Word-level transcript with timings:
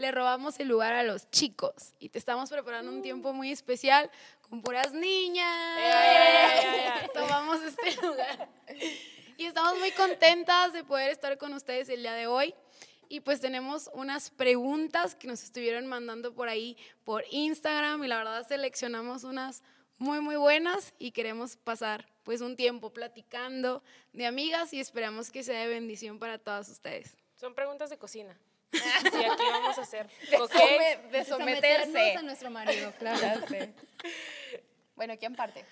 le 0.00 0.10
robamos 0.10 0.58
el 0.58 0.68
lugar 0.68 0.94
a 0.94 1.02
los 1.02 1.30
chicos 1.30 1.94
y 1.98 2.08
te 2.08 2.18
estamos 2.18 2.48
preparando 2.48 2.90
un 2.90 3.02
tiempo 3.02 3.34
muy 3.34 3.52
especial 3.52 4.10
con 4.48 4.62
puras 4.62 4.94
niñas. 4.94 5.46
Tomamos 7.12 7.60
este 7.62 7.96
lugar. 8.02 8.48
Y 9.36 9.44
estamos 9.44 9.78
muy 9.78 9.90
contentas 9.92 10.72
de 10.72 10.84
poder 10.84 11.10
estar 11.10 11.36
con 11.36 11.52
ustedes 11.52 11.90
el 11.90 12.00
día 12.00 12.14
de 12.14 12.26
hoy. 12.26 12.54
Y 13.10 13.20
pues 13.20 13.42
tenemos 13.42 13.90
unas 13.92 14.30
preguntas 14.30 15.14
que 15.14 15.28
nos 15.28 15.42
estuvieron 15.42 15.86
mandando 15.86 16.32
por 16.32 16.48
ahí 16.48 16.78
por 17.04 17.24
Instagram 17.30 18.02
y 18.02 18.08
la 18.08 18.16
verdad 18.16 18.48
seleccionamos 18.48 19.24
unas 19.24 19.62
muy 19.98 20.20
muy 20.22 20.36
buenas 20.36 20.94
y 20.98 21.10
queremos 21.10 21.58
pasar 21.58 22.06
pues 22.22 22.40
un 22.40 22.56
tiempo 22.56 22.90
platicando 22.90 23.82
de 24.14 24.24
amigas 24.24 24.72
y 24.72 24.80
esperamos 24.80 25.30
que 25.30 25.42
sea 25.42 25.60
de 25.60 25.66
bendición 25.66 26.18
para 26.18 26.38
todas 26.38 26.70
ustedes. 26.70 27.18
Son 27.34 27.54
preguntas 27.54 27.90
de 27.90 27.98
cocina. 27.98 28.38
Sí, 29.12 29.24
aquí 29.24 29.42
vamos 29.50 29.78
a 29.78 29.82
hacer. 29.82 30.08
De, 30.30 31.18
de 31.18 31.24
someterse. 31.24 32.16
a 32.16 32.22
nuestro 32.22 32.50
marido, 32.50 32.92
claro. 32.98 33.18
bueno, 34.94 35.14
¿quién 35.18 35.34
parte? 35.34 35.64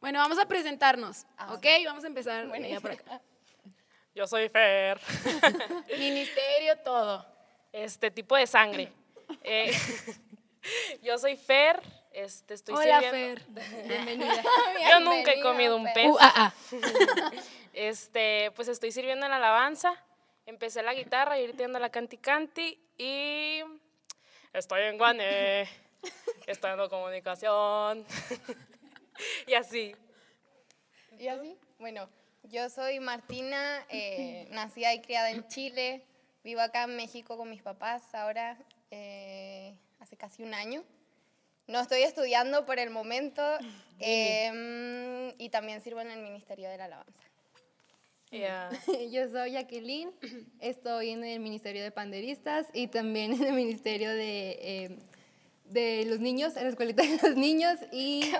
Bueno, 0.00 0.18
vamos 0.20 0.38
a 0.38 0.46
presentarnos, 0.46 1.26
Ah, 1.36 1.54
¿ok? 1.54 1.66
Vamos 1.84 2.04
a 2.04 2.06
empezar 2.06 2.46
Bueno, 2.46 2.66
ya 2.68 2.80
por 2.80 2.92
acá. 2.92 3.20
Yo 4.14 4.26
soy 4.26 4.48
Fer. 4.48 4.98
Ministerio, 5.98 6.78
todo. 6.82 7.26
Este 7.72 8.10
tipo 8.10 8.34
de 8.36 8.46
sangre. 8.46 8.90
Eh, 9.42 9.70
yo 11.02 11.18
soy 11.18 11.36
Fer. 11.36 11.82
Este, 12.12 12.54
estoy 12.54 12.74
Hola, 12.76 13.00
sirviendo- 13.02 13.42
Fer. 13.52 13.84
Bienvenida. 13.86 14.42
Yo 14.90 15.00
nunca 15.00 15.32
he 15.32 15.40
comido 15.42 15.76
un 15.76 15.84
pez. 15.92 16.06
Uh, 16.06 16.16
ah, 16.18 16.32
ah. 16.72 17.30
Este, 17.74 18.50
pues 18.56 18.68
estoy 18.68 18.90
sirviendo 18.90 19.26
en 19.26 19.30
la 19.30 19.36
alabanza. 19.36 19.92
Empecé 20.46 20.80
la 20.84 20.94
guitarra 20.94 21.36
y 21.38 21.42
ahorita 21.42 21.64
ando 21.64 21.80
la 21.80 21.90
canti 21.90 22.18
canti 22.18 22.80
y 22.96 23.62
estoy 24.52 24.82
en 24.82 24.96
Guane. 24.96 25.68
Estoy 26.46 26.70
en 26.70 26.88
comunicación. 26.88 28.06
y 29.48 29.54
así. 29.54 29.96
¿Y 31.18 31.26
así? 31.26 31.58
Bueno, 31.80 32.08
yo 32.44 32.70
soy 32.70 33.00
Martina, 33.00 33.84
eh, 33.90 34.46
nacida 34.52 34.94
y 34.94 35.00
criada 35.00 35.30
en 35.30 35.48
Chile. 35.48 36.04
Vivo 36.44 36.60
acá 36.60 36.84
en 36.84 36.94
México 36.94 37.36
con 37.36 37.50
mis 37.50 37.62
papás 37.62 38.14
ahora 38.14 38.56
eh, 38.92 39.76
hace 39.98 40.16
casi 40.16 40.44
un 40.44 40.54
año. 40.54 40.84
No 41.66 41.80
estoy 41.80 42.02
estudiando 42.02 42.64
por 42.64 42.78
el 42.78 42.90
momento 42.90 43.42
eh, 43.98 45.34
y 45.38 45.48
también 45.48 45.80
sirvo 45.80 46.00
en 46.02 46.12
el 46.12 46.20
Ministerio 46.20 46.68
de 46.68 46.78
la 46.78 46.84
Alabanza. 46.84 47.26
Ya. 48.30 48.70
Yo 49.10 49.28
soy 49.28 49.52
Jacqueline, 49.52 50.10
estoy 50.60 51.10
en 51.10 51.24
el 51.24 51.40
Ministerio 51.40 51.82
de 51.82 51.90
Panderistas 51.90 52.66
y 52.72 52.88
también 52.88 53.32
en 53.32 53.44
el 53.44 53.52
Ministerio 53.52 54.10
de, 54.10 54.58
eh, 54.60 54.98
de 55.66 56.04
los 56.06 56.18
niños, 56.18 56.56
en 56.56 56.64
la 56.64 56.70
escuelita 56.70 57.02
de 57.02 57.18
los 57.22 57.36
niños 57.36 57.78
y... 57.92 58.32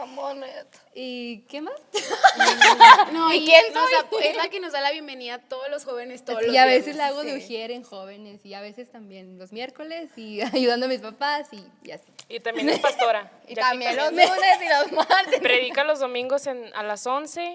¿Y 0.95 1.41
qué 1.43 1.61
más? 1.61 1.75
No, 3.13 3.33
¿Y 3.33 3.39
y 3.39 3.45
quién 3.47 3.73
nos 3.73 3.91
es 4.23 4.37
la 4.37 4.49
que 4.49 4.61
nos 4.61 4.73
da 4.73 4.81
la 4.81 4.91
bienvenida 4.91 5.35
a 5.35 5.39
todos 5.39 5.69
los 5.71 5.85
jóvenes 5.85 6.25
todos 6.25 6.43
los 6.43 6.55
y 6.55 6.59
a 6.59 6.67
veces 6.67 6.97
la 6.97 7.07
hago 7.07 7.23
de 7.23 7.39
sí. 7.39 7.45
ujier 7.45 7.71
en 7.71 7.83
jóvenes 7.83 8.45
y 8.45 8.55
a 8.55 8.61
veces 8.61 8.91
también 8.91 9.39
los 9.39 9.53
miércoles 9.53 10.11
y 10.17 10.41
ayudando 10.53 10.87
a 10.87 10.89
mis 10.89 11.01
papás 11.01 11.49
y, 11.53 11.65
y 11.87 11.93
así. 11.93 12.11
Y 12.29 12.41
también 12.41 12.69
es 12.69 12.81
pastora. 12.81 13.31
Y 13.45 13.55
que 13.55 13.61
también 13.61 13.97
los 13.97 14.07
también 14.07 14.29
lunes 14.29 14.59
y 14.61 14.69
los 14.69 15.07
martes. 15.07 15.41
Predica 15.41 15.85
los 15.85 16.01
domingos 16.01 16.47
en, 16.47 16.75
a 16.75 16.83
las 16.83 17.07
11. 17.07 17.55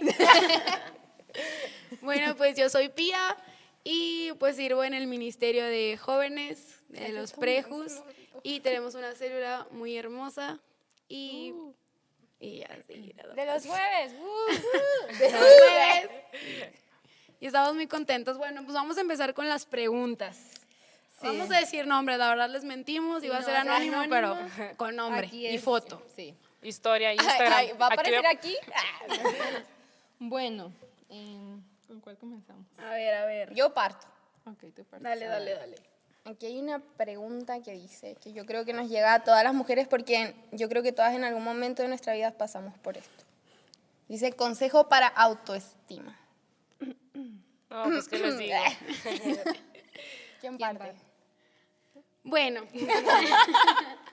Bueno, 2.01 2.35
pues 2.37 2.55
yo 2.57 2.69
soy 2.69 2.89
Pía 2.89 3.37
y 3.83 4.31
pues 4.39 4.55
sirvo 4.55 4.83
en 4.83 4.93
el 4.93 5.07
Ministerio 5.07 5.65
de 5.65 5.97
Jóvenes 5.97 6.81
de 6.89 7.09
los 7.09 7.33
Prejus 7.33 7.93
y 8.43 8.59
tenemos 8.59 8.95
una 8.95 9.13
célula 9.13 9.67
muy 9.71 9.95
hermosa 9.97 10.59
y, 11.07 11.53
y 12.39 12.59
ya, 12.59 12.69
sí, 12.87 13.13
nada 13.17 13.33
De 13.33 13.45
más. 13.45 13.55
los 13.65 13.73
jueves. 13.73 14.13
Jueves. 15.17 16.09
Y 17.39 17.47
estamos 17.47 17.73
muy 17.73 17.87
contentos. 17.87 18.37
Bueno, 18.37 18.61
pues 18.63 18.73
vamos 18.75 18.97
a 18.97 19.01
empezar 19.01 19.33
con 19.33 19.49
las 19.49 19.65
preguntas. 19.65 20.37
Vamos 21.23 21.51
a 21.51 21.59
decir 21.59 21.85
nombres, 21.85 22.17
la 22.17 22.29
verdad 22.29 22.49
les 22.49 22.63
mentimos, 22.63 23.23
iba 23.23 23.37
a 23.37 23.39
no 23.41 23.45
ser 23.45 23.53
va 23.55 23.59
a 23.59 23.63
ser 23.63 23.71
anónimo, 23.71 24.03
pero 24.09 24.35
con 24.75 24.95
nombre 24.95 25.27
Aquí 25.27 25.47
y 25.47 25.57
foto. 25.59 26.01
Sí. 26.15 26.33
Historia, 26.63 27.13
Instagram. 27.13 27.53
ay, 27.53 27.71
¿Va 27.73 27.85
a 27.85 27.93
Aquí 27.93 27.93
aparecer 27.99 28.25
aquí? 28.25 28.55
Ah. 28.73 29.61
Bueno, 30.19 30.71
em, 31.09 31.61
¿con 31.91 31.99
cuál 31.99 32.17
comenzamos? 32.17 32.65
A 32.79 32.91
ver, 32.91 33.13
a 33.15 33.25
ver. 33.25 33.53
Yo 33.53 33.73
parto. 33.73 34.07
Ok, 34.45 34.59
tú 34.73 34.85
partes. 34.85 35.01
Dale, 35.03 35.25
dale, 35.25 35.53
dale. 35.55 35.75
Aquí 36.23 36.45
hay 36.45 36.57
una 36.57 36.79
pregunta 36.79 37.61
que 37.61 37.73
dice, 37.73 38.15
que 38.23 38.31
yo 38.31 38.45
creo 38.45 38.63
que 38.63 38.71
nos 38.71 38.87
llega 38.89 39.13
a 39.13 39.23
todas 39.25 39.43
las 39.43 39.53
mujeres 39.53 39.89
porque 39.89 40.33
yo 40.53 40.69
creo 40.69 40.83
que 40.83 40.93
todas 40.93 41.13
en 41.15 41.25
algún 41.25 41.43
momento 41.43 41.81
de 41.81 41.89
nuestra 41.89 42.13
vida 42.13 42.31
pasamos 42.31 42.77
por 42.77 42.95
esto. 42.95 43.25
Dice, 44.07 44.31
consejo 44.31 44.87
para 44.87 45.07
autoestima. 45.07 46.17
No, 47.69 47.83
pues 47.83 48.07
qué 48.07 48.19
les 48.19 48.37
digo. 48.37 48.55
¿Quién 50.39 50.57
parte? 50.57 50.93
Bueno, 52.23 52.61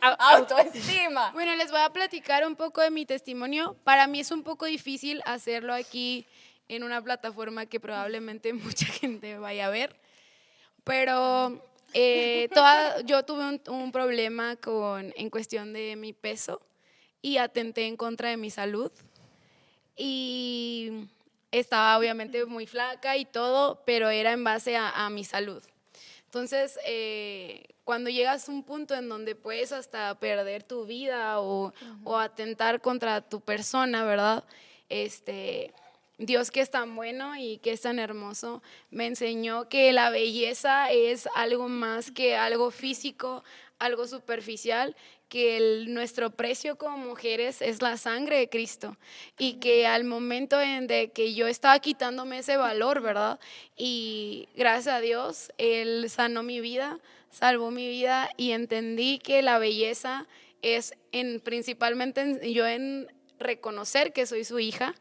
Au- 0.01 0.17
au- 0.19 0.37
Autoestima. 0.39 1.31
Bueno, 1.33 1.55
les 1.57 1.71
voy 1.71 1.81
a 1.81 1.91
platicar 1.91 2.45
un 2.47 2.57
poco 2.57 2.81
de 2.81 2.91
mi 2.91 3.05
testimonio. 3.07 3.77
Para 3.85 4.07
mí 4.09 4.19
es 4.21 4.31
un 4.31 4.43
poco 4.43 4.65
difícil 4.67 5.23
hacerlo 5.27 5.75
aquí 5.75 6.27
en 6.69 6.83
una 6.83 7.03
plataforma 7.03 7.67
que 7.67 7.81
probablemente 7.81 8.53
mucha 8.55 8.87
gente 8.87 9.39
vaya 9.39 9.67
a 9.67 9.71
ver, 9.71 9.97
pero 10.85 11.63
eh, 11.95 12.49
toda- 12.53 13.01
yo 13.03 13.25
tuve 13.25 13.45
un, 13.49 13.61
un 13.69 13.93
problema 13.93 14.57
con, 14.57 15.13
en 15.17 15.31
cuestión 15.31 15.73
de 15.73 15.97
mi 15.97 16.13
peso 16.13 16.61
y 17.23 17.39
atenté 17.39 17.87
en 17.87 17.97
contra 17.97 18.29
de 18.31 18.37
mi 18.37 18.51
salud 18.51 18.93
y 19.97 21.09
estaba 21.51 21.99
obviamente 21.99 22.45
muy 22.45 22.67
flaca 22.67 23.17
y 23.17 23.25
todo, 23.25 23.83
pero 23.85 24.11
era 24.11 24.33
en 24.33 24.45
base 24.45 24.77
a, 24.77 24.91
a 25.07 25.11
mi 25.11 25.25
salud. 25.25 25.63
Entonces, 26.27 26.79
eh, 26.85 27.65
cuando 27.85 28.11
llegas 28.11 28.49
a 28.49 28.53
un 28.53 28.63
punto 28.63 28.95
en 28.95 29.09
donde 29.09 29.35
puedes 29.35 29.73
hasta 29.73 30.15
perder 30.21 30.63
tu 30.63 30.85
vida 30.85 31.41
o, 31.41 31.73
o 32.05 32.17
atentar 32.19 32.81
contra 32.83 33.23
tu 33.23 33.41
persona, 33.41 34.05
¿verdad? 34.05 34.45
Este, 34.91 35.73
Dios 36.19 36.51
que 36.51 36.61
es 36.61 36.71
tan 36.71 36.97
bueno 36.97 37.37
y 37.37 37.59
que 37.59 37.73
es 37.73 37.83
tan 37.83 37.99
hermoso, 38.01 38.63
me 38.91 39.07
enseñó 39.07 39.69
que 39.69 39.93
la 39.93 40.11
belleza 40.11 40.91
es 40.91 41.29
algo 41.35 41.69
más 41.69 42.11
que 42.11 42.37
algo 42.37 42.71
físico, 42.73 43.45
algo 43.79 44.07
superficial, 44.09 44.97
que 45.29 45.85
nuestro 45.89 46.31
precio 46.31 46.77
como 46.77 46.97
mujeres 46.99 47.63
es 47.63 47.83
la 47.83 47.97
sangre 47.99 48.39
de 48.39 48.49
Cristo 48.49 48.97
y 49.39 49.55
que 49.55 49.87
al 49.87 50.05
momento 50.05 50.61
en 50.61 50.87
de 50.87 51.11
que 51.13 51.35
yo 51.35 51.47
estaba 51.47 51.79
quitándome 51.79 52.39
ese 52.39 52.57
valor, 52.57 53.01
¿verdad? 53.03 53.39
Y 53.77 54.49
gracias 54.57 54.95
a 54.97 55.01
Dios, 55.01 55.53
Él 55.59 56.09
sanó 56.11 56.43
mi 56.43 56.61
vida, 56.61 56.99
salvó 57.31 57.71
mi 57.71 57.87
vida 57.89 58.31
y 58.37 58.53
entendí 58.53 59.19
que 59.19 59.43
la 59.43 59.59
belleza 59.59 60.27
es 60.63 60.95
en, 61.13 61.41
principalmente 61.41 62.23
en- 62.23 62.41
yo 62.53 62.67
en 62.67 63.07
reconocer 63.39 64.13
que 64.13 64.27
soy 64.27 64.45
su 64.45 64.59
hija 64.59 64.95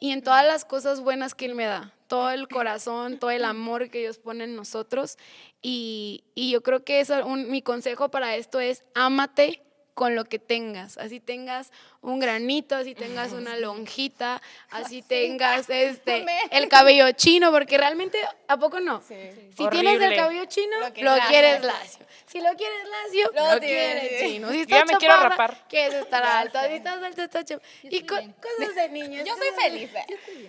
y 0.00 0.12
en 0.12 0.22
todas 0.22 0.46
las 0.46 0.64
cosas 0.64 1.00
buenas 1.00 1.34
que 1.34 1.46
Él 1.46 1.54
me 1.54 1.64
da, 1.66 1.92
todo 2.06 2.30
el 2.30 2.48
corazón, 2.48 3.18
todo 3.18 3.30
el 3.30 3.44
amor 3.44 3.90
que 3.90 3.98
Dios 4.00 4.18
pone 4.18 4.44
en 4.44 4.56
nosotros. 4.56 5.18
Y, 5.60 6.24
y 6.34 6.50
yo 6.50 6.62
creo 6.62 6.84
que 6.84 7.00
un- 7.24 7.50
mi 7.50 7.62
consejo 7.62 8.10
para 8.10 8.36
esto 8.36 8.60
es, 8.60 8.84
ámate 8.94 9.62
con 9.98 10.14
lo 10.14 10.26
que 10.26 10.38
tengas, 10.38 10.96
así 10.96 11.18
tengas 11.18 11.72
un 12.02 12.20
granito, 12.20 12.76
así 12.76 12.94
tengas 12.94 13.32
una 13.32 13.56
lonjita, 13.56 14.40
así 14.70 15.02
tengas 15.02 15.68
este 15.68 16.24
el 16.52 16.68
cabello 16.68 17.10
chino, 17.10 17.50
porque 17.50 17.76
realmente 17.76 18.16
a 18.46 18.56
poco 18.58 18.78
no. 18.78 19.02
Si 19.02 19.68
tienes 19.70 20.00
el 20.00 20.14
cabello 20.14 20.44
chino, 20.44 20.76
Lo 20.78 21.16
lo, 21.16 21.22
quieres 21.26 21.64
lacio. 21.64 22.06
Si 22.26 22.40
lo 22.40 22.50
quieres 22.54 22.78
lacio, 22.88 23.30
Lo 23.34 23.54
lo, 23.54 23.58
tienes. 23.60 23.98
quieres 24.08 24.20
chino. 24.30 24.50
Si 24.52 24.66
Yo 24.66 24.84
me 24.86 24.96
quiero 24.98 25.16
rapar. 25.16 25.66
quieres 25.68 25.94
estar 25.94 26.22
alta. 26.22 26.68
Si 26.68 26.74
estás 26.74 27.02
alta, 27.02 27.24
estás 27.24 27.44
chaparra. 27.44 27.68
Y 27.82 28.00
co- 28.02 28.16
bien. 28.18 28.34
cosas 28.40 28.74
de 28.76 28.88
niños. 28.90 29.24
Yo 29.26 29.34
soy 29.34 29.48
feliz. 29.64 29.90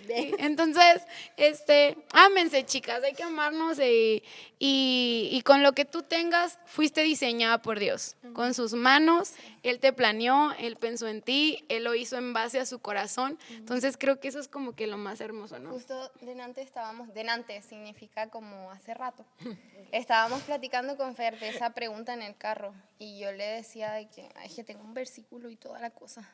Sí, 0.06 0.34
Entonces, 0.38 1.02
este, 1.36 1.96
ámense, 2.12 2.64
chicas, 2.66 3.02
hay 3.02 3.14
que 3.14 3.24
amarnos 3.24 3.80
y, 3.80 4.22
y, 4.62 5.30
y 5.32 5.40
con 5.40 5.62
lo 5.62 5.72
que 5.72 5.86
tú 5.86 6.02
tengas, 6.02 6.58
fuiste 6.66 7.02
diseñada 7.02 7.62
por 7.62 7.78
Dios. 7.78 8.16
Con 8.34 8.52
sus 8.52 8.74
manos, 8.74 9.32
Él 9.62 9.80
te 9.80 9.94
planeó, 9.94 10.52
Él 10.58 10.76
pensó 10.76 11.08
en 11.08 11.22
ti, 11.22 11.64
Él 11.70 11.84
lo 11.84 11.94
hizo 11.94 12.18
en 12.18 12.34
base 12.34 12.60
a 12.60 12.66
su 12.66 12.78
corazón. 12.78 13.38
Entonces, 13.48 13.96
creo 13.96 14.20
que 14.20 14.28
eso 14.28 14.38
es 14.38 14.48
como 14.48 14.76
que 14.76 14.86
lo 14.86 14.98
más 14.98 15.22
hermoso, 15.22 15.58
¿no? 15.58 15.70
Justo 15.70 16.12
delante 16.20 16.60
estábamos, 16.60 17.12
delante 17.14 17.62
significa 17.62 18.28
como 18.28 18.70
hace 18.70 18.92
rato. 18.92 19.24
Estábamos 19.92 20.42
platicando 20.42 20.98
con 20.98 21.16
Fer 21.16 21.40
de 21.40 21.48
esa 21.48 21.70
pregunta 21.70 22.12
en 22.12 22.20
el 22.20 22.36
carro 22.36 22.74
y 22.98 23.18
yo 23.18 23.32
le 23.32 23.46
decía 23.46 23.92
de 23.92 24.10
que, 24.10 24.28
ay, 24.36 24.50
que 24.54 24.62
tengo 24.62 24.84
un 24.84 24.92
versículo 24.92 25.48
y 25.48 25.56
toda 25.56 25.80
la 25.80 25.88
cosa. 25.88 26.28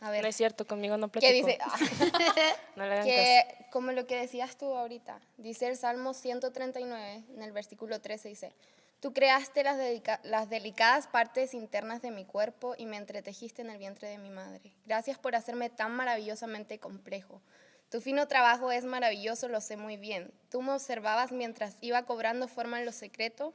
A 0.00 0.10
ver, 0.10 0.22
No 0.22 0.28
es 0.28 0.36
cierto, 0.36 0.66
conmigo 0.66 0.96
no 0.96 1.08
platico. 1.08 1.30
¿qué 1.30 1.34
dice? 1.34 1.58
No 2.76 2.84
le 2.86 2.92
hagan 2.92 3.06
caso. 3.06 3.16
que 3.16 3.66
como 3.70 3.92
lo 3.92 4.06
que 4.06 4.16
decías 4.16 4.56
tú 4.56 4.66
ahorita, 4.66 5.20
dice 5.36 5.66
el 5.66 5.76
Salmo 5.76 6.14
139, 6.14 7.24
en 7.34 7.42
el 7.42 7.52
versículo 7.52 8.00
13 8.00 8.28
dice, 8.28 8.52
Tú 9.00 9.12
creaste 9.12 9.62
las, 9.62 9.78
las, 10.24 10.50
delicadas 10.50 11.06
partes 11.06 11.54
internas 11.54 12.02
de 12.02 12.10
mi 12.10 12.24
cuerpo 12.24 12.74
y 12.76 12.84
me 12.86 12.96
entretejiste 12.96 13.62
en 13.62 13.70
el 13.70 13.78
vientre 13.78 14.08
de 14.08 14.18
mi 14.18 14.28
madre. 14.28 14.72
Gracias 14.86 15.16
por 15.18 15.36
hacerme 15.36 15.70
tan 15.70 15.92
maravillosamente 15.92 16.80
complejo. 16.80 17.40
Tu 17.90 18.00
fino 18.00 18.26
trabajo 18.26 18.72
es 18.72 18.84
maravilloso, 18.84 19.46
lo 19.48 19.60
sé 19.60 19.76
muy 19.76 19.96
bien. 19.96 20.32
Tú 20.50 20.62
me 20.62 20.72
observabas 20.72 21.30
mientras 21.30 21.76
iba 21.80 22.02
cobrando 22.06 22.48
forma 22.48 22.80
en 22.80 22.86
lo 22.86 22.92
secreto, 22.92 23.54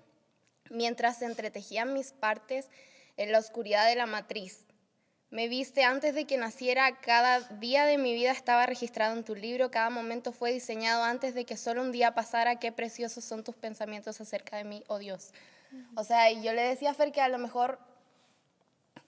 mientras 0.70 1.20
se 1.20 1.26
entretejían 1.26 1.94
mis 1.94 2.14
partes 2.14 2.70
en 3.18 3.34
la 3.34 3.40
oscuridad 3.40 3.86
de 3.88 3.96
la 3.96 4.06
matriz. 4.06 4.66
Me 5.34 5.48
viste 5.48 5.84
antes 5.84 6.14
de 6.14 6.26
que 6.26 6.38
naciera, 6.38 7.00
cada 7.00 7.40
día 7.40 7.86
de 7.86 7.98
mi 7.98 8.14
vida 8.14 8.30
estaba 8.30 8.68
registrado 8.68 9.18
en 9.18 9.24
tu 9.24 9.34
libro, 9.34 9.72
cada 9.72 9.90
momento 9.90 10.32
fue 10.32 10.54
diseñado 10.54 11.04
antes 11.04 11.34
de 11.34 11.44
que 11.44 11.58
solo 11.58 11.82
un 11.82 11.92
día 11.92 12.14
pasara, 12.14 12.60
qué 12.60 12.72
preciosos 12.72 13.24
son 13.26 13.44
tus 13.44 13.56
pensamientos 13.56 14.22
acerca 14.22 14.58
de 14.58 14.64
mí, 14.64 14.84
oh 14.90 15.00
Dios. 15.00 15.32
O 15.96 16.04
sea, 16.04 16.30
yo 16.30 16.54
le 16.54 16.62
decía 16.62 16.92
a 16.92 16.94
Fer 16.94 17.12
que 17.12 17.20
a 17.20 17.30
lo 17.30 17.40
mejor 17.40 17.80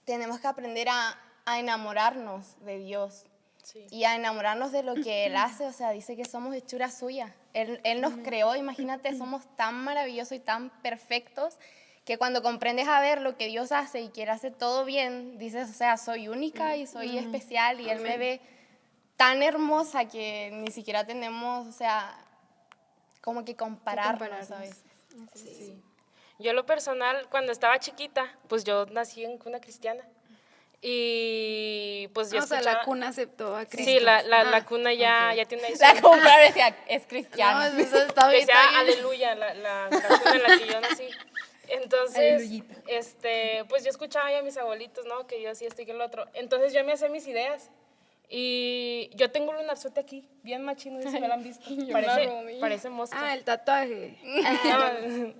tenemos 0.04 0.40
que 0.40 0.48
aprender 0.48 0.88
a, 0.88 1.16
a 1.44 1.60
enamorarnos 1.60 2.56
de 2.64 2.78
Dios 2.78 3.24
y 3.92 4.02
a 4.02 4.16
enamorarnos 4.16 4.72
de 4.72 4.82
lo 4.82 4.96
que 4.96 5.26
Él 5.26 5.36
hace, 5.36 5.64
o 5.64 5.72
sea, 5.72 5.92
dice 5.92 6.16
que 6.16 6.24
somos 6.24 6.56
hechura 6.56 6.90
suya. 6.90 7.36
Él, 7.54 7.80
él 7.84 8.00
nos 8.00 8.14
creó, 8.24 8.56
imagínate, 8.56 9.14
somos 9.16 9.44
tan 9.54 9.76
maravillosos 9.76 10.32
y 10.32 10.40
tan 10.40 10.70
perfectos 10.82 11.56
que 12.06 12.18
cuando 12.18 12.40
comprendes 12.40 12.86
a 12.86 13.00
ver 13.00 13.20
lo 13.20 13.36
que 13.36 13.48
Dios 13.48 13.72
hace 13.72 14.00
y 14.00 14.08
quiere 14.10 14.30
hacer 14.30 14.54
todo 14.54 14.84
bien, 14.84 15.38
dices, 15.38 15.68
o 15.68 15.72
sea, 15.72 15.96
soy 15.96 16.28
única 16.28 16.76
y 16.76 16.86
soy 16.86 17.18
especial 17.18 17.80
y 17.80 17.90
Él 17.90 18.00
me 18.00 18.16
ve 18.16 18.40
tan 19.16 19.42
hermosa 19.42 20.06
que 20.06 20.50
ni 20.52 20.70
siquiera 20.70 21.04
tenemos, 21.04 21.66
o 21.66 21.72
sea, 21.72 22.16
como 23.22 23.44
que 23.44 23.56
compararnos, 23.56 24.52
a 24.52 24.60
veces. 24.60 24.84
Sí. 25.34 25.82
Yo 26.38 26.52
lo 26.52 26.64
personal, 26.64 27.26
cuando 27.28 27.50
estaba 27.50 27.80
chiquita, 27.80 28.32
pues 28.46 28.62
yo 28.62 28.86
nací 28.86 29.24
en 29.24 29.40
una 29.44 29.58
cristiana. 29.58 30.04
Y 30.82 32.06
pues 32.08 32.30
yo 32.30 32.38
O 32.38 32.46
sea, 32.46 32.60
la 32.60 32.84
cuna 32.84 33.08
aceptó 33.08 33.56
a 33.56 33.64
Cristo. 33.64 33.90
Sí, 33.90 33.98
la, 33.98 34.22
la, 34.22 34.44
la 34.44 34.58
ah, 34.58 34.64
cuna 34.64 34.92
ya, 34.92 35.34
ya 35.34 35.44
tiene... 35.46 35.74
La 35.80 36.00
cuna 36.00 36.38
decía, 36.38 36.76
es 36.86 37.04
cristiana. 37.06 37.70
No, 37.70 37.78
eso 37.80 37.96
está 38.06 38.28
bien. 38.28 38.46
Decía, 38.46 38.78
aleluya, 38.78 39.34
la, 39.34 39.54
la, 39.54 39.88
la 39.90 40.18
cuna 40.20 40.34
en 40.34 40.42
la 40.42 40.58
que 40.58 40.66
yo 40.68 40.80
nací. 40.80 41.08
Entonces, 41.68 42.50
este, 42.86 43.64
pues 43.68 43.84
yo 43.84 43.90
escuchaba 43.90 44.36
a 44.36 44.42
mis 44.42 44.56
abuelitos, 44.56 45.06
¿no? 45.06 45.26
Que 45.26 45.42
yo 45.42 45.54
sí 45.54 45.66
estoy 45.66 45.86
que 45.86 45.92
el 45.92 46.00
otro. 46.00 46.26
Entonces 46.34 46.72
yo 46.72 46.84
me 46.84 46.92
hacía 46.92 47.08
mis 47.08 47.26
ideas. 47.26 47.70
Y 48.28 49.10
yo 49.14 49.30
tengo 49.30 49.50
un 49.50 49.56
lunarzote 49.56 50.00
aquí, 50.00 50.28
bien 50.42 50.64
machino, 50.64 51.00
si 51.00 51.20
me 51.20 51.28
lo 51.28 51.34
han 51.34 51.44
visto. 51.44 51.64
Parece, 51.92 52.58
parece 52.60 52.90
mosca. 52.90 53.16
Ah, 53.20 53.34
el 53.34 53.44
tatuaje. 53.44 54.16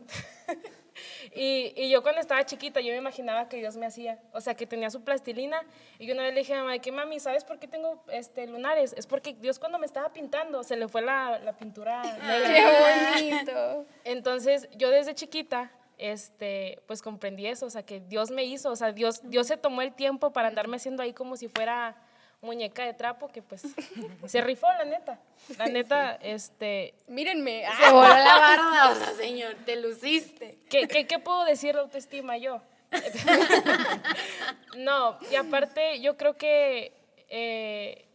y, 1.34 1.72
y, 1.76 1.90
yo 1.90 2.02
cuando 2.02 2.20
estaba 2.20 2.46
chiquita, 2.46 2.80
yo 2.80 2.92
me 2.92 2.98
imaginaba 2.98 3.48
que 3.48 3.56
Dios 3.56 3.76
me 3.76 3.86
hacía. 3.86 4.20
O 4.32 4.40
sea, 4.40 4.54
que 4.54 4.66
tenía 4.66 4.88
su 4.90 5.02
plastilina. 5.02 5.60
Y 5.98 6.06
yo 6.06 6.14
una 6.14 6.22
vez 6.22 6.34
le 6.34 6.40
dije 6.40 6.54
a 6.54 6.62
mamá, 6.62 6.78
que 6.78 6.92
mami, 6.92 7.18
¿sabes 7.18 7.42
por 7.42 7.58
qué 7.58 7.66
tengo 7.66 8.04
este, 8.12 8.46
lunares? 8.46 8.94
Es 8.96 9.08
porque 9.08 9.34
Dios 9.34 9.58
cuando 9.58 9.80
me 9.80 9.86
estaba 9.86 10.12
pintando, 10.12 10.62
se 10.62 10.76
le 10.76 10.86
fue 10.86 11.02
la, 11.02 11.40
la 11.40 11.56
pintura 11.56 12.02
negra. 12.22 12.46
¡Qué 12.46 13.20
bonito! 13.20 13.86
Entonces, 14.04 14.68
yo 14.76 14.90
desde 14.90 15.12
chiquita 15.16 15.72
este, 15.98 16.82
pues 16.86 17.02
comprendí 17.02 17.46
eso, 17.46 17.66
o 17.66 17.70
sea, 17.70 17.84
que 17.84 18.00
Dios 18.00 18.30
me 18.30 18.44
hizo, 18.44 18.70
o 18.70 18.76
sea, 18.76 18.92
Dios, 18.92 19.20
Dios 19.24 19.46
se 19.46 19.56
tomó 19.56 19.82
el 19.82 19.94
tiempo 19.94 20.32
para 20.32 20.48
andarme 20.48 20.76
haciendo 20.76 21.02
ahí 21.02 21.12
como 21.12 21.36
si 21.36 21.48
fuera 21.48 21.96
muñeca 22.42 22.84
de 22.84 22.94
trapo, 22.94 23.28
que 23.28 23.42
pues 23.42 23.62
se 24.26 24.40
rifó, 24.40 24.66
la 24.68 24.84
neta. 24.84 25.18
La 25.58 25.66
neta, 25.66 26.14
este... 26.16 26.94
Mírenme. 27.08 27.64
Se 27.82 27.92
voló 27.92 28.08
la 28.08 28.38
barba, 28.38 28.90
o 28.90 28.94
sea, 28.94 29.14
señor, 29.14 29.56
te 29.64 29.76
luciste. 29.76 30.58
¿Qué, 30.68 30.86
qué, 30.86 31.06
qué 31.06 31.18
puedo 31.18 31.44
decir 31.44 31.74
de 31.74 31.80
autoestima 31.80 32.36
yo? 32.36 32.60
no, 34.76 35.18
y 35.30 35.34
aparte 35.34 36.00
yo 36.00 36.16
creo 36.16 36.36
que 36.36 36.92
eh, 37.28 38.06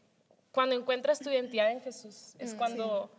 cuando 0.51 0.75
encuentras 0.75 1.19
tu 1.19 1.29
identidad 1.29 1.71
en 1.71 1.81
Jesús 1.81 2.35
es 2.39 2.53
mm, 2.53 2.57
cuando 2.57 3.11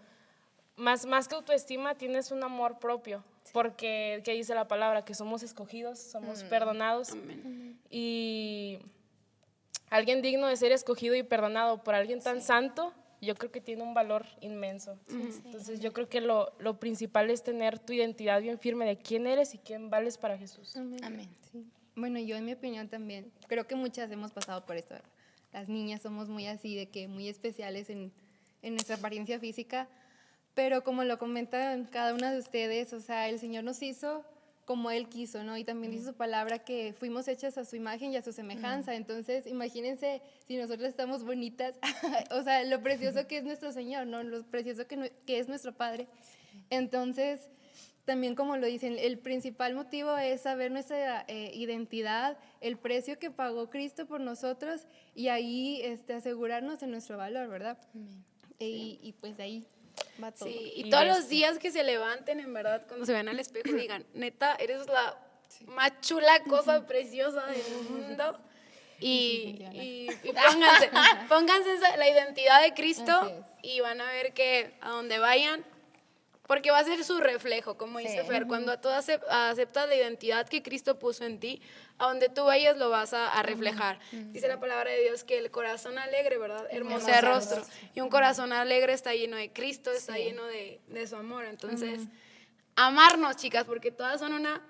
más, 0.77 1.05
más 1.05 1.29
que 1.29 1.35
autoestima 1.35 1.95
tienes 1.95 2.31
un 2.31 2.43
amor 2.43 2.79
propio 2.79 3.23
porque, 3.53 4.23
¿qué 4.25 4.33
dice 4.33 4.55
la 4.55 4.67
palabra? 4.67 5.05
Que 5.05 5.15
somos 5.15 5.43
escogidos, 5.43 5.99
somos 5.99 6.43
mm. 6.43 6.49
perdonados. 6.49 7.11
Y 7.91 8.79
alguien 9.91 10.23
digno 10.23 10.47
de 10.47 10.57
ser 10.57 10.73
escogido 10.73 11.15
y 11.15 11.23
perdonado 11.23 11.85
por 11.85 11.95
alguien 11.95 12.21
tan 12.21 12.41
santo, 12.41 12.95
yo 13.21 13.35
creo 13.37 13.53
que 13.53 13.61
tiene 13.61 13.83
un 13.83 13.95
valor 13.95 14.27
inmenso. 14.41 14.99
Entonces 15.09 15.81
yo 15.81 15.93
creo 15.93 16.09
que 16.09 16.21
lo, 16.21 16.53
lo, 16.59 16.81
principal 16.81 17.31
es 17.31 17.43
tener 17.43 17.79
tu 17.79 17.93
identidad 17.93 18.41
bien 18.41 18.59
firme 18.59 18.87
de 18.87 18.97
quién 18.97 19.27
eres 19.27 19.55
y 19.55 19.59
quién 19.59 19.91
vales 19.91 20.19
para 20.19 20.37
Jesús. 20.39 20.75
Amén. 20.77 21.29
Bueno, 21.95 22.19
yo 22.19 22.37
en 22.37 22.47
mi 22.47 22.55
opinión 22.55 22.89
también, 22.89 23.31
creo 23.49 23.67
que 23.67 23.77
muchas 23.77 24.11
hemos 24.11 24.33
pasado 24.33 24.65
por 24.65 24.77
esto. 24.77 24.95
Las 25.53 25.69
niñas 25.69 26.01
somos 26.01 26.31
muy 26.31 26.47
así, 26.47 26.75
de 26.75 26.89
que 26.89 27.07
muy 27.07 27.29
especiales 27.29 27.91
en, 27.91 28.11
en 28.63 28.75
nuestra 28.75 28.97
apariencia 28.97 29.39
física, 29.39 29.89
pero 30.55 30.85
como 30.85 31.05
lo 31.05 31.19
comentan 31.19 31.85
cada 31.87 32.15
una 32.15 32.33
de 32.33 32.39
ustedes, 32.39 32.93
o 32.93 33.01
sea, 33.01 33.29
el 33.29 33.39
Señor 33.39 33.65
nos 33.65 33.83
hizo 33.83 34.25
como 34.65 34.91
Él 34.91 35.09
quiso, 35.09 35.43
¿no? 35.43 35.57
Y 35.57 35.65
también 35.65 35.93
dice 35.93 36.07
su 36.07 36.15
palabra 36.15 36.61
que 36.61 36.95
fuimos 36.99 37.27
hechas 37.27 37.59
a 37.59 37.65
su 37.65 37.77
imagen 37.77 38.13
y 38.13 38.17
a 38.17 38.23
su 38.23 38.33
semejanza. 38.33 38.95
Entonces, 38.95 39.47
imagínense 39.47 40.23
si 40.47 40.57
nosotros 40.57 40.89
estamos 40.89 41.25
bonitas, 41.25 41.79
o 42.31 42.43
sea, 42.43 42.63
lo 42.65 42.83
precioso 42.83 43.27
que 43.27 43.39
es 43.39 43.45
nuestro 43.45 43.73
Señor, 43.73 44.07
¿no? 44.07 44.23
Lo 44.23 44.45
precioso 44.45 44.87
que, 44.87 45.13
que 45.27 45.39
es 45.39 45.49
nuestro 45.49 45.73
Padre. 45.75 46.07
Entonces, 46.71 47.51
también 48.05 48.35
como 48.35 48.57
lo 48.57 48.67
dicen, 48.67 48.97
el 48.99 49.19
principal 49.19 49.75
motivo 49.75 50.17
es 50.17 50.43
saber 50.43 50.71
nuestra 50.71 51.25
eh, 51.29 51.51
identidad, 51.55 52.37
el 52.61 52.77
precio 52.77 53.19
que 53.19 53.31
pagó 53.31 53.71
Cristo 53.71 54.07
por 54.07 54.21
nosotros 54.21 54.87
y 55.15 55.29
ahí 55.29 55.81
este, 55.83 56.15
asegurarnos 56.15 56.81
de 56.81 56.89
nuestro 56.89 57.17
valor, 57.17 57.49
¿verdad? 57.49 57.79
Y, 58.59 58.99
y 59.03 59.13
pues 59.21 59.39
ahí 59.41 59.67
Sí, 60.35 60.73
y, 60.77 60.91
todos 60.91 61.07
los 61.07 61.29
días 61.29 61.59
que 61.59 61.71
se 61.71 61.83
levanten, 61.83 62.39
en 62.39 62.53
verdad, 62.53 62.85
cuando 62.87 63.07
se 63.07 63.13
vean 63.13 63.29
al 63.29 63.41
espejo, 63.41 63.73
digan, 63.73 64.05
neta, 64.15 64.55
eres 64.57 64.87
la 64.87 65.19
más 65.67 65.93
chula 66.01 66.43
cosa 66.45 66.87
preciosa 66.87 67.47
del 67.47 67.91
mundo. 67.91 68.39
Y, 69.05 69.59
y, 69.73 70.09
pónganse, 70.23 70.91
pónganse 71.29 71.71
la 71.99 72.09
identidad 72.09 72.63
de 72.63 72.73
Cristo 72.73 73.45
y 73.61 73.81
van 73.81 74.01
a 74.01 74.09
ver 74.13 74.33
que 74.33 74.75
a 74.81 74.91
donde 74.91 75.19
vayan 75.19 75.65
porque 76.47 76.71
va 76.71 76.81
a 76.81 76.85
ser 76.85 77.05
su 77.05 77.21
reflejo, 77.21 77.77
como 77.77 77.99
dice 77.99 78.25
Fer. 78.25 78.47
Cuando 78.47 78.79
tú 78.79 78.89
aceptas 78.89 79.89
la 79.89 79.95
identidad 79.95 80.49
que 80.49 80.63
Cristo 80.63 80.99
puso 80.99 81.25
en 81.25 81.39
ti, 81.39 81.63
a 81.99 82.07
donde 82.07 82.29
tú 82.29 82.45
vayas 82.45 82.77
lo 82.77 82.91
vas 82.91 83.13
a, 83.15 83.43
reflejar. 83.43 83.99
Dice 84.11 84.49
la 84.49 84.59
palabra 84.59 84.91
de 84.91 85.03
Dios 85.03 85.25
que 85.25 85.39
el 85.39 85.51
corazón 85.51 85.99
alegre, 85.99 86.39
¿verdad? 86.39 86.67
Hermoso 86.71 87.07
de 87.07 87.21
rostro. 87.21 87.63
Y 87.95 88.01
un 88.01 88.09
corazón 88.09 88.53
alegre 88.53 88.93
está 88.93 89.15
lleno 89.15 89.37
de 89.37 89.53
Cristo, 89.53 89.93
está 89.93 90.17
lleno 90.17 90.45
de, 90.47 91.07
su 91.07 91.17
amor. 91.17 91.45
Entonces, 91.45 92.03
amarnos, 92.75 93.37
chicas, 93.37 93.65
porque 93.65 93.93
todas 93.93 94.19
son 94.19 94.33
una 94.33 94.61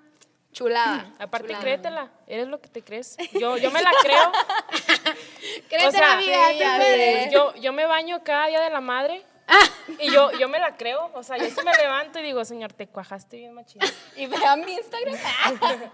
chulada. 0.51 1.11
Aparte, 1.17 1.55
créetela, 1.59 2.11
eres 2.27 2.47
lo 2.47 2.61
que 2.61 2.69
te 2.69 2.83
crees. 2.83 3.17
Yo, 3.33 3.57
yo 3.57 3.71
me 3.71 3.81
la 3.81 3.91
creo. 4.01 4.31
créete 5.69 5.99
la 5.99 6.17
vida, 6.17 7.29
yo, 7.29 7.55
yo 7.55 7.73
me 7.73 7.85
baño 7.87 8.23
cada 8.23 8.47
día 8.47 8.61
de 8.61 8.69
la 8.69 8.79
madre 8.79 9.25
y 9.99 10.11
yo, 10.11 10.31
yo 10.39 10.49
me 10.49 10.59
la 10.59 10.75
creo, 10.77 11.11
o 11.13 11.23
sea, 11.23 11.37
yo 11.37 11.45
sí 11.45 11.59
me 11.65 11.73
levanto 11.75 12.19
y 12.19 12.23
digo, 12.23 12.43
señor, 12.45 12.73
te 12.73 12.87
cuajaste 12.87 13.37
bien 13.37 13.53
machín. 13.53 13.81
Y 14.15 14.27
vean 14.27 14.61
mi 14.65 14.73
Instagram. 14.73 15.15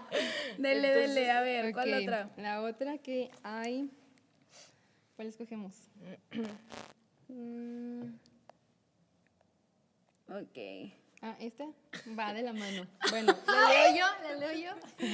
dele, 0.58 0.94
dele, 0.94 1.30
a 1.30 1.40
ver, 1.40 1.72
¿cuál 1.72 1.94
otra? 1.94 2.30
La 2.36 2.62
otra 2.62 2.98
que 2.98 3.30
hay, 3.42 3.90
¿cuál 5.16 5.28
escogemos? 5.28 5.74
Mm. 7.28 8.14
ok. 10.28 10.92
Ah, 11.22 11.36
¿esta? 11.38 11.66
Va 12.18 12.32
de 12.32 12.42
la 12.42 12.52
mano. 12.52 12.86
Bueno, 13.10 13.36
¿la 13.46 13.68
leo 13.68 13.96
yo? 13.96 14.28
¿La 14.28 14.34
leo 14.36 14.52
yo? 14.52 15.06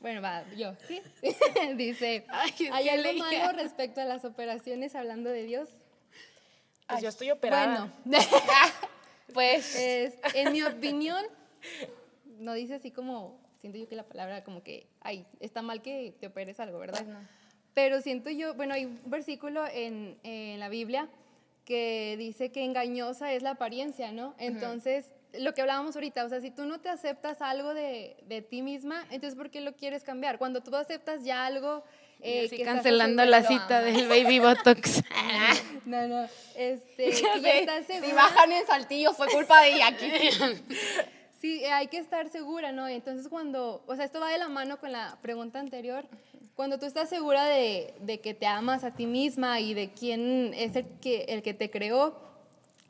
Bueno, 0.00 0.20
va, 0.20 0.44
yo, 0.56 0.74
¿sí? 0.88 1.00
Dice, 1.76 2.26
¿hay 2.72 2.88
algo 2.88 3.12
malo 3.18 3.52
respecto 3.52 4.00
a 4.00 4.04
las 4.04 4.24
operaciones 4.24 4.96
hablando 4.96 5.30
de 5.30 5.44
Dios? 5.44 5.68
Pues 6.92 7.02
yo 7.02 7.08
estoy 7.08 7.30
operada. 7.30 7.90
Bueno, 8.04 8.24
pues 9.34 9.76
en 10.34 10.52
mi 10.52 10.62
opinión, 10.62 11.24
no 12.38 12.54
dice 12.54 12.74
así 12.74 12.90
como, 12.90 13.38
siento 13.58 13.78
yo 13.78 13.88
que 13.88 13.96
la 13.96 14.04
palabra 14.04 14.44
como 14.44 14.62
que, 14.62 14.86
ay, 15.00 15.26
está 15.40 15.62
mal 15.62 15.82
que 15.82 16.14
te 16.20 16.26
operes 16.26 16.60
algo, 16.60 16.78
¿verdad? 16.78 17.04
Pues 17.04 17.18
Pero 17.74 18.00
siento 18.00 18.30
yo, 18.30 18.54
bueno, 18.54 18.74
hay 18.74 18.86
un 18.86 19.00
versículo 19.06 19.66
en, 19.66 20.18
en, 20.22 20.60
la 20.60 20.68
Biblia 20.68 21.08
que 21.64 22.16
dice 22.18 22.50
que 22.50 22.64
engañosa 22.64 23.32
es 23.32 23.42
la 23.42 23.50
apariencia, 23.50 24.12
¿no? 24.12 24.34
Entonces, 24.38 25.12
lo 25.38 25.54
que 25.54 25.62
hablábamos 25.62 25.94
ahorita, 25.94 26.24
o 26.24 26.28
sea, 26.28 26.40
si 26.40 26.50
tú 26.50 26.66
no 26.66 26.80
te 26.80 26.88
aceptas 26.88 27.40
algo 27.40 27.72
de, 27.72 28.16
de 28.26 28.42
ti 28.42 28.62
misma, 28.62 29.06
entonces 29.10 29.36
¿por 29.36 29.50
qué 29.50 29.60
lo 29.60 29.74
quieres 29.74 30.02
cambiar? 30.02 30.38
Cuando 30.38 30.60
tú 30.62 30.74
aceptas 30.74 31.24
ya 31.24 31.46
algo 31.46 31.84
eh, 32.20 32.48
que 32.48 32.62
cancelando 32.62 33.24
la 33.24 33.42
cita 33.42 33.80
del 33.82 34.08
Baby 34.08 34.38
Botox. 34.38 35.02
no, 35.84 36.08
no. 36.08 36.28
Este, 36.54 37.12
si 37.12 38.12
bajan 38.12 38.52
en 38.52 38.66
saltillo 38.66 39.12
fue 39.12 39.28
culpa 39.28 39.62
de 39.62 39.78
Jackie. 39.78 40.12
Sí, 41.40 41.64
hay 41.64 41.88
que 41.88 41.98
estar 41.98 42.28
segura, 42.28 42.70
¿no? 42.70 42.86
Entonces 42.86 43.26
cuando, 43.26 43.82
o 43.88 43.96
sea, 43.96 44.04
esto 44.04 44.20
va 44.20 44.30
de 44.30 44.38
la 44.38 44.48
mano 44.48 44.78
con 44.78 44.92
la 44.92 45.18
pregunta 45.22 45.58
anterior, 45.58 46.04
cuando 46.54 46.78
tú 46.78 46.86
estás 46.86 47.08
segura 47.08 47.46
de, 47.46 47.94
de 47.98 48.20
que 48.20 48.32
te 48.32 48.46
amas 48.46 48.84
a 48.84 48.94
ti 48.94 49.06
misma 49.06 49.58
y 49.58 49.74
de 49.74 49.90
quién 49.90 50.54
es 50.54 50.76
el 50.76 50.86
que, 51.00 51.24
el 51.24 51.42
que 51.42 51.52
te 51.52 51.68
creó, 51.68 52.14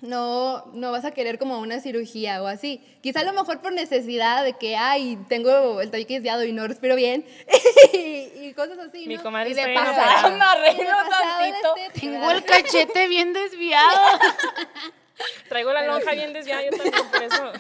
no, 0.02 0.66
no 0.74 0.90
vas 0.90 1.04
a 1.04 1.12
querer 1.12 1.38
como 1.38 1.60
una 1.60 1.80
cirugía 1.80 2.42
o 2.42 2.48
así. 2.48 2.82
Quizá 3.00 3.20
a 3.20 3.24
lo 3.24 3.32
mejor 3.32 3.60
por 3.60 3.72
necesidad 3.72 4.44
de 4.44 4.54
que, 4.54 4.76
ay, 4.76 5.16
tengo 5.28 5.80
el 5.80 5.90
tabique 5.92 6.14
desviado 6.14 6.44
y 6.44 6.52
no 6.52 6.66
respiro 6.66 6.96
bien 6.96 7.24
y, 7.92 8.48
y 8.48 8.52
cosas 8.54 8.78
así, 8.80 9.06
Mi 9.06 9.16
comadre 9.16 9.50
Y 9.50 9.54
pasada 9.54 10.28
la 10.36 10.56
tantito. 11.08 11.74
Tengo 12.00 12.30
el 12.32 12.44
cachete 12.44 13.06
bien 13.06 13.32
desviado. 13.32 14.18
Traigo 15.48 15.72
la 15.72 15.86
lonja 15.86 16.12
bien 16.12 16.32
desviada, 16.32 16.64
yo 16.64 16.70
también, 16.70 17.08
por 17.08 17.22
eso. 17.22 17.52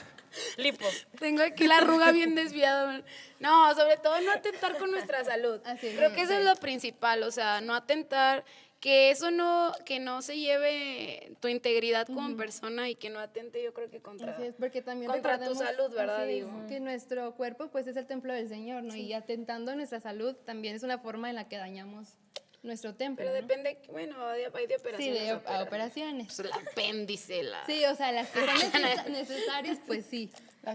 Lipo. 0.56 0.86
Tengo 1.20 1.42
aquí 1.42 1.68
la 1.68 1.76
arruga 1.76 2.10
bien 2.10 2.34
desviada. 2.34 3.02
No, 3.38 3.72
sobre 3.76 3.98
todo 3.98 4.20
no 4.20 4.32
atentar 4.32 4.76
con 4.78 4.90
nuestra 4.90 5.22
salud. 5.24 5.60
Así 5.64 5.94
Creo 5.96 6.12
que 6.12 6.22
eso 6.22 6.32
sí. 6.32 6.38
es 6.38 6.44
lo 6.44 6.56
principal, 6.56 7.22
o 7.22 7.30
sea, 7.30 7.60
no 7.60 7.74
atentar, 7.74 8.44
que 8.82 9.10
eso 9.12 9.30
no, 9.30 9.72
que 9.86 10.00
no 10.00 10.22
se 10.22 10.36
lleve 10.38 11.36
tu 11.40 11.46
integridad 11.46 12.04
como 12.08 12.36
persona 12.36 12.88
y 12.90 12.96
que 12.96 13.10
no 13.10 13.20
atente, 13.20 13.62
yo 13.62 13.72
creo 13.72 13.88
que 13.88 14.00
contra. 14.02 14.32
Así 14.34 14.42
es, 14.42 14.54
porque 14.58 14.82
también 14.82 15.08
contra 15.08 15.38
tu 15.38 15.54
salud, 15.54 15.90
¿verdad? 15.94 16.22
así 16.24 16.30
es, 16.40 16.44
Digo. 16.46 16.66
que 16.68 16.80
nuestro 16.80 17.34
cuerpo 17.36 17.68
pues 17.68 17.86
es 17.86 17.96
el 17.96 18.06
templo 18.08 18.34
del 18.34 18.48
Señor, 18.48 18.82
¿no? 18.82 18.96
Y 18.96 19.12
atentando 19.12 19.70
a 19.70 19.76
nuestra 19.76 20.00
salud 20.00 20.34
también 20.44 20.74
es 20.74 20.82
una 20.82 20.98
forma 20.98 21.30
en 21.30 21.36
la 21.36 21.48
que 21.48 21.58
dañamos 21.58 22.16
nuestro 22.64 22.94
templo, 22.96 23.24
Pero 23.24 23.30
¿no? 23.40 23.46
depende, 23.46 23.78
bueno, 23.88 24.26
hay 24.26 24.42
de, 24.42 24.50
de 24.50 24.66
Sí, 24.68 24.74
operaciones. 24.80 25.22
de 25.22 25.30
a 25.30 25.36
op- 25.36 25.38
a 25.38 25.50
operar. 25.50 25.62
operaciones. 25.68 26.26
Pues 26.26 26.38
el 26.40 26.52
apéndice, 26.52 27.42
la... 27.44 27.64
Sí, 27.66 27.84
o 27.84 27.94
sea, 27.94 28.10
las 28.10 28.30
que 28.30 28.40
son 28.40 28.48
neces- 28.48 29.06
necesarias, 29.10 29.78
pues 29.86 30.06
sí. 30.06 30.28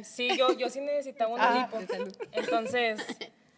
Sí, 0.05 0.29
yo, 0.37 0.53
yo 0.53 0.69
sí 0.69 0.79
necesitaba 0.79 1.33
una 1.33 1.63
Ah, 1.63 1.69
lipo. 1.77 1.93
Entonces, 2.31 2.99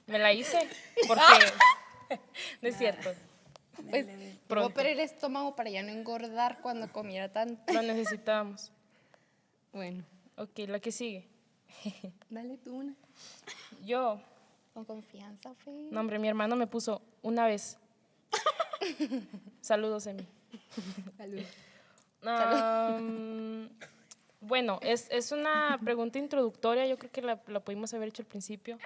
me 0.08 0.18
la 0.18 0.34
hice. 0.34 0.68
Porque. 1.08 1.22
no 2.64 2.70
es 2.70 2.76
cierto. 2.78 3.12
Pues, 3.90 4.06
Pronto. 4.48 4.56
voy 4.56 4.64
a 4.64 4.68
operar 4.68 4.92
el 4.92 5.00
estómago 5.00 5.56
para 5.56 5.70
ya 5.70 5.84
no 5.84 5.90
engordar 5.90 6.62
cuando 6.62 6.92
comiera 6.92 7.32
tanto. 7.32 7.72
Lo 7.74 7.82
necesitábamos. 7.82 8.72
Bueno, 9.72 10.04
Ok, 10.36 10.60
la 10.68 10.80
que 10.80 10.92
sigue. 10.92 11.28
dale 12.30 12.58
tú 12.58 12.78
una. 12.78 12.96
Yo. 13.86 14.20
Con 14.74 14.86
confianza, 14.86 15.54
Fe. 15.54 15.90
No, 15.92 16.00
hombre, 16.00 16.18
mi 16.18 16.28
hermano 16.28 16.56
me 16.56 16.66
puso 16.66 17.02
una 17.22 17.46
vez. 17.46 17.78
Saludos, 19.62 20.08
Emi. 20.08 20.26
Salud. 21.18 21.44
Am, 22.24 23.70
bueno, 24.42 24.80
es, 24.82 25.08
es 25.12 25.32
una 25.32 25.78
pregunta 25.84 26.18
introductoria, 26.20 26.88
yo 26.88 26.98
creo 26.98 27.12
que 27.12 27.22
la, 27.22 27.42
la 27.48 27.60
pudimos 27.60 27.94
haber 27.94 28.10
hecho 28.10 28.22
al 28.22 28.28
principio. 28.28 28.78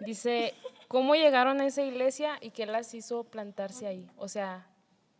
Dice, 0.00 0.54
¿cómo 0.88 1.14
llegaron 1.14 1.60
a 1.60 1.66
esa 1.66 1.82
iglesia 1.82 2.38
y 2.40 2.50
qué 2.50 2.66
las 2.66 2.92
hizo 2.94 3.24
plantarse 3.24 3.86
ahí? 3.86 4.10
O 4.16 4.28
sea, 4.28 4.66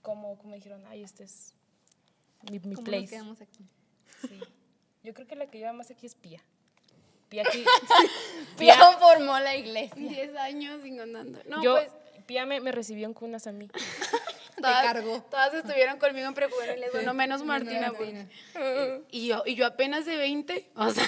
¿cómo, 0.03 0.37
cómo 0.39 0.55
dijeron, 0.55 0.85
ay, 0.89 1.03
este 1.03 1.25
es 1.25 1.55
mi, 2.51 2.59
mi 2.59 2.75
¿Cómo 2.75 2.77
nos 2.77 2.85
place? 2.85 3.07
quedamos 3.09 3.41
aquí? 3.41 3.65
Sí. 4.27 4.41
Yo 5.03 5.15
creo 5.15 5.27
que 5.27 5.37
la 5.37 5.47
que 5.47 5.59
lleva 5.59 5.73
más 5.73 5.91
aquí 5.91 6.07
es 6.07 6.15
Pía. 6.15 6.43
Pía 7.29 7.43
aquí, 7.47 7.63
Pía 8.59 8.75
formó 8.99 9.39
la 9.39 9.55
iglesia. 9.55 9.95
10 9.97 10.37
años 10.37 10.83
sin 10.83 10.99
andando. 11.01 11.41
No, 11.47 11.63
yo, 11.63 11.75
pues 11.75 11.93
Pía 12.27 12.47
me, 12.47 12.61
me 12.61 12.73
recibió 12.73 13.07
en 13.07 13.15
cunas 13.15 13.47
a 13.47 13.53
mí. 13.53 13.69
todas, 14.57 14.83
cargó. 14.83 15.23
todas 15.31 15.55
estuvieron 15.55 15.99
conmigo 15.99 16.27
en 16.27 16.35
prejuveniles, 16.35 16.91
bueno, 16.93 17.15
menos 17.15 17.45
Martina. 17.45 17.93
pues. 17.93 18.27
Y 19.11 19.29
yo, 19.29 19.43
y 19.47 19.55
yo 19.55 19.67
apenas 19.67 20.05
de 20.07 20.17
20, 20.17 20.71
o 20.75 20.91
sea... 20.91 21.07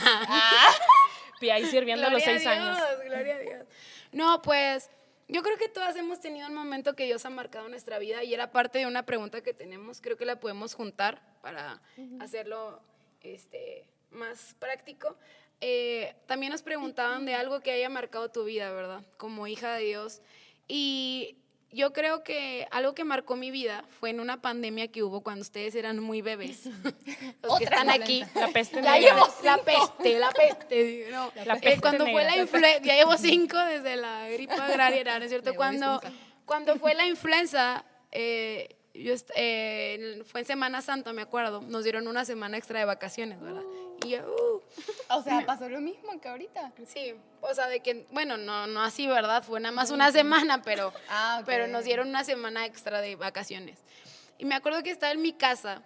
Pía 1.40 1.54
ahí 1.54 1.64
sirviendo 1.64 2.06
a 2.06 2.10
los 2.10 2.22
Gloria 2.22 2.38
seis 2.38 2.46
a 2.46 2.52
años. 2.52 2.76
Dios, 2.76 3.04
Gloria 3.06 3.36
a 3.36 3.38
Dios. 3.38 3.66
No, 4.12 4.42
pues 4.42 4.90
yo 5.28 5.42
creo 5.42 5.56
que 5.56 5.68
todas 5.68 5.94
hemos 5.96 6.20
tenido 6.20 6.48
un 6.48 6.54
momento 6.54 6.96
que 6.96 7.04
Dios 7.04 7.24
ha 7.24 7.30
marcado 7.30 7.68
nuestra 7.68 7.98
vida 7.98 8.24
y 8.24 8.34
era 8.34 8.50
parte 8.50 8.78
de 8.80 8.86
una 8.86 9.06
pregunta 9.06 9.42
que 9.42 9.54
tenemos. 9.54 10.00
Creo 10.00 10.16
que 10.16 10.24
la 10.24 10.40
podemos 10.40 10.74
juntar 10.74 11.22
para 11.40 11.80
hacerlo 12.18 12.80
este, 13.22 13.86
más 14.10 14.56
práctico. 14.58 15.16
Eh, 15.60 16.14
también 16.26 16.52
nos 16.52 16.62
preguntaban 16.62 17.26
de 17.26 17.34
algo 17.34 17.60
que 17.60 17.70
haya 17.70 17.88
marcado 17.88 18.30
tu 18.30 18.44
vida, 18.44 18.72
¿verdad? 18.72 19.04
Como 19.18 19.46
hija 19.46 19.74
de 19.74 19.84
Dios. 19.84 20.20
Y 20.66 21.36
yo 21.72 21.92
creo 21.92 22.24
que 22.24 22.66
algo 22.70 22.94
que 22.94 23.04
marcó 23.04 23.36
mi 23.36 23.50
vida 23.50 23.84
fue 24.00 24.10
en 24.10 24.20
una 24.20 24.40
pandemia 24.40 24.88
que 24.88 25.02
hubo 25.02 25.20
cuando 25.22 25.42
ustedes 25.42 25.74
eran 25.74 25.98
muy 26.00 26.20
bebés. 26.22 26.64
Los 27.42 27.58
que 27.58 27.64
están 27.64 27.90
aquí. 27.90 28.24
La 28.34 28.48
peste 28.48 28.82
Ya 28.82 28.92
negra. 28.98 29.14
llevo 29.14 29.28
la 29.44 29.58
peste, 29.58 30.18
la 30.18 30.30
peste. 30.30 31.08
No, 31.10 31.32
La 31.44 31.54
eh, 31.54 31.60
peste 31.60 31.80
cuando 31.80 32.06
fue 32.06 32.24
la 32.24 32.36
influenza, 32.36 32.80
ya 32.82 32.94
llevo 32.96 33.16
cinco 33.16 33.56
desde 33.58 33.96
la 33.96 34.28
gripa 34.28 34.66
agraria, 34.66 35.18
¿no 35.18 35.24
es 35.24 35.30
cierto? 35.30 35.54
Cuando, 35.54 36.00
cuando 36.44 36.76
fue 36.76 36.94
la 36.94 37.06
influenza, 37.06 37.84
eh, 38.10 38.76
yo 38.94 39.14
eh, 39.36 40.22
fue 40.26 40.40
en 40.40 40.46
Semana 40.46 40.82
Santa, 40.82 41.12
me 41.12 41.22
acuerdo, 41.22 41.60
nos 41.62 41.84
dieron 41.84 42.08
una 42.08 42.24
semana 42.24 42.56
extra 42.56 42.80
de 42.80 42.84
vacaciones, 42.84 43.40
¿verdad? 43.40 43.62
Y 44.04 44.10
yo, 44.10 44.18
uh, 44.18 44.60
O 45.16 45.22
sea, 45.22 45.44
pasó 45.46 45.68
lo 45.68 45.80
mismo 45.80 46.20
que 46.20 46.28
ahorita. 46.28 46.72
sí, 46.86 47.14
o 47.40 47.54
sea, 47.54 47.68
de 47.68 47.80
que, 47.80 48.06
bueno, 48.10 48.36
no, 48.36 48.66
no 48.66 48.82
así, 48.82 49.06
¿verdad? 49.06 49.42
Fue 49.42 49.60
nada 49.60 49.72
más 49.74 49.90
una 49.90 50.12
semana, 50.12 50.62
pero, 50.62 50.92
Ah, 51.08 51.42
pero 51.46 51.66
nos 51.66 51.84
dieron 51.84 52.08
una 52.08 52.24
semana 52.24 52.66
extra 52.66 53.00
de 53.00 53.16
vacaciones. 53.16 53.78
Y 54.38 54.44
me 54.44 54.54
acuerdo 54.54 54.82
que 54.82 54.90
estaba 54.90 55.12
en 55.12 55.22
mi 55.22 55.32
casa, 55.32 55.82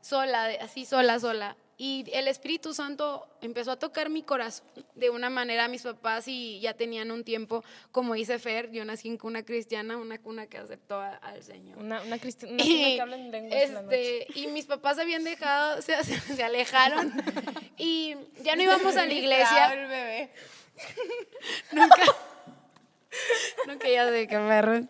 sola, 0.00 0.46
así 0.60 0.84
sola, 0.84 1.18
sola. 1.18 1.56
Y 1.80 2.04
el 2.12 2.26
Espíritu 2.26 2.74
Santo 2.74 3.28
empezó 3.40 3.70
a 3.70 3.78
tocar 3.78 4.10
mi 4.10 4.24
corazón 4.24 4.66
de 4.96 5.10
una 5.10 5.30
manera. 5.30 5.68
Mis 5.68 5.82
papás 5.82 6.26
y 6.26 6.58
ya 6.58 6.74
tenían 6.74 7.12
un 7.12 7.22
tiempo, 7.22 7.62
como 7.92 8.14
dice 8.14 8.40
Fer, 8.40 8.72
yo 8.72 8.84
nací 8.84 9.06
en 9.06 9.16
cuna 9.16 9.44
cristiana, 9.44 9.96
una 9.96 10.18
cuna 10.20 10.48
que 10.48 10.58
aceptó 10.58 10.96
a- 11.00 11.14
al 11.18 11.40
Señor. 11.44 11.78
Una, 11.78 12.02
una, 12.02 12.16
cristi- 12.18 12.46
una 12.48 12.64
cuna 12.64 12.66
que 12.66 13.00
habla 13.00 13.16
en 13.16 13.30
noche. 13.30 13.62
este, 14.24 14.26
y 14.40 14.48
mis 14.48 14.66
papás 14.66 14.98
habían 14.98 15.22
dejado, 15.22 15.80
se, 15.80 16.02
se 16.02 16.42
alejaron 16.42 17.12
y 17.78 18.16
ya 18.42 18.56
no 18.56 18.62
íbamos 18.64 18.96
a 18.96 19.06
la 19.06 19.12
iglesia. 19.14 19.72
el 19.72 19.86
bebé. 19.88 20.30
Nunca. 21.72 22.02
Nunca 23.66 23.88
ya 23.88 24.08
sé 24.08 24.26
qué 24.26 24.36
perro. 24.36 24.80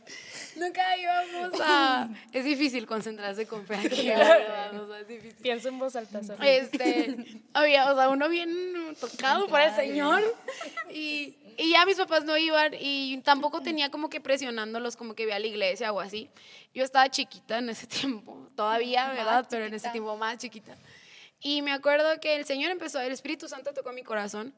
Nunca 0.58 0.96
íbamos 0.96 1.60
a. 1.60 2.08
Es 2.32 2.44
difícil 2.44 2.86
concentrarse 2.86 3.46
con 3.46 3.64
fe 3.66 3.76
aquí, 3.76 4.08
verdad, 4.08 4.80
o 4.80 4.88
sea, 4.88 5.00
es 5.00 5.08
difícil. 5.08 5.42
Pienso 5.42 5.68
en 5.68 5.78
voz 5.78 5.96
alta. 5.96 6.22
sorry. 6.22 6.48
Este, 6.48 7.42
había, 7.52 7.92
o 7.92 7.96
sea, 7.96 8.08
uno 8.08 8.28
bien 8.28 8.50
tocado 9.00 9.48
por 9.48 9.60
el 9.60 9.74
Señor. 9.74 10.22
Y, 10.90 11.36
y 11.56 11.72
ya 11.72 11.84
mis 11.86 11.96
papás 11.96 12.24
no 12.24 12.36
iban 12.36 12.72
y 12.78 13.18
tampoco 13.22 13.60
tenía 13.60 13.90
como 13.90 14.08
que 14.08 14.20
presionándolos 14.20 14.96
como 14.96 15.14
que 15.14 15.26
ve 15.26 15.32
a 15.32 15.38
la 15.38 15.46
iglesia 15.46 15.92
o 15.92 16.00
así. 16.00 16.30
Yo 16.74 16.84
estaba 16.84 17.08
chiquita 17.10 17.58
en 17.58 17.70
ese 17.70 17.86
tiempo, 17.88 18.48
todavía, 18.54 19.08
¿verdad? 19.10 19.46
Pero 19.50 19.66
en 19.66 19.74
ese 19.74 19.88
tiempo 19.90 20.16
más 20.16 20.38
chiquita. 20.38 20.76
Y 21.40 21.62
me 21.62 21.72
acuerdo 21.72 22.20
que 22.20 22.36
el 22.36 22.44
Señor 22.44 22.70
empezó, 22.70 23.00
el 23.00 23.12
Espíritu 23.12 23.48
Santo 23.48 23.72
tocó 23.72 23.92
mi 23.92 24.02
corazón 24.02 24.54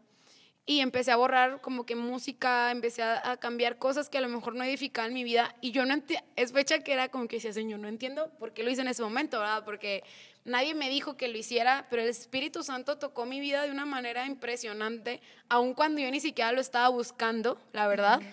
y 0.67 0.81
empecé 0.81 1.11
a 1.11 1.17
borrar 1.17 1.61
como 1.61 1.85
que 1.85 1.97
música, 1.97 2.71
empecé 2.71 3.03
a, 3.03 3.31
a 3.31 3.37
cambiar 3.39 3.79
cosas 3.79 4.09
que 4.09 4.19
a 4.19 4.21
lo 4.21 4.29
mejor 4.29 4.55
no 4.55 4.65
edificaban 4.65 5.13
mi 5.13 5.25
vida 5.25 5.55
y 5.61 5.73
yo 5.73 5.85
no 5.85 5.95
entiendo, 5.95 6.25
es 6.37 6.53
fecha 6.53 6.81
que 6.81 6.93
era 6.93 7.09
como 7.09 7.27
que 7.27 7.37
decía, 7.37 7.53
Señor, 7.53 7.81
no 7.81 7.89
entiendo 7.89 8.31
por 8.39 8.53
qué 8.53 8.63
lo 8.63 8.71
hice 8.71 8.83
en 8.83 8.89
ese 8.89 9.03
momento, 9.03 9.41
¿verdad? 9.41 9.65
Porque 9.65 10.05
nadie 10.45 10.75
me 10.75 10.89
dijo 10.89 11.17
que 11.17 11.29
lo 11.29 11.39
hiciera, 11.39 11.87
pero 11.91 12.03
el 12.03 12.09
Espíritu 12.09 12.63
Santo 12.63 12.99
tocó 12.99 13.27
mi 13.27 13.41
vida 13.41 13.63
de 13.63 13.71
una 13.71 13.87
manera 13.87 14.27
impresionante, 14.27 15.21
aun 15.49 15.75
cuando 15.75 16.01
yo 16.01 16.11
ni 16.11 16.21
siquiera 16.21 16.53
lo 16.53 16.61
estaba 16.61 16.89
buscando, 16.89 17.61
la 17.73 17.89
verdad. 17.89 18.21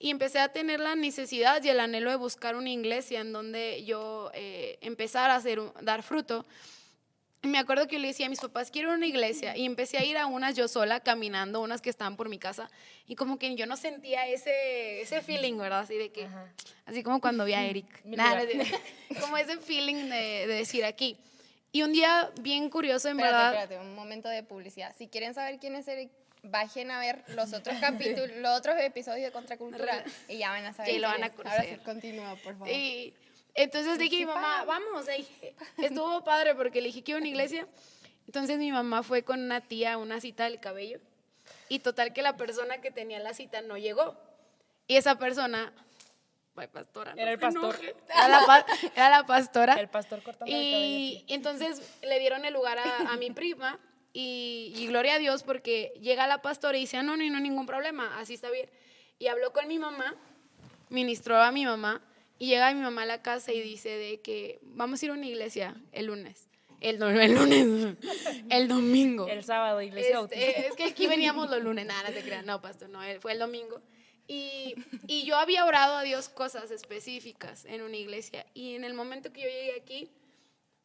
Y 0.00 0.10
empecé 0.10 0.38
a 0.38 0.48
tener 0.48 0.80
la 0.80 0.96
necesidad 0.96 1.62
y 1.62 1.70
el 1.70 1.80
anhelo 1.80 2.10
de 2.10 2.16
buscar 2.16 2.56
una 2.56 2.68
iglesia 2.68 3.20
en 3.20 3.32
donde 3.32 3.84
yo 3.84 4.30
eh, 4.34 4.76
empezara 4.82 5.32
a 5.32 5.36
hacer, 5.36 5.62
dar 5.80 6.02
fruto. 6.02 6.44
Me 7.44 7.58
acuerdo 7.58 7.86
que 7.86 7.94
yo 7.96 8.00
le 8.00 8.08
decía 8.08 8.26
a 8.26 8.28
mis 8.30 8.40
papás, 8.40 8.70
quiero 8.70 8.92
una 8.92 9.06
iglesia. 9.06 9.56
Y 9.56 9.66
empecé 9.66 9.98
a 9.98 10.04
ir 10.04 10.16
a 10.16 10.26
unas 10.26 10.56
yo 10.56 10.66
sola, 10.68 11.00
caminando, 11.00 11.60
unas 11.60 11.80
que 11.80 11.90
estaban 11.90 12.16
por 12.16 12.28
mi 12.28 12.38
casa. 12.38 12.70
Y 13.06 13.14
como 13.16 13.38
que 13.38 13.54
yo 13.54 13.66
no 13.66 13.76
sentía 13.76 14.26
ese, 14.26 15.02
ese 15.02 15.20
feeling, 15.20 15.56
¿verdad? 15.58 15.80
Así 15.80 15.96
de 15.96 16.10
que, 16.10 16.26
así 16.86 17.02
como 17.02 17.20
cuando 17.20 17.44
vi 17.44 17.52
a 17.54 17.64
Eric. 17.66 17.86
Nada, 18.04 18.42
como 19.20 19.36
ese 19.36 19.58
feeling 19.58 20.08
de, 20.08 20.46
de 20.46 20.54
decir 20.54 20.84
aquí. 20.84 21.18
Y 21.72 21.82
un 21.82 21.92
día 21.92 22.30
bien 22.40 22.70
curioso, 22.70 23.08
en 23.08 23.18
Espérate, 23.18 23.36
verdad. 23.36 23.62
espérate, 23.62 23.86
un 23.88 23.94
momento 23.94 24.28
de 24.28 24.42
publicidad. 24.42 24.94
Si 24.96 25.08
quieren 25.08 25.34
saber 25.34 25.58
quién 25.58 25.74
es 25.74 25.88
Eric, 25.88 26.10
bajen 26.44 26.90
a 26.90 27.00
ver 27.00 27.24
los 27.28 27.52
otros 27.52 27.76
capítulos, 27.80 28.30
los 28.36 28.58
otros 28.58 28.76
episodios 28.80 29.26
de 29.26 29.32
Contracultura 29.32 30.04
y 30.28 30.38
ya 30.38 30.50
van 30.50 30.64
a 30.66 30.72
saber. 30.72 30.94
Y 30.94 30.98
lo 30.98 31.08
van 31.08 31.24
a 31.24 31.26
es. 31.26 31.32
Ahora 31.32 31.50
sí, 31.50 31.56
conocer. 31.56 31.80
continúa, 31.80 32.36
por 32.36 32.52
favor. 32.52 32.70
Y 32.70 33.12
entonces 33.54 33.98
dije 33.98 34.16
mi 34.18 34.26
mamá, 34.26 34.64
vamos, 34.64 35.06
le 35.06 35.18
dije, 35.18 35.54
estuvo 35.78 36.24
padre 36.24 36.54
porque 36.54 36.80
le 36.80 36.88
dije 36.88 37.02
quiero 37.02 37.18
una 37.20 37.28
iglesia. 37.28 37.66
Entonces 38.26 38.58
mi 38.58 38.72
mamá 38.72 39.02
fue 39.02 39.22
con 39.22 39.40
una 39.42 39.60
tía 39.60 39.94
a 39.94 39.96
una 39.98 40.20
cita 40.20 40.44
del 40.44 40.58
cabello 40.60 40.98
y 41.68 41.78
total 41.80 42.12
que 42.12 42.22
la 42.22 42.36
persona 42.36 42.80
que 42.80 42.90
tenía 42.90 43.18
la 43.20 43.34
cita 43.34 43.60
no 43.60 43.76
llegó. 43.76 44.16
Y 44.86 44.96
esa 44.96 45.18
persona, 45.18 45.72
ay, 46.56 46.68
pastora, 46.68 47.14
no 47.14 47.20
Era 47.20 47.32
el 47.32 47.38
pastor. 47.38 47.76
Era 48.08 48.28
la, 48.28 48.46
pa- 48.46 48.66
era 48.96 49.10
la 49.10 49.26
pastora. 49.26 49.74
El 49.74 49.88
pastor 49.88 50.22
cortando 50.22 50.46
el 50.46 50.52
cabello. 50.72 50.86
Y 50.88 51.24
entonces 51.28 51.82
le 52.02 52.18
dieron 52.18 52.44
el 52.44 52.54
lugar 52.54 52.78
a, 52.78 53.12
a 53.12 53.16
mi 53.16 53.30
prima 53.30 53.78
Y, 54.16 54.72
y 54.76 54.86
gloria 54.86 55.14
a 55.14 55.18
Dios 55.18 55.42
porque 55.42 55.92
llega 56.00 56.26
la 56.26 56.40
pastora 56.40 56.76
y 56.78 56.82
dice, 56.82 56.96
"Ah, 56.98 57.02
no, 57.02 57.16
no, 57.16 57.24
no, 57.30 57.40
ningún 57.40 57.66
problema, 57.66 58.18
así 58.20 58.34
está 58.34 58.48
bien. 58.50 58.70
Y 59.18 59.26
habló 59.26 59.52
con 59.52 59.66
mi 59.68 59.78
mamá, 59.78 60.14
ministró 60.88 61.36
a 61.42 61.50
mi 61.50 61.64
mamá 61.66 62.00
y 62.38 62.46
llega 62.46 62.72
mi 62.74 62.80
mamá 62.80 63.02
a 63.02 63.06
la 63.06 63.22
casa 63.22 63.52
y 63.52 63.60
dice 63.60 63.90
de 63.90 64.20
que 64.20 64.58
vamos 64.62 65.02
a 65.02 65.06
ir 65.06 65.10
a 65.10 65.14
una 65.14 65.26
iglesia 65.26 65.76
el 65.92 66.06
lunes. 66.06 66.48
El, 66.80 66.98
no, 66.98 67.08
el 67.08 67.32
lunes, 67.32 67.96
el 68.50 68.68
domingo. 68.68 69.26
El 69.26 69.42
sábado, 69.42 69.80
iglesia 69.80 70.20
Este, 70.20 70.66
es 70.66 70.76
que 70.76 70.84
aquí 70.84 71.06
veníamos 71.06 71.48
los 71.48 71.62
lunes, 71.62 71.86
nada, 71.86 72.10
no 72.10 72.14
te 72.14 72.22
creas, 72.22 72.44
no, 72.44 72.60
pastor, 72.60 72.90
no, 72.90 73.00
fue 73.20 73.32
el 73.32 73.38
domingo. 73.38 73.80
Y, 74.26 74.74
y 75.06 75.24
yo 75.24 75.36
había 75.36 75.64
orado 75.64 75.96
a 75.96 76.02
Dios 76.02 76.28
cosas 76.28 76.70
específicas 76.70 77.64
en 77.64 77.82
una 77.82 77.96
iglesia. 77.96 78.44
Y 78.52 78.74
en 78.74 78.84
el 78.84 78.92
momento 78.92 79.32
que 79.32 79.42
yo 79.42 79.48
llegué 79.48 79.80
aquí, 79.80 80.10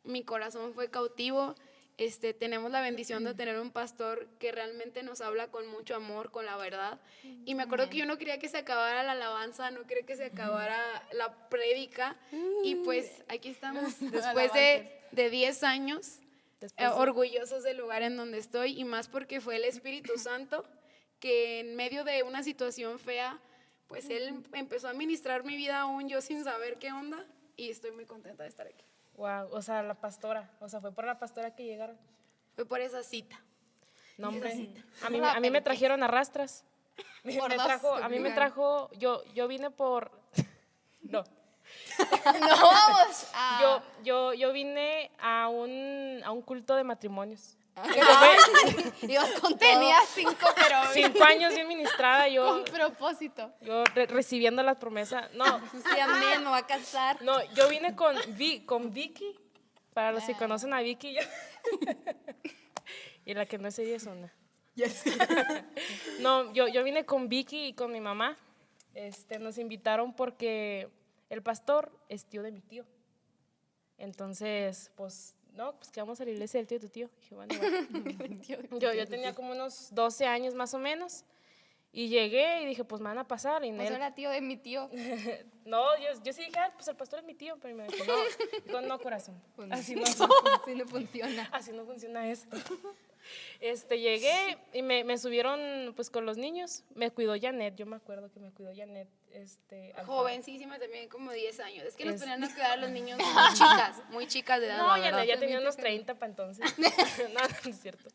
mi 0.03 0.23
corazón 0.23 0.73
fue 0.73 0.89
cautivo. 0.89 1.55
Este, 1.99 2.33
tenemos 2.33 2.71
la 2.71 2.79
bendición 2.79 3.25
de 3.25 3.33
tener 3.33 3.59
un 3.59 3.71
pastor 3.71 4.25
que 4.39 4.53
realmente 4.53 5.03
nos 5.03 5.19
habla 5.19 5.49
con 5.51 5.67
mucho 5.67 5.95
amor, 5.97 6.31
con 6.31 6.45
la 6.45 6.55
verdad. 6.55 6.97
Y 7.43 7.55
me 7.55 7.63
acuerdo 7.63 7.89
que 7.89 7.97
yo 7.97 8.05
no 8.05 8.17
quería 8.17 8.39
que 8.39 8.47
se 8.47 8.57
acabara 8.57 9.03
la 9.03 9.11
alabanza, 9.11 9.69
no 9.69 9.85
quería 9.85 10.05
que 10.05 10.15
se 10.15 10.23
acabara 10.23 10.79
la 11.11 11.49
prédica. 11.49 12.15
Y 12.63 12.75
pues 12.75 13.21
aquí 13.27 13.49
estamos, 13.49 13.99
después 13.99 14.53
de, 14.53 14.89
de 15.11 15.29
10 15.29 15.63
años, 15.63 16.19
Después 16.61 16.87
eh, 16.87 16.89
de- 16.89 16.95
orgullosos 17.01 17.63
del 17.63 17.75
lugar 17.77 18.01
en 18.01 18.15
donde 18.15 18.37
estoy 18.37 18.79
y 18.79 18.85
más 18.85 19.09
porque 19.09 19.41
fue 19.41 19.57
el 19.57 19.65
Espíritu 19.65 20.13
Santo 20.17 20.65
que 21.19 21.59
en 21.59 21.75
medio 21.75 22.05
de 22.05 22.23
una 22.23 22.43
situación 22.43 22.97
fea, 22.97 23.41
pues 23.87 24.09
Él 24.09 24.41
empezó 24.53 24.87
a 24.87 24.93
ministrar 24.93 25.43
mi 25.43 25.57
vida 25.57 25.81
aún 25.81 26.07
yo 26.07 26.21
sin 26.21 26.45
saber 26.45 26.77
qué 26.79 26.93
onda 26.93 27.25
y 27.57 27.69
estoy 27.69 27.91
muy 27.91 28.05
contenta 28.05 28.43
de 28.43 28.49
estar 28.49 28.67
aquí. 28.67 28.85
Wow, 29.19 29.49
o 29.51 29.61
sea, 29.61 29.83
la 29.83 29.95
pastora, 29.95 30.49
o 30.61 30.69
sea, 30.69 30.79
fue 30.79 30.93
por 30.93 31.03
la 31.05 31.19
pastora 31.19 31.53
que 31.53 31.65
llegaron. 31.65 31.97
Fue 32.55 32.65
por 32.65 32.79
esa 32.79 33.03
cita. 33.03 33.37
No, 34.17 34.29
hombre. 34.29 34.55
cita. 34.55 34.81
A 35.05 35.09
mí, 35.09 35.19
me- 35.19 35.27
a 35.27 35.39
mí 35.41 35.49
me 35.49 35.61
trajeron 35.61 36.01
a 36.03 36.07
rastras. 36.07 36.63
Me 37.23 37.37
trajo, 37.37 37.95
a 37.95 38.07
mí 38.07 38.17
me 38.19 38.31
trajo, 38.31 38.89
yo, 38.93 39.23
yo 39.33 39.47
vine 39.49 39.71
por, 39.71 40.11
no, 41.01 41.23
No 42.39 42.47
vamos 42.71 43.27
a... 43.33 43.59
yo, 43.61 43.81
yo, 44.03 44.33
yo 44.33 44.51
vine 44.53 45.11
a 45.19 45.49
un, 45.49 46.21
a 46.23 46.31
un 46.31 46.41
culto 46.41 46.75
de 46.75 46.83
matrimonios. 46.85 47.57
Ibas 49.07 49.31
con 49.39 49.57
Tenía 49.57 49.97
cinco, 50.13 50.47
pero 50.55 50.77
Cinco 50.93 51.23
años 51.23 51.53
bien 51.53 51.67
ministrada, 51.67 52.23
con 52.25 52.33
yo, 52.33 52.63
propósito. 52.65 53.51
yo 53.61 53.83
re- 53.95 54.07
recibiendo 54.07 54.61
las 54.63 54.77
promesas. 54.77 55.31
No, 55.33 55.45
Sí, 55.71 55.99
amén, 55.99 56.43
me 56.43 56.49
voy 56.49 56.59
a 56.59 56.65
casar. 56.67 57.21
no, 57.21 57.41
yo 57.53 57.69
vine 57.69 57.95
con, 57.95 58.15
Vi- 58.37 58.65
con 58.65 58.91
Vicky, 58.93 59.39
para 59.93 60.11
los 60.11 60.23
que 60.23 60.33
conocen 60.35 60.73
a 60.73 60.81
Vicky. 60.81 61.13
yo- 61.15 61.21
y 63.25 63.33
la 63.33 63.45
que 63.45 63.57
no 63.57 63.67
es 63.67 63.79
ella 63.79 63.95
es 63.97 64.05
una. 64.05 64.33
No, 66.19 66.53
yo, 66.53 66.67
yo 66.67 66.83
vine 66.83 67.05
con 67.05 67.27
Vicky 67.29 67.65
y 67.67 67.73
con 67.73 67.91
mi 67.91 67.99
mamá. 67.99 68.37
Este, 68.93 69.37
nos 69.39 69.57
invitaron 69.57 70.13
porque 70.15 70.89
el 71.29 71.41
pastor 71.43 71.91
es 72.09 72.25
tío 72.25 72.41
de 72.43 72.51
mi 72.51 72.61
tío. 72.61 72.85
Entonces, 73.97 74.91
pues, 74.95 75.35
no, 75.55 75.73
pues 75.75 75.91
que 75.91 75.99
vamos 75.99 76.19
a 76.21 76.25
la 76.25 76.31
iglesia 76.31 76.59
del 76.59 76.67
tío 76.67 76.79
de 76.79 76.87
tu 76.87 76.91
tío. 76.91 77.09
Dije, 77.19 77.35
bueno, 77.35 77.53
bueno. 77.89 78.79
Yo, 78.79 78.93
yo 78.93 79.07
tenía 79.07 79.33
como 79.33 79.51
unos 79.51 79.93
12 79.93 80.25
años 80.25 80.53
más 80.55 80.73
o 80.73 80.79
menos. 80.79 81.25
Y 81.91 82.07
llegué 82.07 82.61
y 82.61 82.65
dije, 82.67 82.83
pues 82.83 83.01
me 83.01 83.07
van 83.09 83.17
a 83.17 83.27
pasar. 83.27 83.65
Y 83.65 83.71
Pues 83.71 83.89
Nel- 83.89 83.95
era 83.95 84.13
tío 84.13 84.29
de 84.29 84.41
mi 84.41 84.57
tío. 84.57 84.89
no, 85.65 85.83
yo, 85.97 86.23
yo 86.23 86.33
sí 86.33 86.43
dije, 86.45 86.59
ah, 86.59 86.71
pues 86.75 86.87
el 86.87 86.95
pastor 86.95 87.19
es 87.19 87.25
mi 87.25 87.33
tío. 87.33 87.57
Pero 87.59 87.75
me 87.75 87.87
dijo, 87.87 88.05
no, 88.05 88.13
Dijo, 88.65 88.81
no, 88.81 88.99
corazón. 88.99 89.41
Así 89.71 89.95
no, 89.95 90.03
Así 90.63 90.75
no 90.75 90.85
funciona. 90.87 91.49
así 91.51 91.71
no 91.71 91.85
funciona 91.85 92.29
esto. 92.29 92.55
Este, 93.59 93.99
llegué 93.99 94.57
y 94.73 94.81
me, 94.81 95.03
me 95.03 95.17
subieron 95.17 95.93
pues 95.95 96.09
con 96.09 96.25
los 96.25 96.37
niños. 96.37 96.83
Me 96.95 97.11
cuidó 97.11 97.35
Janet, 97.39 97.75
yo 97.75 97.85
me 97.85 97.95
acuerdo 97.97 98.31
que 98.31 98.39
me 98.39 98.51
cuidó 98.51 98.71
Janet. 98.75 99.07
Este. 99.31 99.93
Jovencísima 100.05 100.79
también, 100.79 101.07
como 101.09 101.31
10 101.31 101.59
años. 101.59 101.85
Es 101.85 101.95
que 101.95 102.05
nos 102.05 102.19
ponían 102.19 102.43
a 102.43 102.51
cuidar 102.51 102.71
a 102.71 102.75
los 102.77 102.89
niños 102.89 103.17
muy 103.23 103.53
chicas, 103.53 104.01
muy 104.09 104.27
chicas 104.27 104.59
de 104.59 104.67
edad. 104.67 104.77
No, 104.77 104.87
Janet 104.89 105.27
ya 105.27 105.39
tenía 105.39 105.59
unos 105.59 105.77
30 105.77 106.15
para 106.15 106.29
entonces. 106.31 106.65
no, 107.33 107.39
no 107.41 107.69
es 107.69 107.79
cierto. 107.79 108.09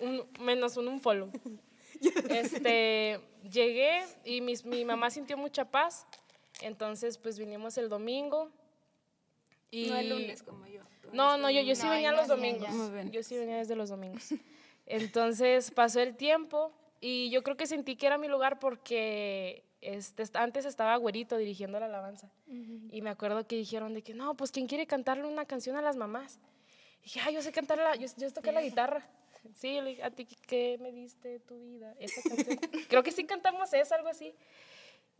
Un- 0.00 0.28
menos 0.40 0.76
un, 0.76 0.88
un 0.88 1.00
follow. 1.00 1.32
Este, 2.28 3.20
llegué 3.50 4.04
y 4.24 4.40
mis- 4.40 4.64
mi 4.64 4.84
mamá 4.84 5.10
sintió 5.10 5.36
mucha 5.36 5.64
paz. 5.70 6.06
Entonces, 6.60 7.18
pues 7.18 7.38
vinimos 7.38 7.76
el 7.78 7.88
domingo. 7.88 8.50
Y 9.70 9.88
No 9.88 9.96
el 9.96 10.08
lunes 10.08 10.42
como 10.42 10.66
yo. 10.66 10.82
No, 11.16 11.36
no, 11.38 11.50
yo, 11.50 11.62
yo 11.62 11.74
sí 11.74 11.84
No, 11.84 11.90
venía 11.90 12.12
los 12.12 12.28
domingos. 12.28 12.68
Yo 13.12 13.22
sí 13.22 13.36
venía 13.36 13.56
desde 13.56 13.74
los 13.76 13.88
domingos. 13.88 14.28
Entonces 14.86 15.70
pasó 15.70 16.00
el 16.00 16.16
tiempo 16.16 16.72
y 17.00 17.30
yo 17.30 17.42
creo 17.42 17.56
que 17.56 17.66
sentí 17.66 17.96
que 17.96 18.06
era 18.06 18.18
mi 18.18 18.28
lugar 18.28 18.58
porque 18.58 19.64
este, 19.80 20.22
est- 20.22 20.36
antes 20.36 20.64
estaba 20.64 20.96
güerito 20.96 21.36
dirigiendo 21.36 21.78
la 21.80 21.86
alabanza. 21.86 22.30
Y 22.90 23.02
me 23.02 23.10
acuerdo 23.10 23.46
que 23.46 23.56
dijeron 23.56 23.94
de 23.94 24.02
que 24.02 24.14
no, 24.14 24.34
pues 24.36 24.50
¿quién 24.52 24.66
quiere 24.66 24.86
cantarle 24.86 25.24
una 25.26 25.44
canción 25.44 25.76
a 25.76 25.82
las 25.82 25.96
mamás? 25.96 26.38
Y 27.00 27.04
dije, 27.04 27.20
ah, 27.24 27.30
yo 27.30 27.42
sé 27.42 27.52
cantar, 27.52 27.78
la, 27.78 27.94
yo, 27.96 28.06
yo 28.16 28.32
tocar 28.32 28.54
la 28.54 28.62
guitarra. 28.62 29.06
Sí, 29.54 29.80
le 29.80 29.90
dije, 29.90 30.02
a 30.02 30.10
ti 30.10 30.26
qué 30.46 30.76
me 30.80 30.90
diste 30.90 31.28
de 31.28 31.40
tu 31.40 31.58
vida. 31.60 31.94
Esa 32.00 32.20
canción. 32.28 32.58
creo 32.88 33.02
que 33.02 33.12
sí 33.12 33.24
cantamos 33.24 33.72
eso, 33.72 33.94
algo 33.94 34.08
así. 34.08 34.34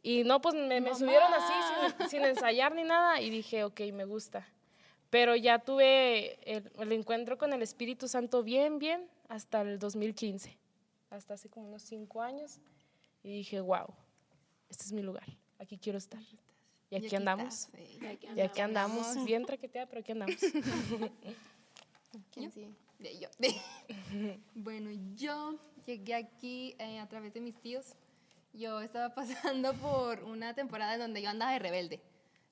Y 0.02 0.24
no, 0.24 0.40
pues 0.40 0.54
me, 0.54 0.80
me 0.80 0.94
subieron 0.94 1.32
así, 1.32 1.52
sin, 1.98 2.08
sin 2.08 2.24
ensayar 2.24 2.74
ni 2.74 2.84
nada, 2.84 3.20
y 3.20 3.30
dije, 3.30 3.64
ok, 3.64 3.80
me 3.92 4.04
gusta. 4.04 4.46
Pero 5.10 5.36
ya 5.36 5.58
tuve 5.60 6.38
el, 6.50 6.70
el 6.78 6.92
encuentro 6.92 7.38
con 7.38 7.52
el 7.52 7.62
Espíritu 7.62 8.08
Santo 8.08 8.42
bien, 8.42 8.78
bien, 8.78 9.08
hasta 9.28 9.62
el 9.62 9.78
2015, 9.78 10.56
hasta 11.10 11.34
hace 11.34 11.48
como 11.48 11.68
unos 11.68 11.82
cinco 11.82 12.22
años, 12.22 12.58
y 13.22 13.30
dije, 13.30 13.60
wow, 13.60 13.86
este 14.68 14.84
es 14.84 14.92
mi 14.92 15.02
lugar, 15.02 15.26
aquí 15.58 15.78
quiero 15.78 15.98
estar. 15.98 16.20
Y 16.88 16.96
aquí, 16.96 17.16
andamos, 17.16 17.66
estás, 17.66 17.80
sí. 17.88 17.98
Y 18.00 18.06
aquí 18.06 18.28
y 18.36 18.40
aquí 18.40 18.60
andamos. 18.60 19.06
andamos, 19.06 19.26
bien 19.26 19.44
traqueteada, 19.44 19.88
pero 19.88 20.00
aquí 20.00 20.12
andamos. 20.12 20.36
¿Quién 22.30 22.52
sí? 22.52 22.74
De 22.98 23.18
yo. 23.18 23.28
Bueno, 24.54 24.90
yo 25.16 25.58
llegué 25.84 26.14
aquí 26.14 26.76
eh, 26.78 27.00
a 27.00 27.08
través 27.08 27.34
de 27.34 27.40
mis 27.40 27.60
tíos. 27.60 27.94
Yo 28.52 28.80
estaba 28.80 29.14
pasando 29.14 29.74
por 29.74 30.22
una 30.24 30.54
temporada 30.54 30.94
en 30.94 31.00
donde 31.00 31.22
yo 31.22 31.28
andaba 31.28 31.52
de 31.52 31.58
rebelde. 31.58 32.00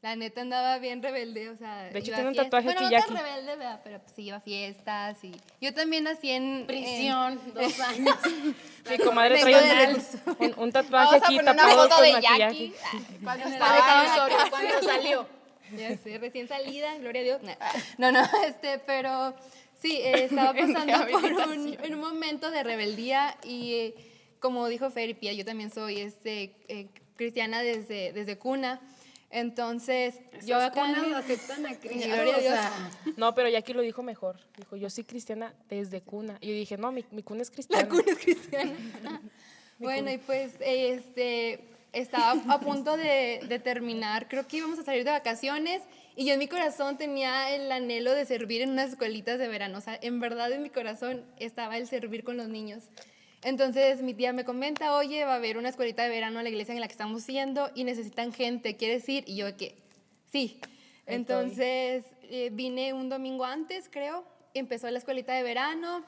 La 0.05 0.17
neta 0.17 0.43
andaba 0.43 0.77
bien 0.81 1.03
rebelde, 1.03 1.49
o 1.49 1.57
sea. 1.57 1.85
De 1.85 1.99
hecho, 1.99 2.13
tiene 2.13 2.29
un 2.29 2.35
tatuaje 2.35 2.67
bueno, 2.67 2.83
no 2.83 2.91
tan 2.91 3.17
rebelde, 3.17 3.57
¿verdad? 3.57 3.81
Pero 3.83 4.01
pues, 4.01 4.13
sí 4.15 4.25
iba 4.25 4.37
a 4.37 4.41
fiestas 4.41 5.25
y. 5.25 5.33
Yo 5.63 5.73
también 5.73 6.05
nací 6.05 6.31
en. 6.31 6.45
en- 6.61 6.67
Prisión, 6.67 7.41
dos 7.55 7.81
años. 7.81 8.15
Mi 8.91 8.99
comadre 8.99 9.43
de 9.43 9.95
un, 9.95 10.37
un- 10.47 10.55
un 10.59 10.73
tatuaje 10.73 11.17
aquí 11.17 11.39
tapado 11.39 11.89
con 11.89 12.03
de 12.03 12.13
maquillaje. 12.13 12.73
Cuando 13.23 13.47
Estaba 13.49 14.29
en 14.45 14.51
cuando 14.51 14.83
salió. 14.83 15.27
Ya 15.75 15.97
sé, 15.97 16.19
recién 16.19 16.49
salida, 16.49 16.99
gloria 16.99 17.23
a 17.23 17.25
Dios. 17.25 17.41
No, 17.97 18.13
no, 18.13 18.21
este, 18.47 18.81
pero 18.81 19.35
sí, 19.81 20.03
eh, 20.03 20.25
estaba 20.25 20.53
pasando 20.53 21.07
por 21.13 21.33
un, 21.49 21.79
en 21.83 21.95
un 21.95 22.01
momento 22.01 22.51
de 22.51 22.63
rebeldía 22.63 23.39
y 23.43 23.73
eh, 23.73 23.95
como 24.39 24.69
dijo 24.69 24.91
Feripia, 24.91 25.33
yo 25.33 25.47
también 25.47 25.71
soy 25.71 26.01
este, 26.03 26.55
eh, 26.69 26.89
cristiana 27.17 27.63
desde, 27.63 28.13
desde 28.13 28.37
cuna. 28.37 28.83
Entonces, 29.35 30.15
yo 30.47 30.57
acá 30.59 30.89
en 30.89 30.95
cunas 30.95 31.09
mi- 31.09 31.15
aceptan 31.15 31.67
a 31.67 31.75
Cristo. 31.75 32.07
Gloria 32.07 32.37
a 32.37 32.41
Dios. 32.41 33.17
No, 33.17 33.35
pero 33.35 33.49
Jackie 33.49 33.73
lo 33.75 33.83
dijo 33.83 34.05
mejor. 34.05 34.39
Dijo, 34.57 34.77
yo 34.77 34.89
soy 34.89 35.03
cristiana 35.03 35.53
desde 35.69 36.01
cuna. 36.01 36.39
Y 36.41 36.49
yo 36.51 36.55
dije, 36.55 36.79
no, 36.79 36.93
mi, 36.93 37.05
mi 37.11 37.25
cuna 37.25 37.43
es 37.43 37.51
cristiana. 37.51 37.83
La 37.83 37.89
cuna 37.89 38.05
es 38.07 38.19
cristiana. 38.19 38.73
bueno, 39.81 40.13
y 40.13 40.19
pues 40.19 40.53
este, 40.61 41.65
estaba 41.93 42.41
a 42.49 42.61
punto 42.61 42.97
de, 42.97 43.41
de 43.49 43.59
terminar, 43.59 44.29
creo 44.29 44.47
que 44.47 44.59
íbamos 44.59 44.79
a 44.79 44.85
salir 44.85 45.03
de 45.03 45.11
vacaciones 45.11 45.83
y 46.15 46.27
yo 46.27 46.35
en 46.35 46.39
mi 46.39 46.47
corazón 46.47 46.97
tenía 46.97 47.53
el 47.55 47.73
anhelo 47.73 48.13
de 48.13 48.25
servir 48.27 48.63
en 48.63 48.71
unas 48.71 48.91
escuelitas 48.91 49.41
de 49.41 49.49
verano. 49.49 49.79
O 49.79 49.81
sea, 49.81 49.99
en 50.01 50.21
verdad 50.21 50.53
en 50.53 50.63
mi 50.63 50.71
corazón 50.71 51.25
estaba 51.41 51.77
el 51.77 51.89
servir 51.89 52.23
con 52.23 52.37
los 52.37 52.47
niños. 52.47 52.85
Entonces 53.45 54.03
mi 54.03 54.15
tía 54.15 54.33
me 54.33 54.45
comenta, 54.45 54.97
oye, 54.97 55.25
va 55.25 55.35
a 55.35 55.37
haber 55.37 55.59
una 55.59 55.69
escuelita 55.69 56.03
de 56.03 56.09
verano 56.09 56.39
en 56.41 56.45
la 56.45 56.51
iglesia 56.51 56.75
en 56.75 56.81
la 56.81 56.89
que 56.89 56.93
estamos 56.93 57.27
yendo 57.27 57.71
y 57.75 57.85
necesitan 57.85 58.33
gente, 58.33 58.77
¿quieres 58.77 59.07
ir? 59.09 59.23
Y 59.27 59.37
yo 59.37 59.55
que 59.57 59.77
sí. 60.33 60.59
Entonces 61.07 62.05
eh, 62.23 62.49
vine 62.53 62.95
un 62.95 63.11
domingo 63.11 63.45
antes, 63.45 63.91
creo, 63.91 64.25
empezó 64.55 64.91
la 64.91 64.99
escuelita 64.99 65.35
de 65.35 65.43
verano, 65.43 66.05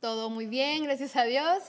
todo 0.00 0.30
muy 0.30 0.46
bien, 0.46 0.82
gracias 0.82 1.14
a 1.14 1.24
Dios. 1.24 1.62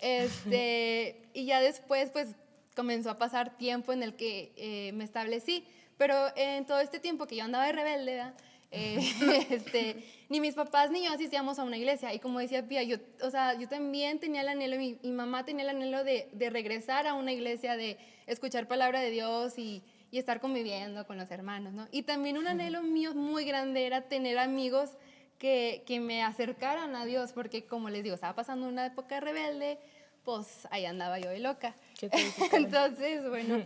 Este, 0.00 1.20
y 1.34 1.46
ya 1.46 1.60
después, 1.60 2.10
pues, 2.10 2.28
comenzó 2.76 3.10
a 3.10 3.18
pasar 3.18 3.56
tiempo 3.56 3.92
en 3.92 4.04
el 4.04 4.14
que 4.14 4.52
eh, 4.56 4.92
me 4.92 5.02
establecí. 5.02 5.66
Pero 5.96 6.14
en 6.36 6.64
todo 6.64 6.78
este 6.78 7.00
tiempo 7.00 7.26
que 7.26 7.34
yo 7.34 7.42
andaba 7.42 7.66
de 7.66 7.72
rebelde, 7.72 8.14
¿verdad? 8.14 8.34
Eh, 8.70 8.98
este, 9.50 10.04
ni 10.28 10.40
mis 10.40 10.54
papás 10.54 10.90
ni 10.90 11.04
yo 11.04 11.12
asistíamos 11.12 11.58
a 11.58 11.64
una 11.64 11.76
iglesia. 11.76 12.12
Y 12.14 12.18
como 12.18 12.38
decía 12.38 12.66
Pía, 12.66 12.82
yo, 12.82 12.96
o 13.22 13.30
sea, 13.30 13.54
yo 13.54 13.68
también 13.68 14.18
tenía 14.18 14.42
el 14.42 14.48
anhelo, 14.48 14.76
mi, 14.76 14.98
mi 15.02 15.12
mamá 15.12 15.44
tenía 15.44 15.64
el 15.64 15.70
anhelo 15.70 16.04
de, 16.04 16.28
de 16.32 16.50
regresar 16.50 17.06
a 17.06 17.14
una 17.14 17.32
iglesia, 17.32 17.76
de 17.76 17.96
escuchar 18.26 18.68
palabra 18.68 19.00
de 19.00 19.10
Dios 19.10 19.58
y, 19.58 19.82
y 20.10 20.18
estar 20.18 20.40
conviviendo 20.40 21.06
con 21.06 21.16
los 21.16 21.30
hermanos, 21.30 21.72
¿no? 21.72 21.88
Y 21.92 22.02
también 22.02 22.36
un 22.36 22.46
anhelo 22.46 22.82
mío 22.82 23.14
muy 23.14 23.44
grande 23.44 23.86
era 23.86 24.02
tener 24.02 24.38
amigos 24.38 24.90
que, 25.38 25.82
que 25.86 26.00
me 26.00 26.22
acercaran 26.22 26.94
a 26.96 27.04
Dios, 27.04 27.32
porque 27.32 27.64
como 27.64 27.88
les 27.90 28.02
digo, 28.02 28.14
estaba 28.16 28.34
pasando 28.34 28.66
una 28.68 28.86
época 28.86 29.20
rebelde, 29.20 29.78
pues 30.24 30.66
ahí 30.70 30.84
andaba 30.84 31.18
yo 31.18 31.30
de 31.30 31.38
loca. 31.38 31.74
Entonces, 32.52 33.26
bueno, 33.28 33.62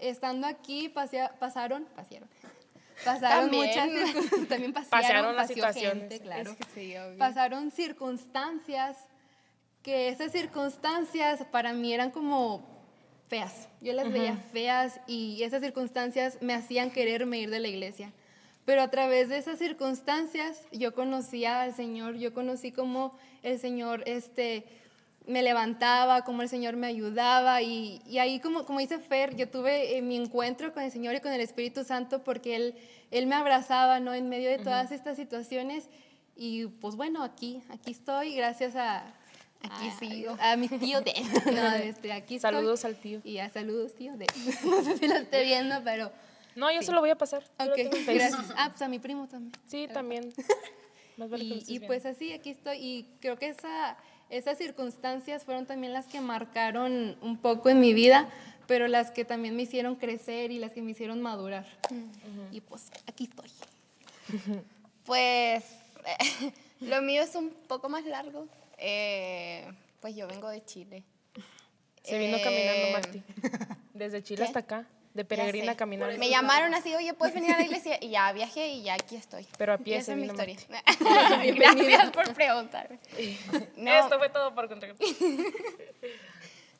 estando 0.00 0.46
aquí 0.46 0.88
pasea- 0.88 1.32
pasaron, 1.38 1.84
pasaron, 1.94 2.28
pasaron 3.04 3.50
También. 3.50 3.66
muchas, 3.66 4.48
también 4.48 4.72
pasearon, 4.72 5.02
Pasearon 5.02 5.36
las 5.36 5.48
situaciones. 5.48 5.98
gente, 5.98 6.20
claro. 6.20 6.50
Es 6.50 6.56
que 6.56 6.64
sí, 6.74 6.96
obvio. 6.96 7.18
Pasaron 7.18 7.70
circunstancias 7.70 8.96
que 9.82 10.08
esas 10.08 10.32
circunstancias 10.32 11.44
para 11.50 11.72
mí 11.72 11.92
eran 11.92 12.10
como 12.10 12.64
feas. 13.28 13.68
Yo 13.80 13.92
las 13.92 14.12
veía 14.12 14.36
feas 14.52 15.00
y 15.06 15.42
esas 15.42 15.62
circunstancias 15.62 16.38
me 16.40 16.54
hacían 16.54 16.90
quererme 16.90 17.38
ir 17.38 17.50
de 17.50 17.60
la 17.60 17.68
iglesia. 17.68 18.12
Pero 18.64 18.82
a 18.82 18.88
través 18.88 19.28
de 19.28 19.38
esas 19.38 19.58
circunstancias 19.58 20.66
yo 20.70 20.94
conocía 20.94 21.62
al 21.62 21.74
Señor, 21.74 22.14
yo 22.16 22.32
conocí 22.32 22.70
cómo 22.70 23.16
el 23.42 23.58
Señor 23.58 24.04
este, 24.06 24.64
me 25.26 25.42
levantaba, 25.42 26.24
cómo 26.24 26.42
el 26.42 26.48
Señor 26.48 26.76
me 26.76 26.86
ayudaba 26.86 27.62
y, 27.62 28.02
y 28.06 28.18
ahí 28.18 28.40
como, 28.40 28.64
como 28.64 28.80
dice 28.80 28.98
Fer, 28.98 29.36
yo 29.36 29.48
tuve 29.48 29.96
eh, 29.96 30.02
mi 30.02 30.16
encuentro 30.16 30.72
con 30.72 30.82
el 30.82 30.90
Señor 30.90 31.14
y 31.14 31.20
con 31.20 31.32
el 31.32 31.40
Espíritu 31.40 31.84
Santo 31.84 32.24
porque 32.24 32.56
Él, 32.56 32.74
él 33.10 33.26
me 33.26 33.34
abrazaba 33.36 34.00
¿no? 34.00 34.14
en 34.14 34.28
medio 34.28 34.50
de 34.50 34.58
todas 34.58 34.90
estas 34.90 35.16
situaciones 35.16 35.88
y 36.36 36.66
pues 36.66 36.96
bueno, 36.96 37.22
aquí, 37.22 37.62
aquí 37.70 37.92
estoy 37.92 38.34
gracias 38.34 38.74
a... 38.76 39.04
Aquí 39.62 39.88
a- 39.88 39.98
sigo. 39.98 40.36
A 40.40 40.56
mis 40.56 40.70
tíos 40.80 41.04
de... 41.04 41.12
No, 41.52 41.72
este, 41.74 42.12
aquí 42.12 42.36
estoy. 42.36 42.52
Saludos 42.52 42.84
al 42.84 42.96
tío. 42.96 43.20
Y 43.22 43.38
a 43.38 43.48
saludos, 43.48 43.94
tío 43.94 44.16
de... 44.16 44.26
No 44.64 44.82
sé 44.82 44.98
si 44.98 45.06
lo 45.06 45.14
esté 45.14 45.44
viendo, 45.44 45.76
pero... 45.84 46.10
No, 46.56 46.70
yo 46.72 46.82
se 46.82 46.92
lo 46.92 47.00
voy 47.00 47.10
a 47.10 47.16
pasar. 47.16 47.44
Ok, 47.58 47.78
gracias. 48.06 48.52
Ah, 48.56 48.68
pues 48.70 48.82
a 48.82 48.88
mi 48.88 48.98
primo 48.98 49.26
también. 49.26 49.52
Sí, 49.66 49.88
también. 49.92 50.32
Más 51.16 51.30
vale 51.30 51.44
que 51.44 51.48
Y, 51.54 51.58
estés 51.58 51.70
y 51.70 51.80
pues 51.80 52.04
así, 52.04 52.32
aquí 52.32 52.50
estoy. 52.50 52.76
Y 52.78 53.08
creo 53.20 53.38
que 53.38 53.48
esa, 53.48 53.96
esas 54.32 54.56
circunstancias 54.58 55.44
fueron 55.44 55.66
también 55.66 55.92
las 55.92 56.06
que 56.06 56.20
marcaron 56.20 57.16
un 57.20 57.36
poco 57.36 57.68
en 57.68 57.80
mi 57.80 57.92
vida, 57.92 58.28
pero 58.66 58.88
las 58.88 59.10
que 59.10 59.24
también 59.24 59.54
me 59.54 59.62
hicieron 59.62 59.94
crecer 59.96 60.50
y 60.50 60.58
las 60.58 60.72
que 60.72 60.80
me 60.82 60.92
hicieron 60.92 61.20
madurar. 61.20 61.66
Y 62.50 62.60
pues 62.62 62.90
aquí 63.06 63.24
estoy. 63.24 63.50
Pues 65.04 65.64
lo 66.80 67.02
mío 67.02 67.22
es 67.22 67.34
un 67.34 67.50
poco 67.66 67.88
más 67.88 68.04
largo. 68.04 68.46
Eh, 68.78 69.68
pues 70.00 70.14
yo 70.14 70.28
vengo 70.28 70.48
de 70.48 70.64
Chile. 70.64 71.02
Se 72.04 72.16
vino 72.18 72.36
Eh, 72.36 72.42
caminando 72.42 72.92
Marti. 72.92 73.22
Desde 73.94 74.22
Chile 74.22 74.38
¿qué? 74.38 74.44
hasta 74.44 74.60
acá. 74.60 74.86
De 75.14 75.24
peregrina 75.26 75.76
caminando. 75.76 76.16
Me 76.18 76.30
llamaron 76.30 76.74
así, 76.74 76.94
oye, 76.94 77.12
¿puedes 77.12 77.34
venir 77.34 77.52
a 77.52 77.58
la 77.58 77.64
iglesia? 77.64 77.98
Y 78.00 78.10
ya 78.10 78.32
viajé 78.32 78.68
y 78.68 78.82
ya 78.82 78.94
aquí 78.94 79.16
estoy. 79.16 79.46
Pero 79.58 79.74
a 79.74 79.78
pie 79.78 79.96
esa 79.96 80.12
es 80.12 80.18
mi 80.18 80.26
historia. 80.26 80.56
Gracias 81.54 82.10
por 82.10 82.32
preguntarme. 82.34 82.98
No, 83.76 83.92
Esto 83.92 84.18
fue 84.18 84.30
todo 84.30 84.54
por 84.54 84.68
contar. 84.68 84.94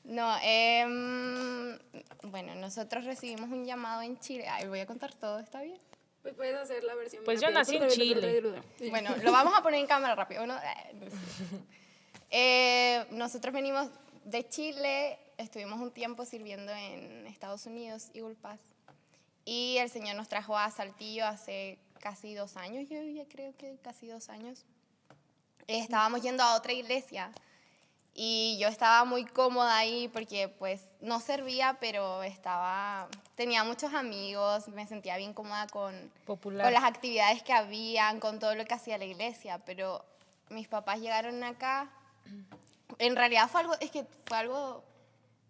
no 0.04 0.36
em, 0.42 1.78
bueno, 2.22 2.54
nosotros 2.54 3.04
recibimos 3.04 3.50
un 3.50 3.66
llamado 3.66 4.02
en 4.02 4.18
Chile. 4.18 4.46
Ay, 4.48 4.66
voy 4.66 4.80
a 4.80 4.86
contar 4.86 5.12
todo, 5.14 5.38
¿está 5.38 5.60
bien? 5.60 5.78
Pues 6.22 6.34
puedes 6.34 6.54
hacer 6.56 6.84
la 6.84 6.94
versión. 6.94 7.24
Pues 7.24 7.40
yo 7.40 7.48
rápida. 7.48 7.60
nací 7.60 7.76
en 7.76 7.88
Chile. 7.88 8.42
Bueno, 8.88 9.14
lo 9.22 9.32
vamos 9.32 9.52
a 9.56 9.62
poner 9.62 9.80
en 9.80 9.86
cámara 9.86 10.14
rápido. 10.14 10.46
¿no? 10.46 10.56
Eh, 12.30 13.04
nosotros 13.10 13.52
venimos 13.52 13.88
de 14.24 14.48
Chile, 14.48 15.18
estuvimos 15.38 15.80
un 15.80 15.90
tiempo 15.90 16.24
sirviendo 16.24 16.72
en 16.72 17.26
Estados 17.26 17.66
Unidos, 17.66 18.10
Eagle 18.14 18.34
Pass, 18.34 18.60
y 19.44 19.76
el 19.78 19.90
Señor 19.90 20.16
nos 20.16 20.28
trajo 20.28 20.56
a 20.56 20.70
Saltillo 20.70 21.26
hace 21.26 21.78
casi 22.00 22.34
dos 22.34 22.56
años, 22.56 22.88
yo 22.88 23.02
ya 23.02 23.24
creo 23.26 23.56
que 23.56 23.76
casi 23.82 24.08
dos 24.08 24.28
años. 24.28 24.64
Estábamos 25.66 26.22
yendo 26.22 26.42
a 26.42 26.56
otra 26.56 26.72
iglesia 26.72 27.30
y 28.14 28.58
yo 28.60 28.68
estaba 28.68 29.04
muy 29.04 29.24
cómoda 29.24 29.76
ahí 29.76 30.08
porque 30.08 30.48
pues 30.48 30.82
no 31.00 31.20
servía, 31.20 31.78
pero 31.80 32.22
estaba, 32.22 33.08
tenía 33.36 33.64
muchos 33.64 33.94
amigos, 33.94 34.68
me 34.68 34.86
sentía 34.86 35.16
bien 35.16 35.32
cómoda 35.32 35.66
con, 35.68 35.94
Popular. 36.26 36.64
con 36.66 36.74
las 36.74 36.84
actividades 36.84 37.42
que 37.42 37.52
habían, 37.52 38.20
con 38.20 38.38
todo 38.38 38.54
lo 38.54 38.64
que 38.64 38.74
hacía 38.74 38.98
la 38.98 39.04
iglesia, 39.04 39.58
pero 39.64 40.04
mis 40.50 40.68
papás 40.68 41.00
llegaron 41.00 41.42
acá. 41.42 41.90
En 42.98 43.16
realidad 43.16 43.48
fue 43.48 43.62
algo, 43.62 43.74
es 43.80 43.90
que 43.90 44.04
fue 44.26 44.36
algo 44.36 44.84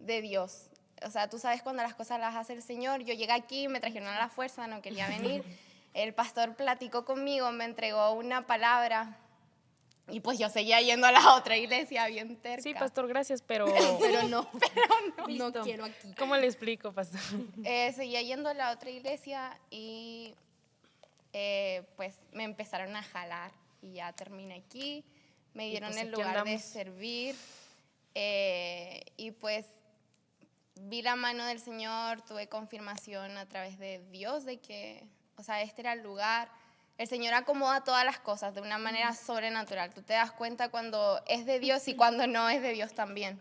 de 0.06 0.22
Dios. 0.22 0.68
O 1.04 1.10
sea, 1.10 1.28
tú 1.28 1.38
sabes 1.38 1.62
cuando 1.62 1.82
las 1.82 1.94
cosas 1.94 2.20
las 2.20 2.36
hace 2.36 2.52
el 2.52 2.62
Señor. 2.62 3.02
Yo 3.02 3.14
llegué 3.14 3.32
aquí, 3.32 3.68
me 3.68 3.80
trajeron 3.80 4.08
a 4.08 4.18
la 4.18 4.28
fuerza, 4.28 4.66
no 4.66 4.82
quería 4.82 5.08
venir. 5.08 5.44
El 5.94 6.14
pastor 6.14 6.56
platicó 6.56 7.04
conmigo, 7.04 7.52
me 7.52 7.66
entregó 7.66 8.12
una 8.12 8.46
palabra 8.46 9.18
y 10.08 10.20
pues 10.20 10.38
yo 10.38 10.48
seguía 10.48 10.80
yendo 10.80 11.06
a 11.06 11.12
la 11.12 11.34
otra 11.34 11.56
iglesia 11.56 12.06
bien 12.08 12.36
terca. 12.36 12.62
Sí, 12.62 12.74
pastor, 12.74 13.06
gracias, 13.08 13.42
pero 13.42 13.66
Pero 14.00 14.28
no, 14.28 14.48
no, 15.28 15.52
quiero 15.62 15.84
aquí. 15.84 16.14
¿cómo 16.18 16.36
le 16.36 16.46
explico, 16.46 16.92
pastor? 16.92 17.20
Eh, 17.64 17.92
seguía 17.92 18.22
yendo 18.22 18.48
a 18.48 18.54
la 18.54 18.72
otra 18.72 18.90
iglesia 18.90 19.58
y 19.70 20.34
eh, 21.32 21.82
pues 21.96 22.14
me 22.32 22.44
empezaron 22.44 22.96
a 22.96 23.02
jalar 23.02 23.52
y 23.80 23.94
ya 23.94 24.12
terminé 24.12 24.54
aquí. 24.54 25.04
Me 25.54 25.68
dieron 25.68 25.90
pues 25.90 26.02
el 26.02 26.10
lugar 26.10 26.44
de 26.44 26.58
servir 26.58 27.36
eh, 28.14 29.04
y 29.16 29.30
pues 29.30 29.66
vi 30.76 31.02
la 31.02 31.16
mano 31.16 31.44
del 31.46 31.60
Señor, 31.60 32.22
tuve 32.22 32.48
confirmación 32.48 33.36
a 33.36 33.46
través 33.46 33.78
de 33.78 34.04
Dios 34.10 34.44
de 34.44 34.60
que, 34.60 35.06
o 35.36 35.42
sea, 35.42 35.62
este 35.62 35.82
era 35.82 35.92
el 35.92 36.02
lugar. 36.02 36.50
El 36.98 37.08
Señor 37.08 37.34
acomoda 37.34 37.84
todas 37.84 38.04
las 38.04 38.18
cosas 38.18 38.54
de 38.54 38.60
una 38.60 38.78
manera 38.78 39.14
sobrenatural. 39.14 39.92
Tú 39.92 40.02
te 40.02 40.12
das 40.12 40.32
cuenta 40.32 40.70
cuando 40.70 41.22
es 41.26 41.46
de 41.46 41.58
Dios 41.58 41.88
y 41.88 41.96
cuando 41.96 42.26
no 42.26 42.48
es 42.48 42.62
de 42.62 42.72
Dios 42.72 42.94
también. 42.94 43.40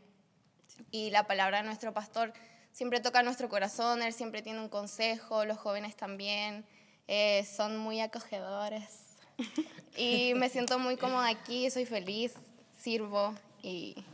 Y 0.90 1.12
la 1.12 1.28
palabra 1.28 1.58
de 1.60 1.64
nuestro 1.64 1.94
pastor 1.94 2.34
siempre 2.72 3.00
toca 3.00 3.24
nuestro 3.24 3.50
corazón, 3.50 4.02
él 4.02 4.14
siempre 4.14 4.42
tiene 4.42 4.60
un 4.60 4.70
consejo, 4.70 5.46
los 5.46 5.58
jóvenes 5.58 5.96
también, 5.96 6.66
eh, 7.08 7.46
son 7.46 7.78
muy 7.78 8.00
acogedores. 8.02 9.18
Y 9.98 10.34
me 10.36 10.48
siento 10.48 10.80
muy 10.80 10.96
cómoda 10.96 11.28
aquí, 11.28 11.70
soy 11.70 11.86
feliz, 11.86 12.34
sirvo 12.80 13.36
y, 13.62 14.06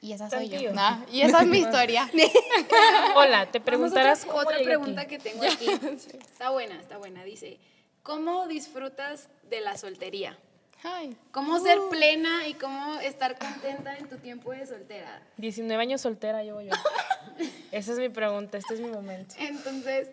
y 0.00 0.12
esa 0.12 0.30
soy 0.30 0.48
yo. 0.48 0.72
Nah, 0.72 1.04
y 1.12 1.22
esa 1.22 1.42
es 1.42 1.46
mi 1.46 1.58
historia. 1.58 2.10
Hola, 3.16 3.50
te 3.50 3.60
preguntarás 3.60 4.20
otra, 4.20 4.32
cómo 4.32 4.48
otra 4.48 4.58
pregunta 4.62 5.02
aquí. 5.02 5.16
que 5.16 5.30
tengo 5.30 5.44
aquí. 5.44 5.66
Está 6.20 6.50
buena, 6.50 6.80
está 6.80 6.96
buena. 6.96 7.22
Dice, 7.24 7.58
¿cómo 8.02 8.48
disfrutas 8.48 9.28
de 9.50 9.60
la 9.60 9.76
soltería? 9.76 10.38
Ay, 10.82 11.14
¿Cómo 11.30 11.60
ser 11.60 11.78
plena 11.90 12.48
y 12.48 12.54
cómo 12.54 12.98
estar 13.00 13.38
contenta 13.38 13.98
en 13.98 14.08
tu 14.08 14.16
tiempo 14.16 14.52
de 14.52 14.66
soltera? 14.66 15.22
19 15.36 15.82
años 15.82 16.00
soltera 16.00 16.42
llevo 16.42 16.62
yo. 16.62 16.70
Esa 17.70 17.92
es 17.92 17.98
mi 17.98 18.08
pregunta, 18.08 18.56
este 18.56 18.74
es 18.74 18.80
mi 18.80 18.88
momento. 18.88 19.34
Entonces, 19.38 20.08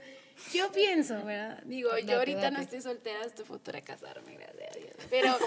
yo 0.53 0.69
pienso, 0.73 1.23
¿verdad? 1.23 1.63
Digo, 1.63 1.91
Date, 1.91 2.05
yo 2.05 2.17
ahorita 2.17 2.51
no 2.51 2.59
estoy 2.59 2.81
soltera, 2.81 3.21
estoy 3.21 3.45
futura 3.45 3.79
a 3.79 3.81
casarme, 3.81 4.35
gracias 4.35 4.75
a 4.75 4.79
Dios. 4.79 4.91
Pero, 5.09 5.37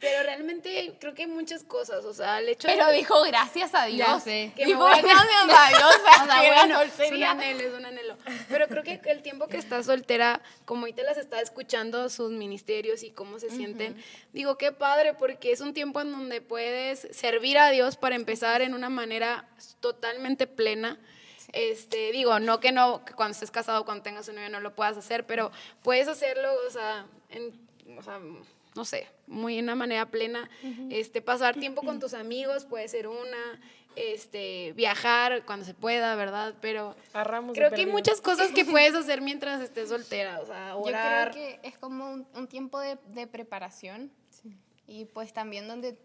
pero 0.00 0.22
realmente 0.22 0.96
creo 1.00 1.12
que 1.12 1.22
hay 1.22 1.28
muchas 1.28 1.64
cosas, 1.64 2.04
o 2.04 2.14
sea, 2.14 2.38
el 2.38 2.50
hecho 2.50 2.68
pero 2.68 2.86
de 2.86 2.96
dijo 2.96 3.20
gracias 3.22 3.74
a 3.74 3.86
Dios. 3.86 4.06
Ya 4.06 4.20
sé. 4.20 4.52
que 4.54 4.64
Dijo 4.64 4.84
gracias 4.84 5.16
a 5.16 5.68
Dios. 5.68 5.94
O 5.98 6.26
sea, 6.26 6.40
que 6.40 6.48
la 6.48 6.54
bueno, 6.54 6.82
es 6.82 7.12
un 7.12 7.24
anhelo, 7.24 7.60
es 7.60 7.74
un 7.74 7.86
anhelo. 7.86 8.16
Pero 8.48 8.68
creo 8.68 8.82
que 8.82 9.00
el 9.04 9.22
tiempo 9.22 9.48
que 9.48 9.56
estás 9.56 9.86
soltera, 9.86 10.40
como 10.64 10.82
ahorita 10.82 11.02
las 11.02 11.18
está 11.18 11.40
escuchando 11.40 12.08
sus 12.08 12.30
ministerios 12.30 13.02
y 13.02 13.10
cómo 13.10 13.38
se 13.38 13.50
sienten, 13.50 13.96
digo, 14.32 14.56
qué 14.56 14.72
padre, 14.72 15.14
porque 15.14 15.52
es 15.52 15.60
un 15.60 15.74
tiempo 15.74 16.00
en 16.00 16.12
donde 16.12 16.40
puedes 16.40 17.08
servir 17.10 17.58
a 17.58 17.70
Dios 17.70 17.96
para 17.96 18.14
empezar 18.14 18.62
en 18.62 18.74
una 18.74 18.88
manera 18.88 19.48
totalmente 19.80 20.46
plena. 20.46 20.98
Este, 21.52 22.12
digo, 22.12 22.38
no 22.40 22.60
que 22.60 22.72
no, 22.72 23.04
que 23.04 23.14
cuando 23.14 23.32
estés 23.32 23.50
casado, 23.50 23.84
cuando 23.84 24.02
tengas 24.02 24.28
un 24.28 24.36
novio 24.36 24.50
no 24.50 24.60
lo 24.60 24.74
puedas 24.74 24.96
hacer, 24.96 25.26
pero 25.26 25.50
puedes 25.82 26.06
hacerlo, 26.06 26.50
o 26.66 26.70
sea, 26.70 27.06
en, 27.30 27.52
o 27.96 28.02
sea, 28.02 28.20
no 28.78 28.84
sé, 28.84 29.08
muy 29.26 29.58
en 29.58 29.64
una 29.64 29.74
manera 29.74 30.06
plena. 30.06 30.48
Este, 30.88 31.20
pasar 31.20 31.56
tiempo 31.56 31.82
con 31.82 31.98
tus 32.00 32.14
amigos 32.14 32.64
puede 32.64 32.86
ser 32.86 33.08
una, 33.08 33.60
este, 33.96 34.72
viajar 34.74 35.44
cuando 35.44 35.66
se 35.66 35.74
pueda, 35.74 36.14
¿verdad? 36.14 36.54
Pero 36.60 36.94
A 37.12 37.24
ramos 37.24 37.54
de 37.54 37.58
creo 37.58 37.70
que 37.70 37.80
hay 37.80 37.86
muchas 37.86 38.20
cosas 38.20 38.52
que 38.52 38.64
puedes 38.64 38.94
hacer 38.94 39.20
mientras 39.20 39.60
estés 39.60 39.88
soltera, 39.88 40.38
o 40.40 40.46
sea, 40.46 40.70
Yo 40.70 40.78
orar. 40.78 41.32
creo 41.32 41.42
que 41.60 41.68
es 41.68 41.76
como 41.76 42.08
un, 42.08 42.26
un 42.34 42.46
tiempo 42.46 42.78
de, 42.78 42.96
de 43.08 43.26
preparación 43.26 44.12
y 44.86 45.04
pues 45.06 45.32
también 45.32 45.66
donde 45.66 45.98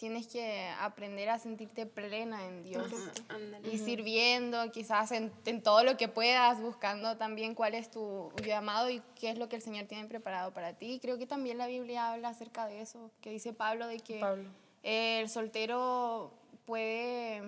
tienes 0.00 0.28
que 0.28 0.66
aprender 0.80 1.28
a 1.28 1.38
sentirte 1.38 1.84
plena 1.84 2.46
en 2.46 2.64
Dios. 2.64 2.90
Ajá. 2.90 3.68
Y 3.70 3.76
sirviendo, 3.76 4.72
quizás 4.72 5.12
en, 5.12 5.30
en 5.44 5.62
todo 5.62 5.84
lo 5.84 5.98
que 5.98 6.08
puedas, 6.08 6.58
buscando 6.58 7.18
también 7.18 7.54
cuál 7.54 7.74
es 7.74 7.90
tu 7.90 8.32
llamado 8.42 8.88
y 8.88 9.02
qué 9.14 9.28
es 9.28 9.36
lo 9.36 9.50
que 9.50 9.56
el 9.56 9.62
Señor 9.62 9.84
tiene 9.88 10.08
preparado 10.08 10.54
para 10.54 10.72
ti. 10.72 11.00
Creo 11.02 11.18
que 11.18 11.26
también 11.26 11.58
la 11.58 11.66
Biblia 11.66 12.12
habla 12.12 12.30
acerca 12.30 12.64
de 12.64 12.80
eso, 12.80 13.10
que 13.20 13.28
dice 13.28 13.52
Pablo 13.52 13.86
de 13.88 13.98
que 13.98 14.20
Pablo. 14.20 14.48
el 14.82 15.28
soltero 15.28 16.32
puede, 16.64 17.42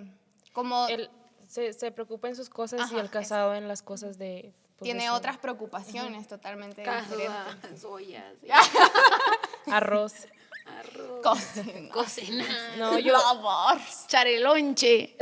como 0.51 0.87
Él 0.89 1.09
se, 1.47 1.73
se 1.73 1.91
preocupa 1.91 2.27
en 2.27 2.35
sus 2.35 2.49
cosas 2.49 2.91
y 2.91 2.99
el 2.99 3.09
casado 3.09 3.55
en 3.55 3.67
las 3.67 3.81
cosas 3.81 4.19
de... 4.19 4.53
pues, 4.77 4.83
tiene 4.83 5.09
otras 5.09 5.39
preocupaciones 5.39 6.27
totalmente 6.27 6.81
diferentes. 6.81 7.17
Casas, 7.61 7.83
ollas. 7.83 8.35
arroz. 9.65 10.27
Cocina. 11.23 11.89
Cocinar. 11.89 12.47
No, 12.77 12.99
yo, 12.99 13.13
Lavar. 13.13 13.79
Echar 14.05 14.27
el 14.27 14.43
lonche. 14.43 15.15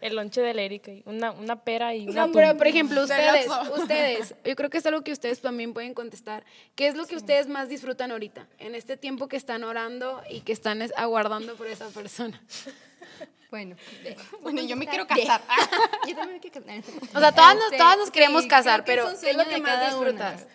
el 0.00 0.14
lonche 0.16 0.40
de 0.42 0.52
la 0.54 0.62
Erika, 0.62 0.92
una, 1.06 1.32
una 1.32 1.56
pera 1.64 1.94
y 1.94 2.06
una 2.08 2.26
No, 2.26 2.32
pero 2.32 2.56
por 2.56 2.66
ejemplo, 2.66 3.02
ustedes, 3.02 3.46
ustedes, 3.76 4.34
yo 4.44 4.54
creo 4.56 4.68
que 4.70 4.78
es 4.78 4.86
algo 4.86 5.02
que 5.02 5.12
ustedes 5.12 5.40
también 5.40 5.72
pueden 5.72 5.94
contestar. 5.94 6.44
¿Qué 6.74 6.86
es 6.88 6.94
lo 6.94 7.06
que 7.06 7.16
ustedes 7.16 7.46
más 7.48 7.68
disfrutan 7.68 8.10
ahorita? 8.12 8.46
En 8.58 8.74
este 8.74 8.96
tiempo 8.96 9.28
que 9.28 9.36
están 9.36 9.64
orando 9.64 10.22
y 10.28 10.40
que 10.40 10.52
están 10.52 10.82
es- 10.82 10.92
aguardando 10.96 11.54
por 11.56 11.66
esa 11.66 11.88
persona. 11.88 12.40
Bueno, 13.50 13.76
de- 14.02 14.16
Bueno, 14.40 14.62
yo 14.62 14.74
me 14.74 14.84
quiero 14.84 15.06
casar. 15.06 15.40
yo 16.08 16.16
también 16.16 16.32
me 16.32 16.40
quiero 16.40 16.60
casar. 16.60 16.82
O 17.14 17.20
sea, 17.20 17.30
todas 17.32 17.54
nos- 17.54 17.64
Este, 17.66 17.78
todas 17.78 17.98
nos 17.98 18.10
queremos 18.10 18.42
sí, 18.42 18.48
casar, 18.48 18.84
pero 18.84 19.06
un 19.06 19.16
¿qué 19.20 19.30
es 19.30 19.36
lo 19.36 19.44
sueño 19.44 19.56
que 19.56 19.62
más 19.62 19.76
una. 19.76 19.86
disfrutas? 19.86 20.46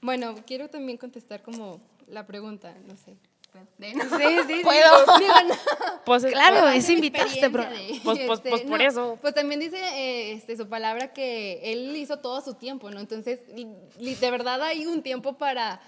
Bueno, 0.00 0.36
quiero 0.46 0.68
también 0.70 0.96
contestar 0.96 1.42
como 1.42 1.80
la 2.06 2.24
pregunta, 2.26 2.72
no 2.86 2.94
sé. 2.96 3.16
De- 3.78 3.94
no. 3.94 4.04
Sí, 4.04 4.10
sí, 4.18 4.38
sí. 4.48 4.60
Puedo. 4.62 5.18
Digo, 5.18 5.34
no. 5.48 5.54
Pues, 6.04 6.24
Claro, 6.32 6.60
pues, 6.62 6.76
es 6.84 6.90
invitaste, 6.90 7.48
bro. 7.48 7.64
de- 7.64 8.00
Pues- 8.04 8.18
pues- 8.26 8.40
pues 8.40 8.62
por 8.62 8.82
eso. 8.82 9.18
Pues 9.20 9.34
también 9.34 9.60
dice 9.60 9.76
eh, 9.78 10.32
este, 10.32 10.56
su 10.56 10.68
palabra 10.68 11.12
que 11.12 11.60
él 11.72 11.94
hizo 11.96 12.18
todo 12.18 12.40
su 12.40 12.54
tiempo, 12.54 12.90
¿no? 12.90 13.00
Entonces, 13.00 13.40
li- 13.54 13.68
li- 13.98 14.14
de 14.16 14.30
verdad 14.30 14.62
hay 14.62 14.86
un 14.86 15.02
tiempo 15.02 15.34
para, 15.34 15.80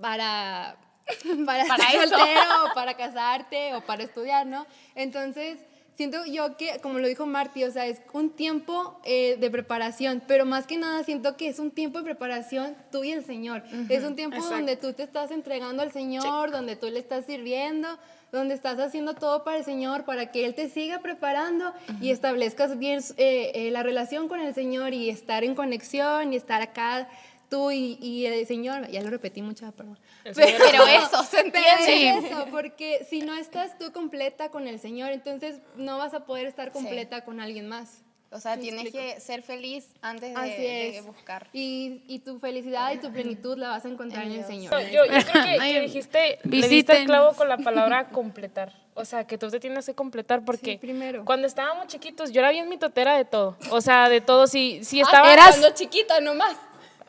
para, 0.00 0.76
para, 1.46 1.64
Para 1.66 1.84
estar 1.84 2.08
soltero, 2.08 2.40
o 2.70 2.74
para 2.74 2.96
casarte, 2.96 3.74
o 3.74 3.80
para 3.80 4.02
estudiar, 4.04 4.46
¿no? 4.46 4.66
Entonces, 4.94 5.58
siento 5.98 6.24
yo 6.26 6.56
que, 6.56 6.78
como 6.80 7.00
lo 7.00 7.08
dijo 7.08 7.26
Marty, 7.26 7.64
o 7.64 7.72
sea, 7.72 7.86
es 7.86 8.00
un 8.12 8.30
tiempo 8.30 9.00
eh, 9.04 9.36
de 9.40 9.50
preparación, 9.50 10.22
pero 10.28 10.46
más 10.46 10.64
que 10.64 10.76
nada 10.76 11.02
siento 11.02 11.36
que 11.36 11.48
es 11.48 11.58
un 11.58 11.72
tiempo 11.72 11.98
de 11.98 12.04
preparación 12.04 12.76
tú 12.92 13.02
y 13.02 13.10
el 13.10 13.24
Señor. 13.24 13.64
Es 13.88 14.04
un 14.04 14.14
tiempo 14.14 14.36
Exacto. 14.36 14.58
donde 14.58 14.76
tú 14.76 14.92
te 14.92 15.02
estás 15.02 15.32
entregando 15.32 15.82
al 15.82 15.90
Señor, 15.90 16.52
donde 16.52 16.76
tú 16.76 16.88
le 16.88 17.00
estás 17.00 17.26
sirviendo, 17.26 17.88
donde 18.30 18.54
estás 18.54 18.78
haciendo 18.78 19.14
todo 19.14 19.42
para 19.42 19.58
el 19.58 19.64
Señor, 19.64 20.04
para 20.04 20.30
que 20.30 20.46
Él 20.46 20.54
te 20.54 20.68
siga 20.68 21.00
preparando 21.00 21.72
y 22.00 22.10
establezcas 22.10 22.78
bien 22.78 23.00
eh, 23.16 23.50
eh, 23.54 23.70
la 23.72 23.82
relación 23.82 24.28
con 24.28 24.38
el 24.38 24.54
Señor 24.54 24.94
y 24.94 25.10
estar 25.10 25.42
en 25.42 25.56
conexión 25.56 26.32
y 26.32 26.36
estar 26.36 26.62
acá 26.62 27.08
tú 27.48 27.70
y, 27.70 27.98
y 28.00 28.26
el 28.26 28.46
Señor. 28.46 28.88
Ya 28.88 29.02
lo 29.02 29.10
repetí 29.10 29.42
mucho, 29.42 29.70
perdón. 29.72 29.98
Pero, 30.24 30.34
Pero 30.36 30.86
eso, 30.86 31.22
se 31.30 31.40
entiende. 31.40 32.08
es 32.10 32.24
eso, 32.24 32.46
porque 32.50 33.06
si 33.08 33.20
no 33.20 33.34
estás 33.34 33.78
tú 33.78 33.92
completa 33.92 34.50
con 34.50 34.66
el 34.68 34.78
Señor, 34.78 35.10
entonces 35.12 35.60
no 35.76 35.98
vas 35.98 36.14
a 36.14 36.24
poder 36.26 36.46
estar 36.46 36.72
completa 36.72 37.24
con 37.24 37.40
alguien 37.40 37.68
más. 37.68 38.02
O 38.30 38.38
sea, 38.40 38.56
¿Me 38.56 38.62
tienes 38.62 38.82
explico? 38.82 39.14
que 39.14 39.20
ser 39.20 39.42
feliz 39.42 39.88
antes 40.02 40.34
de, 40.34 40.36
Así 40.38 40.50
de 40.62 41.00
buscar. 41.06 41.48
Y, 41.54 42.02
y 42.08 42.18
tu 42.18 42.38
felicidad 42.38 42.92
y 42.92 42.98
tu 42.98 43.10
plenitud 43.10 43.56
la 43.56 43.70
vas 43.70 43.86
a 43.86 43.88
encontrar 43.88 44.26
en 44.26 44.32
el 44.32 44.44
Señor. 44.44 44.70
No, 44.70 44.80
yo, 44.82 45.06
yo 45.06 45.12
creo 45.30 45.44
que, 45.44 45.58
que 45.58 45.80
dijiste, 45.80 46.38
le 46.44 46.68
diste 46.68 46.94
el 46.98 47.06
clavo 47.06 47.32
con 47.34 47.48
la 47.48 47.56
palabra 47.56 48.08
completar. 48.12 48.74
O 48.92 49.06
sea, 49.06 49.26
que 49.26 49.38
tú 49.38 49.48
te 49.48 49.60
tienes 49.60 49.86
que 49.86 49.94
completar 49.94 50.44
porque 50.44 50.76
primero. 50.76 51.24
cuando 51.24 51.46
estábamos 51.46 51.86
chiquitos, 51.86 52.30
yo 52.30 52.40
era 52.40 52.50
bien 52.50 52.68
mitotera 52.68 53.16
de 53.16 53.24
todo. 53.24 53.56
O 53.70 53.80
sea, 53.80 54.10
de 54.10 54.20
todo. 54.20 54.46
Si, 54.46 54.80
Ah, 54.82 54.84
si 54.84 55.00
estaba... 55.00 55.32
eras- 55.32 55.56
Cuando 55.56 55.70
chiquita 55.74 56.20
nomás. 56.20 56.54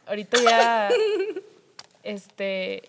Ahorita 0.10 0.38
ya... 0.42 0.90
este... 2.04 2.84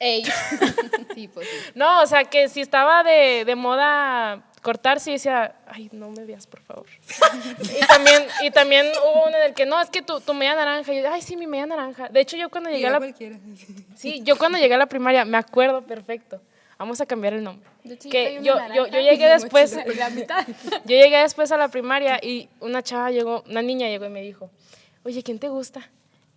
Ey. 0.00 0.24
Sí, 1.14 1.26
pues 1.26 1.48
sí. 1.48 1.56
No, 1.74 2.02
o 2.02 2.06
sea, 2.06 2.24
que 2.24 2.48
si 2.48 2.60
estaba 2.60 3.02
de, 3.02 3.44
de 3.44 3.56
moda 3.56 4.44
cortarse 4.62 5.10
y 5.10 5.14
decía, 5.14 5.56
ay, 5.66 5.88
no 5.92 6.10
me 6.10 6.24
veas, 6.24 6.46
por 6.46 6.60
favor. 6.60 6.86
y, 7.60 7.86
también, 7.86 8.26
y 8.42 8.50
también 8.50 8.86
hubo 8.86 9.26
uno 9.26 9.36
en 9.36 9.42
el 9.44 9.54
que, 9.54 9.66
no, 9.66 9.80
es 9.80 9.90
que 9.90 10.02
tu, 10.02 10.20
tu 10.20 10.34
media 10.34 10.54
naranja. 10.54 10.92
Y 10.92 11.02
yo, 11.02 11.12
ay, 11.12 11.22
sí, 11.22 11.36
mi 11.36 11.46
media 11.46 11.66
naranja. 11.66 12.08
De 12.08 12.20
hecho, 12.20 12.36
yo 12.36 12.50
cuando 12.50 12.70
llegué 12.70 12.86
a 12.86 12.90
la... 12.90 12.98
cualquiera. 12.98 13.38
Sí, 13.96 14.20
yo 14.22 14.36
cuando 14.36 14.58
llegué 14.58 14.74
a 14.74 14.78
la 14.78 14.86
primaria, 14.86 15.24
me 15.24 15.38
acuerdo 15.38 15.82
perfecto. 15.82 16.40
Vamos 16.78 17.00
a 17.00 17.06
cambiar 17.06 17.32
el 17.32 17.42
nombre. 17.42 17.68
Que 18.10 18.40
yo, 18.42 18.54
yo, 18.72 18.86
yo 18.86 19.00
llegué 19.00 19.26
después, 19.28 19.76
La 19.96 20.10
mitad. 20.10 20.46
yo 20.84 20.96
llegué 20.96 21.18
después 21.18 21.50
a 21.50 21.56
la 21.56 21.68
primaria 21.68 22.20
y 22.22 22.48
una 22.60 22.82
chava 22.82 23.10
llegó, 23.10 23.42
una 23.48 23.62
niña 23.62 23.88
llegó 23.88 24.04
y 24.04 24.10
me 24.10 24.22
dijo, 24.22 24.50
oye, 25.04 25.22
¿quién 25.24 25.40
te 25.40 25.48
gusta? 25.48 25.90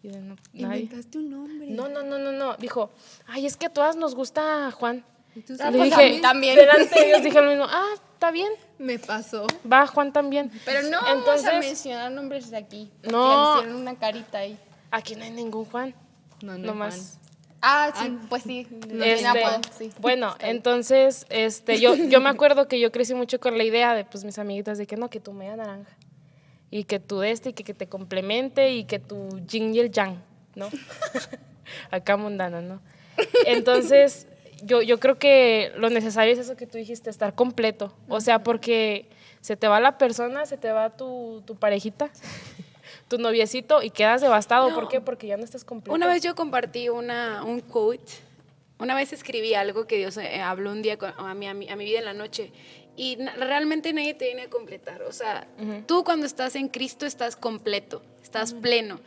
Y 0.04 0.10
yo, 0.12 0.20
no. 0.20 0.36
Inventaste 0.54 1.18
un 1.20 1.30
nombre. 1.30 1.68
No, 1.70 1.88
no, 1.90 2.02
no, 2.04 2.18
no, 2.18 2.32
no. 2.32 2.56
Dijo, 2.58 2.90
ay, 3.28 3.46
es 3.46 3.56
que 3.58 3.68
a 3.68 3.70
todas 3.70 3.96
nos 3.96 4.16
gusta 4.16 4.72
Juan. 4.72 5.04
Y 5.36 5.42
tú 5.42 5.54
Ah, 5.62 5.72
Le 5.72 5.78
pues 5.78 5.94
a 5.94 5.98
dije, 6.00 6.14
mí 6.16 6.22
también. 6.22 6.56
delante 6.56 7.00
de 7.00 7.08
ellos 7.10 7.24
dije 7.24 7.42
lo 7.42 7.50
mismo, 7.50 7.66
ah, 7.70 7.88
está 8.14 8.32
bien, 8.32 8.52
Me 8.80 9.00
pasó. 9.00 9.48
va 9.72 9.88
Juan 9.88 10.12
también. 10.12 10.52
Pero 10.66 10.82
no 10.90 10.98
vamos 11.02 11.08
a 11.08 11.14
Entonces, 11.14 11.54
mencionar 11.60 12.12
nombres 12.12 12.50
de 12.52 12.58
aquí. 12.58 12.92
No. 13.10 13.54
le 13.56 13.60
hicieron 13.62 13.82
una 13.82 13.96
carita 13.96 14.40
ahí. 14.40 14.58
aquí 14.90 15.16
no 15.16 15.24
hay 15.24 15.32
ningún 15.32 15.66
Juan. 15.66 15.94
No, 16.42 16.58
no, 16.58 16.68
No 16.68 16.74
más. 16.74 17.18
Ah, 17.62 17.94
sí, 17.96 18.18
pues 18.28 18.42
sí. 18.42 18.68
No 18.72 19.04
Este, 19.06 19.24
tiene 19.30 19.46
apodo, 19.46 19.62
sí. 19.78 19.92
Bueno, 20.00 20.36
entonces, 20.40 21.28
este, 21.30 21.80
yo, 21.80 21.94
yo 21.96 22.20
me 22.20 22.30
acuerdo 22.30 22.68
que 22.68 22.80
yo 22.80 22.92
crecí 22.92 23.14
mucho 23.14 23.40
con 23.40 23.56
la 23.56 23.64
idea 23.64 23.94
de 23.94 24.04
pues 24.04 24.24
mis 24.24 24.40
amiguitas 24.40 24.80
de 24.80 24.88
que 24.88 24.98
no, 24.98 25.10
que 25.12 25.20
tu 25.20 25.32
media 25.32 25.56
naranja. 25.56 25.92
Y 26.72 26.86
que 26.86 27.00
tú 27.00 27.22
este, 27.22 27.50
y 27.50 27.54
que, 27.54 27.64
que 27.64 27.74
te 27.74 27.88
complemente, 27.88 28.72
y 28.72 28.86
que 28.86 28.98
tu 28.98 29.40
yin 29.46 29.76
y 29.76 29.80
el 29.80 29.92
yang, 29.92 30.24
¿no? 30.56 30.70
Acá 31.92 32.18
mundana, 32.18 32.62
¿no? 32.62 32.82
Entonces, 33.46 34.28
yo, 34.64 34.82
yo 34.82 35.00
creo 35.00 35.18
que 35.20 35.72
lo 35.76 35.90
necesario 35.90 36.34
es 36.34 36.40
eso 36.40 36.56
que 36.56 36.66
tú 36.68 36.78
dijiste, 36.78 37.10
estar 37.10 37.36
completo. 37.36 37.94
O 38.08 38.22
sea, 38.22 38.44
porque 38.44 39.08
se 39.42 39.56
te 39.58 39.68
va 39.68 39.80
la 39.80 39.98
persona, 39.98 40.46
se 40.46 40.58
te 40.58 40.72
va 40.72 40.90
tu, 40.96 41.44
tu 41.46 41.56
parejita, 41.56 42.10
tu 43.08 43.18
noviecito, 43.18 43.82
y 43.84 43.90
quedas 43.90 44.22
devastado. 44.22 44.74
¿Por 44.74 44.88
qué? 44.88 45.02
Porque 45.02 45.28
ya 45.28 45.38
no 45.38 45.44
estás 45.44 45.64
completo. 45.66 45.94
Una 45.94 46.08
vez 46.08 46.22
yo 46.24 46.36
compartí 46.36 46.90
una, 46.90 47.44
un 47.44 47.60
quote, 47.60 48.14
una 48.80 48.96
vez 48.96 49.14
escribí 49.14 49.54
algo 49.54 49.86
que 49.86 49.98
Dios 49.98 50.18
eh, 50.18 50.42
habló 50.42 50.72
un 50.72 50.82
día 50.82 50.98
con- 50.98 51.14
a, 51.18 51.34
mi, 51.36 51.48
a, 51.48 51.54
mi, 51.54 51.70
a 51.70 51.76
mi 51.76 51.86
vida 51.86 52.00
en 52.00 52.06
la 52.06 52.14
noche 52.14 52.52
y 52.98 53.18
realmente 53.38 53.94
nadie 53.94 54.14
te 54.14 54.26
viene 54.26 54.44
a 54.44 54.50
completar. 54.50 55.02
O 55.04 55.12
sea, 55.12 55.48
tú 55.88 56.04
cuando 56.04 56.26
estás 56.26 56.56
en 56.56 56.68
Cristo 56.68 57.06
estás 57.06 57.36
completo, 57.36 58.02
estás 58.22 58.54
pleno 58.54 59.00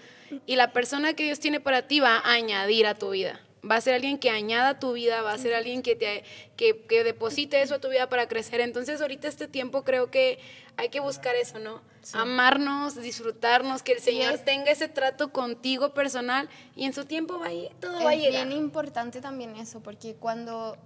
y 0.46 0.56
la 0.56 0.72
persona 0.72 1.14
que 1.14 1.24
Dios 1.24 1.38
tiene 1.40 1.60
para 1.60 1.86
ti 1.86 2.00
va 2.00 2.16
a 2.18 2.32
añadir 2.32 2.86
a 2.86 2.94
tu 2.94 3.10
vida. 3.10 3.40
Va 3.68 3.76
a 3.76 3.80
ser 3.80 3.94
alguien 3.94 4.18
que 4.18 4.28
añada 4.28 4.70
a 4.70 4.78
tu 4.78 4.92
vida, 4.92 5.22
va 5.22 5.32
a 5.32 5.38
ser 5.38 5.54
alguien 5.54 5.80
que, 5.82 5.96
te, 5.96 6.22
que, 6.56 6.82
que 6.86 7.02
deposite 7.02 7.62
eso 7.62 7.76
a 7.76 7.78
tu 7.80 7.88
vida 7.88 8.10
para 8.10 8.28
crecer. 8.28 8.60
Entonces 8.60 9.00
ahorita 9.00 9.26
este 9.26 9.48
tiempo 9.48 9.84
creo 9.84 10.10
que 10.10 10.38
hay 10.76 10.90
que 10.90 11.00
buscar 11.00 11.34
eso, 11.34 11.58
¿no? 11.58 11.80
Amarnos, 12.12 13.00
disfrutarnos, 13.00 13.82
que 13.82 13.92
el 13.92 14.00
Señor 14.00 14.34
es- 14.34 14.44
tenga 14.44 14.70
ese 14.70 14.88
trato 14.88 15.32
contigo 15.32 15.94
personal 15.94 16.48
y 16.76 16.84
en 16.84 16.92
su 16.92 17.06
tiempo 17.06 17.38
va 17.38 17.46
a 17.46 17.52
ir, 17.54 17.70
todo 17.80 18.02
va 18.04 18.10
a 18.10 18.14
Es 18.14 18.20
llegar. 18.22 18.46
bien 18.46 18.58
importante 18.58 19.20
también 19.20 19.56
eso, 19.56 19.80
porque 19.80 20.14
cuando... 20.14 20.76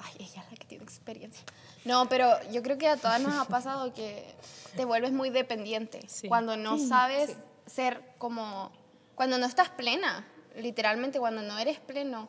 Ay, 0.00 0.12
ella 0.20 0.42
es 0.44 0.50
la 0.52 0.56
que 0.56 0.66
tiene 0.66 0.84
experiencia. 0.84 1.42
No, 1.84 2.08
pero 2.08 2.36
yo 2.50 2.62
creo 2.62 2.78
que 2.78 2.88
a 2.88 2.96
todas 2.96 3.20
nos 3.20 3.34
ha 3.34 3.44
pasado 3.46 3.92
que 3.94 4.34
te 4.76 4.84
vuelves 4.84 5.12
muy 5.12 5.30
dependiente. 5.30 6.00
Sí. 6.08 6.28
Cuando 6.28 6.56
no 6.56 6.78
sabes 6.78 7.36
ser 7.66 8.02
como... 8.18 8.72
Cuando 9.14 9.38
no 9.38 9.46
estás 9.46 9.68
plena, 9.70 10.24
literalmente 10.56 11.18
cuando 11.18 11.42
no 11.42 11.58
eres 11.58 11.80
pleno, 11.80 12.28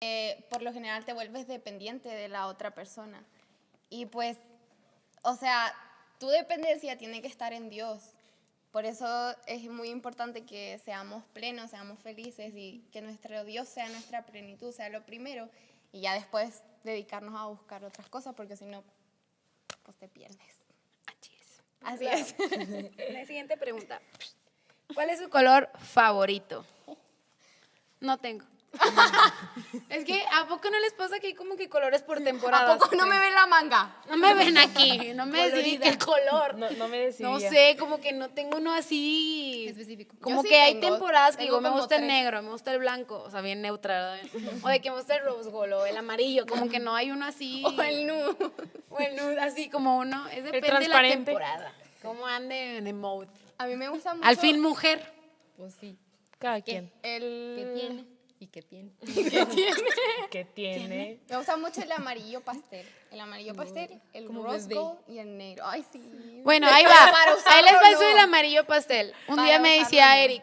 eh, 0.00 0.44
por 0.50 0.62
lo 0.62 0.72
general 0.72 1.04
te 1.04 1.12
vuelves 1.12 1.46
dependiente 1.46 2.08
de 2.08 2.28
la 2.28 2.46
otra 2.46 2.72
persona. 2.74 3.22
Y 3.90 4.06
pues, 4.06 4.36
o 5.22 5.34
sea, 5.36 5.72
tu 6.18 6.28
dependencia 6.28 6.98
tiene 6.98 7.22
que 7.22 7.28
estar 7.28 7.52
en 7.52 7.70
Dios. 7.70 8.02
Por 8.70 8.84
eso 8.84 9.34
es 9.46 9.64
muy 9.64 9.88
importante 9.88 10.44
que 10.44 10.78
seamos 10.84 11.24
plenos, 11.32 11.70
seamos 11.70 11.98
felices 12.00 12.52
y 12.54 12.84
que 12.92 13.00
nuestro 13.00 13.44
Dios 13.44 13.68
sea 13.68 13.88
nuestra 13.88 14.26
plenitud, 14.26 14.72
sea 14.72 14.88
lo 14.90 15.04
primero. 15.04 15.48
Y 15.92 16.00
ya 16.02 16.14
después 16.14 16.62
dedicarnos 16.84 17.34
a 17.34 17.46
buscar 17.46 17.84
otras 17.84 18.08
cosas, 18.08 18.34
porque 18.34 18.56
si 18.56 18.66
no, 18.66 18.84
pues 19.82 19.96
te 19.96 20.08
pierdes. 20.08 20.58
Así 21.82 22.06
es. 22.06 22.34
La 23.12 23.24
siguiente 23.24 23.56
pregunta. 23.56 24.00
¿Cuál 24.94 25.10
es 25.10 25.20
su 25.20 25.28
color 25.28 25.70
favorito? 25.78 26.64
No 28.00 28.16
tengo. 28.16 28.46
es 29.88 30.04
que, 30.04 30.22
¿a 30.32 30.46
poco 30.46 30.70
no 30.70 30.78
les 30.80 30.92
pasa 30.92 31.18
que 31.18 31.28
hay 31.28 31.34
como 31.34 31.56
que 31.56 31.68
colores 31.68 32.02
por 32.02 32.22
temporada? 32.22 32.74
¿A 32.74 32.78
poco 32.78 32.94
no 32.96 33.06
me 33.06 33.18
ven 33.18 33.34
la 33.34 33.46
manga? 33.46 33.96
No 34.08 34.16
me 34.16 34.34
ven 34.34 34.58
aquí, 34.58 35.12
no 35.14 35.26
me 35.26 35.50
deciden 35.50 35.92
qué 35.92 35.98
color. 35.98 36.56
No, 36.56 36.70
no 36.70 36.88
me 36.88 36.98
decidía. 36.98 37.28
No 37.28 37.40
sé, 37.40 37.76
como 37.78 38.00
que 38.00 38.12
no 38.12 38.28
tengo 38.30 38.58
uno 38.58 38.72
así 38.72 39.66
Específico. 39.68 40.16
Como 40.20 40.42
sí 40.42 40.48
que 40.48 40.60
hay 40.60 40.80
temporadas 40.80 41.36
que 41.36 41.44
digo, 41.44 41.60
me 41.60 41.70
gusta 41.70 41.96
el 41.96 42.06
negro, 42.06 42.42
me 42.42 42.50
gusta 42.50 42.72
el 42.72 42.78
blanco, 42.78 43.22
o 43.22 43.30
sea, 43.30 43.40
bien 43.40 43.62
neutral. 43.62 44.20
O 44.62 44.68
de 44.68 44.80
que 44.80 44.90
me 44.90 44.96
gusta 44.96 45.16
el 45.16 45.24
rose 45.24 45.50
gold 45.50 45.72
o 45.72 45.86
el 45.86 45.96
amarillo, 45.96 46.46
como 46.46 46.68
que 46.68 46.78
no 46.78 46.94
hay 46.94 47.10
uno 47.10 47.26
así. 47.26 47.62
O 47.78 47.82
el 47.82 48.06
nudo. 48.06 48.36
o 48.90 48.98
el 48.98 49.16
nude, 49.16 49.40
así 49.40 49.68
como 49.68 49.98
uno. 49.98 50.28
Es 50.28 50.44
depende 50.44 50.80
de 50.80 50.88
la 50.88 51.02
temporada. 51.02 51.72
Cómo 52.02 52.26
ande 52.26 52.80
de 52.80 52.92
mode. 52.92 53.28
A 53.56 53.66
mí 53.66 53.76
me 53.76 53.88
gusta 53.88 54.14
mucho. 54.14 54.26
Al 54.26 54.36
fin, 54.36 54.60
mujer. 54.60 55.12
Pues 55.56 55.74
sí. 55.74 55.96
Cada 56.38 56.60
quien. 56.60 56.92
El... 57.02 57.54
¿Qué 57.56 57.72
tiene? 57.74 58.17
¿Y 58.40 58.46
qué 58.46 58.62
tiene? 58.62 58.92
que 60.30 60.44
tiene. 60.44 61.20
Me 61.28 61.36
gusta 61.36 61.56
mucho 61.56 61.82
el 61.82 61.90
amarillo 61.90 62.40
pastel. 62.40 62.86
El 63.10 63.20
amarillo 63.20 63.54
pastel, 63.54 64.00
el 64.12 64.28
gold 64.28 64.98
y 65.08 65.18
el 65.18 65.36
negro. 65.36 65.64
Ay, 65.66 65.84
sí. 65.92 66.00
Bueno, 66.44 66.68
ahí 66.72 66.84
va. 66.84 67.12
Ahí 67.46 67.64
les 67.64 67.74
va 67.74 67.90
eso 67.90 68.04
del 68.04 68.18
amarillo 68.18 68.64
pastel. 68.64 69.12
Un 69.26 69.36
Para 69.36 69.48
día 69.48 69.58
me 69.58 69.78
decía 69.80 70.06
no. 70.08 70.14
Eric, 70.14 70.42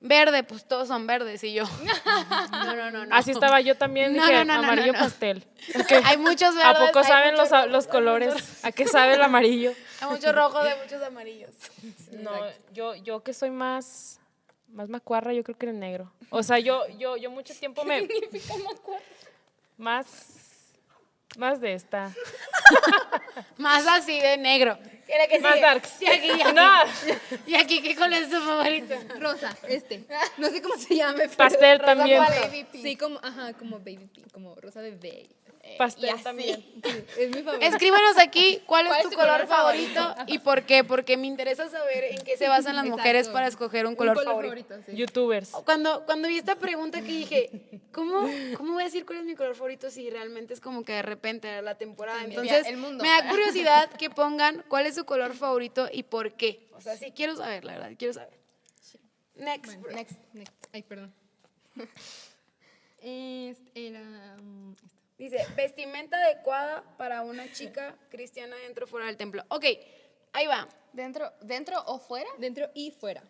verde, 0.00 0.44
pues 0.44 0.66
todos 0.66 0.88
son 0.88 1.06
verdes 1.06 1.42
y 1.42 1.52
yo. 1.54 1.64
No, 2.52 2.76
no, 2.76 2.90
no, 2.90 3.06
no. 3.06 3.14
Así 3.14 3.32
estaba 3.32 3.60
yo 3.60 3.76
también, 3.76 4.14
No, 4.14 4.24
dije, 4.24 4.44
no, 4.44 4.54
amarillo 4.54 4.92
no, 4.92 4.98
no. 4.98 5.04
pastel. 5.04 5.44
Hay 6.04 6.16
muchos 6.18 6.54
¿A 6.56 6.72
verdes. 6.72 6.86
poco 6.86 6.98
hay 7.00 7.04
saben 7.04 7.34
los, 7.36 7.50
los 7.70 7.86
colores? 7.88 8.64
¿A 8.64 8.70
qué 8.70 8.86
sabe 8.86 9.14
el 9.14 9.22
amarillo? 9.22 9.72
Hay 10.00 10.08
muchos 10.10 10.34
rojos 10.34 10.64
de 10.64 10.76
muchos 10.76 11.02
amarillos. 11.02 11.50
No, 12.12 12.32
yo, 12.72 12.94
yo 12.94 13.22
que 13.22 13.32
soy 13.32 13.50
más, 13.50 14.20
más 14.72 14.88
macuarra, 14.88 15.32
yo 15.32 15.42
creo 15.44 15.56
que 15.56 15.66
el 15.66 15.78
negro. 15.78 16.12
O 16.30 16.42
sea, 16.42 16.58
yo, 16.58 16.86
yo, 16.98 17.16
yo 17.16 17.30
mucho 17.30 17.54
tiempo 17.54 17.84
me... 17.84 18.08
Más, 19.78 20.06
más 21.36 21.60
de 21.60 21.74
esta. 21.74 22.12
Más 23.58 23.86
así 23.86 24.18
de 24.20 24.36
negro. 24.38 24.78
¿Quiere 25.06 25.28
que 25.28 25.40
Más 25.40 25.54
sigue? 25.54 25.64
darks. 25.66 26.02
Y 26.02 26.06
aquí, 26.06 26.26
y 26.26 26.42
aquí. 26.42 26.52
No, 26.54 26.72
¿Y 27.46 27.54
aquí 27.56 27.82
qué 27.82 27.94
color 27.96 28.12
es 28.14 28.30
tu 28.30 28.40
favorito? 28.40 28.94
Rosa, 29.18 29.54
este. 29.68 30.04
No 30.38 30.48
sé 30.48 30.62
cómo 30.62 30.76
se 30.76 30.94
llame. 30.96 31.18
pero- 31.24 31.32
pastel 31.36 31.78
rosa 31.78 31.94
también. 31.96 32.22
cuál 32.24 32.40
Baby 32.40 32.64
pink. 32.70 32.82
Sí, 32.84 32.96
como, 32.96 33.18
ajá, 33.22 33.52
como 33.54 33.78
baby 33.78 34.08
pink, 34.12 34.30
como 34.32 34.54
rosa 34.54 34.80
bebé. 34.80 35.28
Y 35.74 35.78
Pastel 35.78 36.10
así. 36.10 36.22
también. 36.24 36.64
Sí, 36.82 37.04
es 37.20 37.30
mi 37.36 37.42
favorito. 37.42 37.66
Escríbanos 37.66 38.18
aquí 38.18 38.60
cuál 38.66 38.86
es 38.86 38.92
¿Cuál 38.92 39.02
tu 39.02 39.08
es 39.08 39.14
tu 39.14 39.20
color 39.20 39.32
color 39.34 39.46
favorito 39.48 40.00
favorito? 40.00 40.32
y 40.34 40.38
por 40.38 40.62
qué, 40.64 40.82
porque 40.84 41.16
me 41.16 41.26
interesa 41.28 41.68
saber 41.68 42.04
en 42.04 42.22
qué 42.24 42.36
se 42.36 42.48
basan 42.48 42.74
las 42.76 42.84
Exacto. 42.84 42.98
mujeres 42.98 43.28
para 43.28 43.46
escoger 43.46 43.86
un 43.86 43.94
color, 43.94 44.22
favorito. 44.24 44.74
sí. 44.86 44.96
Youtubers. 44.96 45.50
Cuando, 45.64 46.04
cuando 46.06 46.26
vi 46.28 46.38
esta 46.38 46.56
pregunta 46.56 47.00
que 47.00 47.06
dije, 47.06 47.80
¿cómo, 47.92 48.28
¿cómo 48.56 48.72
voy 48.74 48.82
a 48.82 48.86
decir 48.86 49.06
cuál 49.06 49.18
es 49.20 49.24
mi 49.24 49.34
color 49.36 49.54
favorito 49.54 49.90
si 49.90 50.10
realmente 50.10 50.54
es 50.54 50.60
como 50.60 50.84
que 50.84 50.92
de 50.92 51.02
repente 51.02 51.48
era 51.48 51.62
la 51.62 51.76
temporada? 51.76 52.24
Entonces, 52.24 52.66
el 52.66 52.76
mundo. 52.78 53.02
me 53.04 53.08
da 53.10 53.28
curiosidad 53.28 53.90
que 53.90 54.10
pongan 54.10 54.64
cuál 54.68 54.86
es 54.86 54.94
su 54.96 55.04
color 55.04 55.34
favorito 55.34 55.88
y 55.92 56.02
por 56.02 56.32
qué. 56.32 56.68
O 56.72 56.80
sea, 56.80 56.96
sí 56.96 57.12
quiero 57.14 57.36
saber, 57.36 57.64
la 57.64 57.74
verdad, 57.74 57.92
quiero 57.96 58.14
saber. 58.14 58.36
Next. 59.36 59.76
Next. 59.92 60.18
Next. 60.32 60.54
Ay, 60.72 60.82
perdón. 60.82 61.14
Este 63.04 63.88
era. 63.88 64.00
mm, 64.40 64.72
esta. 64.74 65.01
Dice, 65.22 65.46
vestimenta 65.54 66.16
adecuada 66.16 66.82
para 66.98 67.22
una 67.22 67.48
chica 67.52 67.94
cristiana 68.10 68.56
dentro 68.56 68.86
o 68.86 68.88
fuera 68.88 69.06
del 69.06 69.16
templo. 69.16 69.44
Ok, 69.50 69.64
ahí 70.32 70.48
va. 70.48 70.68
¿Dentro, 70.92 71.30
¿Dentro 71.40 71.80
o 71.86 72.00
fuera? 72.00 72.28
Dentro 72.38 72.68
y 72.74 72.90
fuera. 72.90 73.22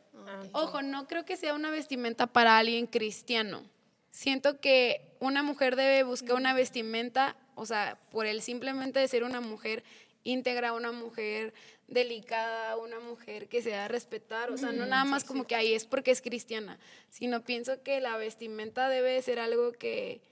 Ojo, 0.52 0.80
no 0.80 1.06
creo 1.06 1.26
que 1.26 1.36
sea 1.36 1.52
una 1.52 1.70
vestimenta 1.70 2.26
para 2.26 2.56
alguien 2.56 2.86
cristiano. 2.86 3.62
Siento 4.10 4.58
que 4.58 5.02
una 5.20 5.42
mujer 5.42 5.76
debe 5.76 6.02
buscar 6.02 6.36
una 6.36 6.54
vestimenta, 6.54 7.36
o 7.56 7.66
sea, 7.66 7.98
por 8.10 8.24
el 8.24 8.40
simplemente 8.40 8.98
de 8.98 9.06
ser 9.06 9.22
una 9.22 9.42
mujer 9.42 9.84
íntegra, 10.24 10.72
una 10.72 10.92
mujer 10.92 11.52
delicada, 11.88 12.78
una 12.78 13.00
mujer 13.00 13.48
que 13.48 13.60
se 13.60 13.68
da 13.68 13.84
a 13.84 13.88
respetar, 13.88 14.50
o 14.50 14.56
sea, 14.56 14.72
no 14.72 14.86
nada 14.86 15.04
más 15.04 15.24
como 15.24 15.46
que 15.46 15.56
ahí 15.56 15.74
es 15.74 15.84
porque 15.84 16.10
es 16.10 16.22
cristiana, 16.22 16.78
sino 17.10 17.44
pienso 17.44 17.82
que 17.82 18.00
la 18.00 18.16
vestimenta 18.16 18.88
debe 18.88 19.10
de 19.10 19.20
ser 19.20 19.38
algo 19.38 19.72
que, 19.72 20.22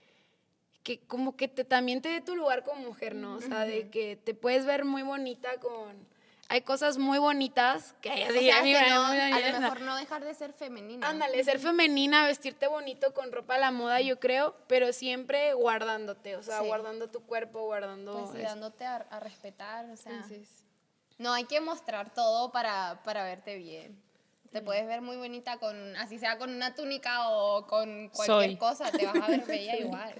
que 0.82 0.98
como 1.00 1.36
que 1.36 1.48
te, 1.48 1.64
también 1.64 2.00
te 2.00 2.08
dé 2.08 2.20
tu 2.20 2.34
lugar 2.36 2.64
como 2.64 2.80
mujer, 2.82 3.14
¿no? 3.14 3.34
O 3.36 3.40
sea, 3.40 3.60
de 3.66 3.90
que 3.90 4.16
te 4.16 4.34
puedes 4.34 4.64
ver 4.66 4.84
muy 4.84 5.02
bonita 5.02 5.50
con... 5.60 6.08
Hay 6.48 6.62
cosas 6.62 6.98
muy 6.98 7.18
bonitas 7.20 7.94
que 8.00 8.10
hay 8.10 8.22
O 8.24 8.26
así, 8.30 8.46
sea, 8.46 8.58
a 8.58 8.62
mí 8.64 8.72
que 8.72 8.80
me- 8.80 8.88
no, 8.90 9.08
me- 9.08 9.22
a 9.22 9.36
me- 9.36 9.52
lo 9.52 9.60
mejor 9.60 9.80
no 9.82 9.94
dejar 9.96 10.24
de 10.24 10.34
ser 10.34 10.52
femenina. 10.52 11.08
Ándale, 11.08 11.44
ser 11.44 11.60
femenina, 11.60 12.26
vestirte 12.26 12.66
bonito 12.66 13.14
con 13.14 13.30
ropa 13.30 13.54
a 13.54 13.58
la 13.58 13.70
moda, 13.70 14.00
yo 14.00 14.18
creo, 14.18 14.56
pero 14.66 14.92
siempre 14.92 15.52
guardándote, 15.54 16.34
o 16.36 16.42
sea, 16.42 16.60
Sí. 16.60 16.66
guardando 16.66 17.08
tu 17.08 17.20
cuerpo, 17.20 17.60
guardando... 17.62 18.28
Pues 18.32 18.42
dándote 18.42 18.84
a, 18.84 18.96
a 18.96 19.20
respetar, 19.20 19.84
o 19.90 19.96
sea. 19.96 20.10
Entonces, 20.12 20.48
No 21.18 21.32
hay 21.34 21.44
que 21.44 21.60
mostrar 21.60 22.12
todo 22.14 22.50
para, 22.50 23.00
para 23.04 23.22
verte 23.22 23.54
bien. 23.56 23.96
Te 24.52 24.62
puedes 24.62 24.84
ver 24.86 25.00
muy 25.00 25.16
bonita 25.16 25.58
con, 25.58 25.96
así 25.96 26.18
sea 26.18 26.36
con 26.36 26.50
una 26.52 26.74
túnica 26.74 27.28
o 27.28 27.66
con 27.68 28.08
cualquier 28.08 28.50
Soy. 28.50 28.56
cosa, 28.56 28.90
te 28.90 29.06
vas 29.06 29.16
a 29.16 29.28
ver 29.28 29.44
bella 29.46 29.76
igual. 29.78 30.14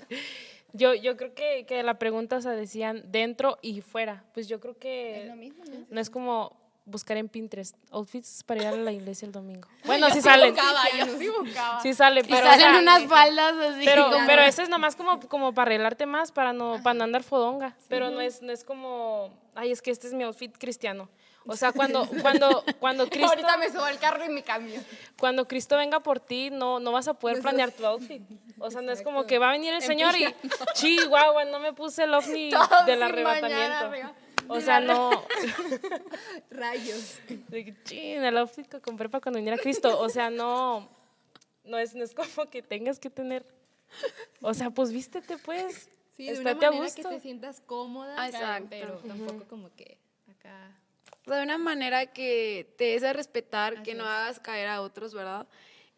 Yo, 0.73 0.95
yo 0.95 1.17
creo 1.17 1.35
que, 1.35 1.67
que 1.67 1.83
la 1.83 1.99
pregunta, 1.99 2.37
o 2.37 2.41
sea, 2.41 2.53
decían 2.53 3.03
dentro 3.07 3.59
y 3.61 3.81
fuera. 3.81 4.23
Pues 4.33 4.47
yo 4.49 4.61
creo 4.61 4.79
que 4.79 5.23
Es 5.23 5.29
lo 5.29 5.35
mismo, 5.37 5.65
¿no? 5.65 5.85
no 5.91 6.01
es 6.01 6.11
como 6.11 6.57
buscar 6.85 7.17
en 7.17 7.29
Pinterest 7.29 7.77
outfits 7.91 8.43
para 8.45 8.61
ir 8.61 8.67
a 8.69 8.73
la 8.73 8.93
iglesia 8.93 9.27
el 9.27 9.33
domingo. 9.33 9.69
Bueno, 9.85 10.09
sí 10.11 10.21
salen. 10.23 10.55
Buscaba, 10.55 10.85
yo 10.97 11.19
sí 11.19 11.29
buscaba. 11.29 11.81
Sí 11.83 11.93
salen, 11.95 12.25
Y 12.25 12.29
pero, 12.29 12.47
o 12.47 12.51
salen 12.51 12.61
sea, 12.71 12.79
unas 12.79 13.05
faldas 13.07 13.55
así. 13.57 13.85
pero, 13.85 14.11
como- 14.13 14.27
pero 14.29 14.43
ese 14.43 14.63
es 14.63 14.69
nomás 14.69 14.95
como, 14.95 15.19
como 15.29 15.53
para 15.53 15.71
arreglarte 15.71 16.07
más, 16.07 16.31
para 16.31 16.53
no, 16.53 16.81
para 16.85 16.95
no 16.95 17.03
andar 17.03 17.25
fodonga. 17.25 17.77
Pero 17.89 18.11
no 18.11 18.21
es, 18.21 18.43
no 18.43 18.53
es 18.53 18.63
como, 18.63 19.35
ay, 19.57 19.73
es 19.73 19.83
que 19.83 19.91
este 19.91 20.07
es 20.07 20.15
mi 20.15 20.23
outfit 20.23 20.57
cristiano. 20.57 21.09
O 21.53 21.57
sea, 21.57 21.73
cuando, 21.73 22.07
cuando, 22.23 22.65
cuando 22.79 23.09
Cristo, 23.09 23.27
Ahorita 23.29 23.57
me 23.57 23.69
subo 23.69 23.83
al 23.83 23.99
carro 23.99 24.25
y 24.25 24.29
me 24.29 24.45
cambio. 24.45 24.81
cuando 25.19 25.49
Cristo 25.49 25.77
venga 25.77 25.99
por 25.99 26.21
ti, 26.21 26.49
no, 26.51 26.79
no 26.79 26.93
vas 26.93 27.09
a 27.09 27.15
poder 27.15 27.41
planear 27.43 27.73
tu 27.73 27.85
outfit. 27.85 28.23
O 28.59 28.71
sea, 28.71 28.83
no 28.83 28.93
es 28.93 29.03
como 29.03 29.27
que 29.27 29.41
va 29.41 29.49
a 29.49 29.53
venir 29.53 29.75
el 29.75 29.83
Señor 29.83 30.15
y, 30.15 30.33
chihuahua, 30.75 31.45
no 31.53 31.59
me 31.59 31.73
puse 31.73 32.05
el 32.05 32.15
ovni 32.15 32.51
Todo 32.51 32.85
del 32.87 33.03
arrebatamiento. 33.03 34.15
O 34.47 34.61
sea, 34.61 34.79
no, 34.81 35.11
rayos. 36.51 37.19
de 37.49 37.65
que, 37.65 37.83
chin, 37.85 38.23
el 38.23 38.37
outfit 38.39 38.69
que 38.69 38.81
compré 38.81 39.09
para 39.09 39.21
cuando 39.21 39.39
viniera 39.39 39.59
Cristo. 39.61 39.99
O 40.01 40.09
sea, 40.09 40.31
no, 40.31 40.89
no 41.65 41.79
es, 41.79 41.95
no 41.97 42.05
es 42.05 42.15
como 42.15 42.47
que 42.49 42.63
tengas 42.63 43.01
que 43.01 43.11
tener, 43.11 43.45
o 44.41 44.55
sea, 44.55 44.71
pues 44.71 44.93
vístete 44.93 45.37
pues. 45.39 45.91
Sí, 46.17 46.27
de 46.27 46.33
estate 46.33 46.59
una 46.59 46.69
a 46.69 46.71
manera 46.71 46.85
gusto. 46.85 47.09
que 47.09 47.15
te 47.17 47.21
sientas 47.21 47.61
cómoda, 47.61 48.15
Ah, 48.19 48.29
exacto. 48.29 48.67
pero 48.71 48.99
tampoco 48.99 49.45
como 49.49 49.75
que 49.75 49.99
acá. 50.31 50.77
De 51.27 51.43
una 51.43 51.59
manera 51.59 52.07
que 52.07 52.73
te 52.79 52.85
des 52.85 53.03
a 53.05 53.13
respetar, 53.13 53.83
que 53.83 53.95
no 53.95 54.05
hagas 54.05 54.41
caer 54.41 54.69
a 54.69 54.81
otros, 54.83 55.15
¿verdad? 55.15 55.47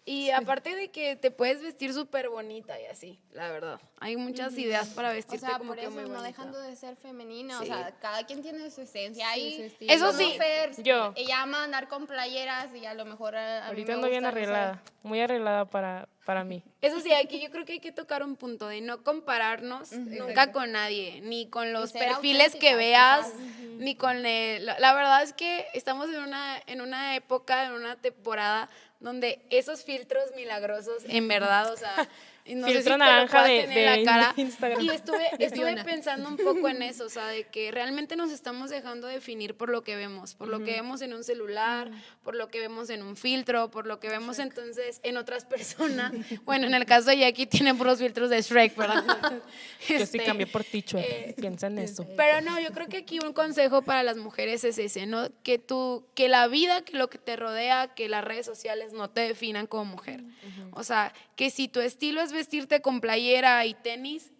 Y 0.04 0.30
aparte 0.30 0.74
de 0.74 0.90
que 0.90 1.14
te 1.14 1.30
puedes 1.30 1.62
vestir 1.62 1.92
súper 1.94 2.28
bonita 2.28 2.80
y 2.80 2.86
así, 2.86 3.20
la 3.30 3.52
verdad. 3.52 3.80
Hay 4.00 4.16
muchas 4.16 4.58
ideas 4.58 4.88
para 4.88 5.10
O 5.10 5.12
vestirte 5.12 5.46
sea, 5.46 5.58
como 5.58 5.68
por 5.70 5.76
que 5.78 5.82
eso 5.82 5.92
muy 5.92 6.02
no 6.02 6.08
bonita. 6.08 6.26
dejando 6.26 6.58
de 6.60 6.74
ser 6.74 6.96
femenina, 6.96 7.58
Sí. 7.58 7.62
o 7.62 7.66
sea, 7.66 7.94
cada 8.00 8.26
quien 8.26 8.42
tiene 8.42 8.68
su 8.72 8.80
esencia. 8.80 9.30
Ahí, 9.30 9.58
su 9.58 9.62
estilo. 9.62 9.92
Eso 9.92 10.06
como 10.06 10.18
sí. 10.18 10.34
Fer, 10.36 10.82
Yo. 10.82 11.12
Ella 11.14 11.42
ama 11.42 11.62
andar 11.62 11.86
con 11.86 12.08
playeras 12.08 12.74
y 12.74 12.84
a 12.84 12.94
lo 12.94 13.04
mejor 13.04 13.36
a, 13.36 13.58
a 13.58 13.60
mí 13.60 13.68
Ahorita 13.68 13.86
me 13.86 13.94
ando 13.94 14.08
bien 14.08 14.22
no 14.24 14.28
arreglada, 14.30 14.82
muy 15.04 15.20
arreglada 15.20 15.66
para, 15.66 16.08
para 16.24 16.44
mí. 16.44 16.62
Eso 16.80 17.00
sí, 17.00 17.12
aquí 17.12 17.40
yo 17.40 17.50
creo 17.50 17.64
que 17.64 17.74
hay 17.74 17.80
que 17.80 17.92
tocar 17.92 18.22
un 18.22 18.36
punto 18.36 18.68
de 18.68 18.80
no 18.80 19.02
compararnos 19.02 19.92
nunca 19.92 20.52
con 20.52 20.72
nadie, 20.72 21.20
ni 21.22 21.48
con 21.48 21.72
los 21.72 21.92
perfiles 21.92 22.54
que 22.54 22.76
veas, 22.76 23.32
ni 23.78 23.94
con 23.94 24.24
el... 24.24 24.64
La, 24.64 24.78
la 24.78 24.94
verdad 24.94 25.22
es 25.22 25.32
que 25.32 25.66
estamos 25.74 26.08
en 26.08 26.20
una, 26.20 26.60
en 26.66 26.80
una 26.80 27.16
época, 27.16 27.64
en 27.66 27.72
una 27.72 27.96
temporada 27.96 28.70
donde 29.00 29.40
esos 29.50 29.84
filtros 29.84 30.24
milagrosos, 30.36 31.02
en 31.08 31.28
verdad, 31.28 31.72
o 31.72 31.76
sea... 31.76 32.08
y 32.44 32.54
No 32.56 32.66
sé 32.66 32.74
Filtro 32.74 32.82
si 32.82 32.84
te 32.84 32.90
lo 32.90 32.96
naranja 32.98 33.30
puedas 33.42 33.46
de- 33.48 33.60
en 33.62 33.70
de 33.74 33.84
la 33.84 34.04
cara. 34.04 34.34
Instagram. 34.36 34.80
Y 34.82 34.90
estuve, 34.90 35.28
estuve 35.38 35.84
pensando 35.84 36.28
un 36.28 36.36
poco 36.36 36.68
en 36.68 36.82
eso, 36.82 37.04
o 37.06 37.08
sea, 37.08 37.26
de 37.28 37.44
que 37.44 37.70
realmente 37.70 38.16
nos 38.16 38.30
estamos 38.32 38.70
dejando 38.70 39.06
definir 39.06 39.54
por 39.54 39.68
lo 39.68 39.82
que 39.84 39.94
vemos, 39.96 40.34
por 40.34 40.48
lo 40.48 40.58
que 40.64 40.72
vemos 40.72 41.02
en 41.02 41.12
un 41.14 41.22
celular, 41.24 41.90
por 42.24 42.34
lo 42.34 42.48
que 42.48 42.60
vemos 42.60 42.90
en 42.90 43.02
un 43.02 43.16
filtro, 43.16 43.70
por 43.70 43.86
lo 43.86 44.00
que 44.00 44.08
vemos 44.08 44.38
entonces 44.38 45.00
en 45.02 45.16
otras 45.16 45.44
personas. 45.44 46.12
Bueno, 46.44 46.66
en 46.66 46.74
el 46.74 46.84
caso 46.84 47.10
de 47.10 47.18
Jackie 47.18 47.46
tiene 47.46 47.74
puros 47.74 47.98
filtros 47.98 48.30
de 48.30 48.42
Shrek, 48.42 48.76
¿verdad? 48.76 49.04
Yo 49.88 49.96
sí 49.98 50.02
Este, 50.02 50.24
cambié 50.24 50.46
por 50.46 50.64
Tichue, 50.64 51.00
eh, 51.00 51.34
piensa 51.38 51.68
en 51.68 51.78
eso. 51.78 52.06
Pero 52.16 52.40
no, 52.40 52.58
yo 52.60 52.70
creo 52.70 52.88
que 52.88 52.98
aquí 52.98 53.18
un 53.24 53.32
consejo 53.32 53.82
para 53.82 54.02
las 54.02 54.16
mujeres 54.16 54.64
es 54.64 54.78
ese, 54.78 55.06
¿no? 55.06 55.28
Que 55.42 55.58
tú, 55.58 56.06
que 56.14 56.28
la 56.28 56.46
vida, 56.48 56.82
que 56.82 56.96
lo 56.96 57.08
que 57.10 57.18
te 57.18 57.36
rodea, 57.36 57.88
que 57.94 58.08
las 58.08 58.24
redes 58.24 58.46
sociales 58.46 58.92
no 58.92 59.10
te 59.10 59.20
definan 59.22 59.66
como 59.66 59.84
mujer. 59.84 60.22
O 60.72 60.84
sea, 60.84 61.12
que 61.36 61.50
si 61.50 61.68
tu 61.68 61.80
estilo 61.80 62.20
es 62.20 62.31
vestirte 62.32 62.80
con 62.82 63.00
playera 63.00 63.64
y 63.66 63.74
tenis, 63.74 64.30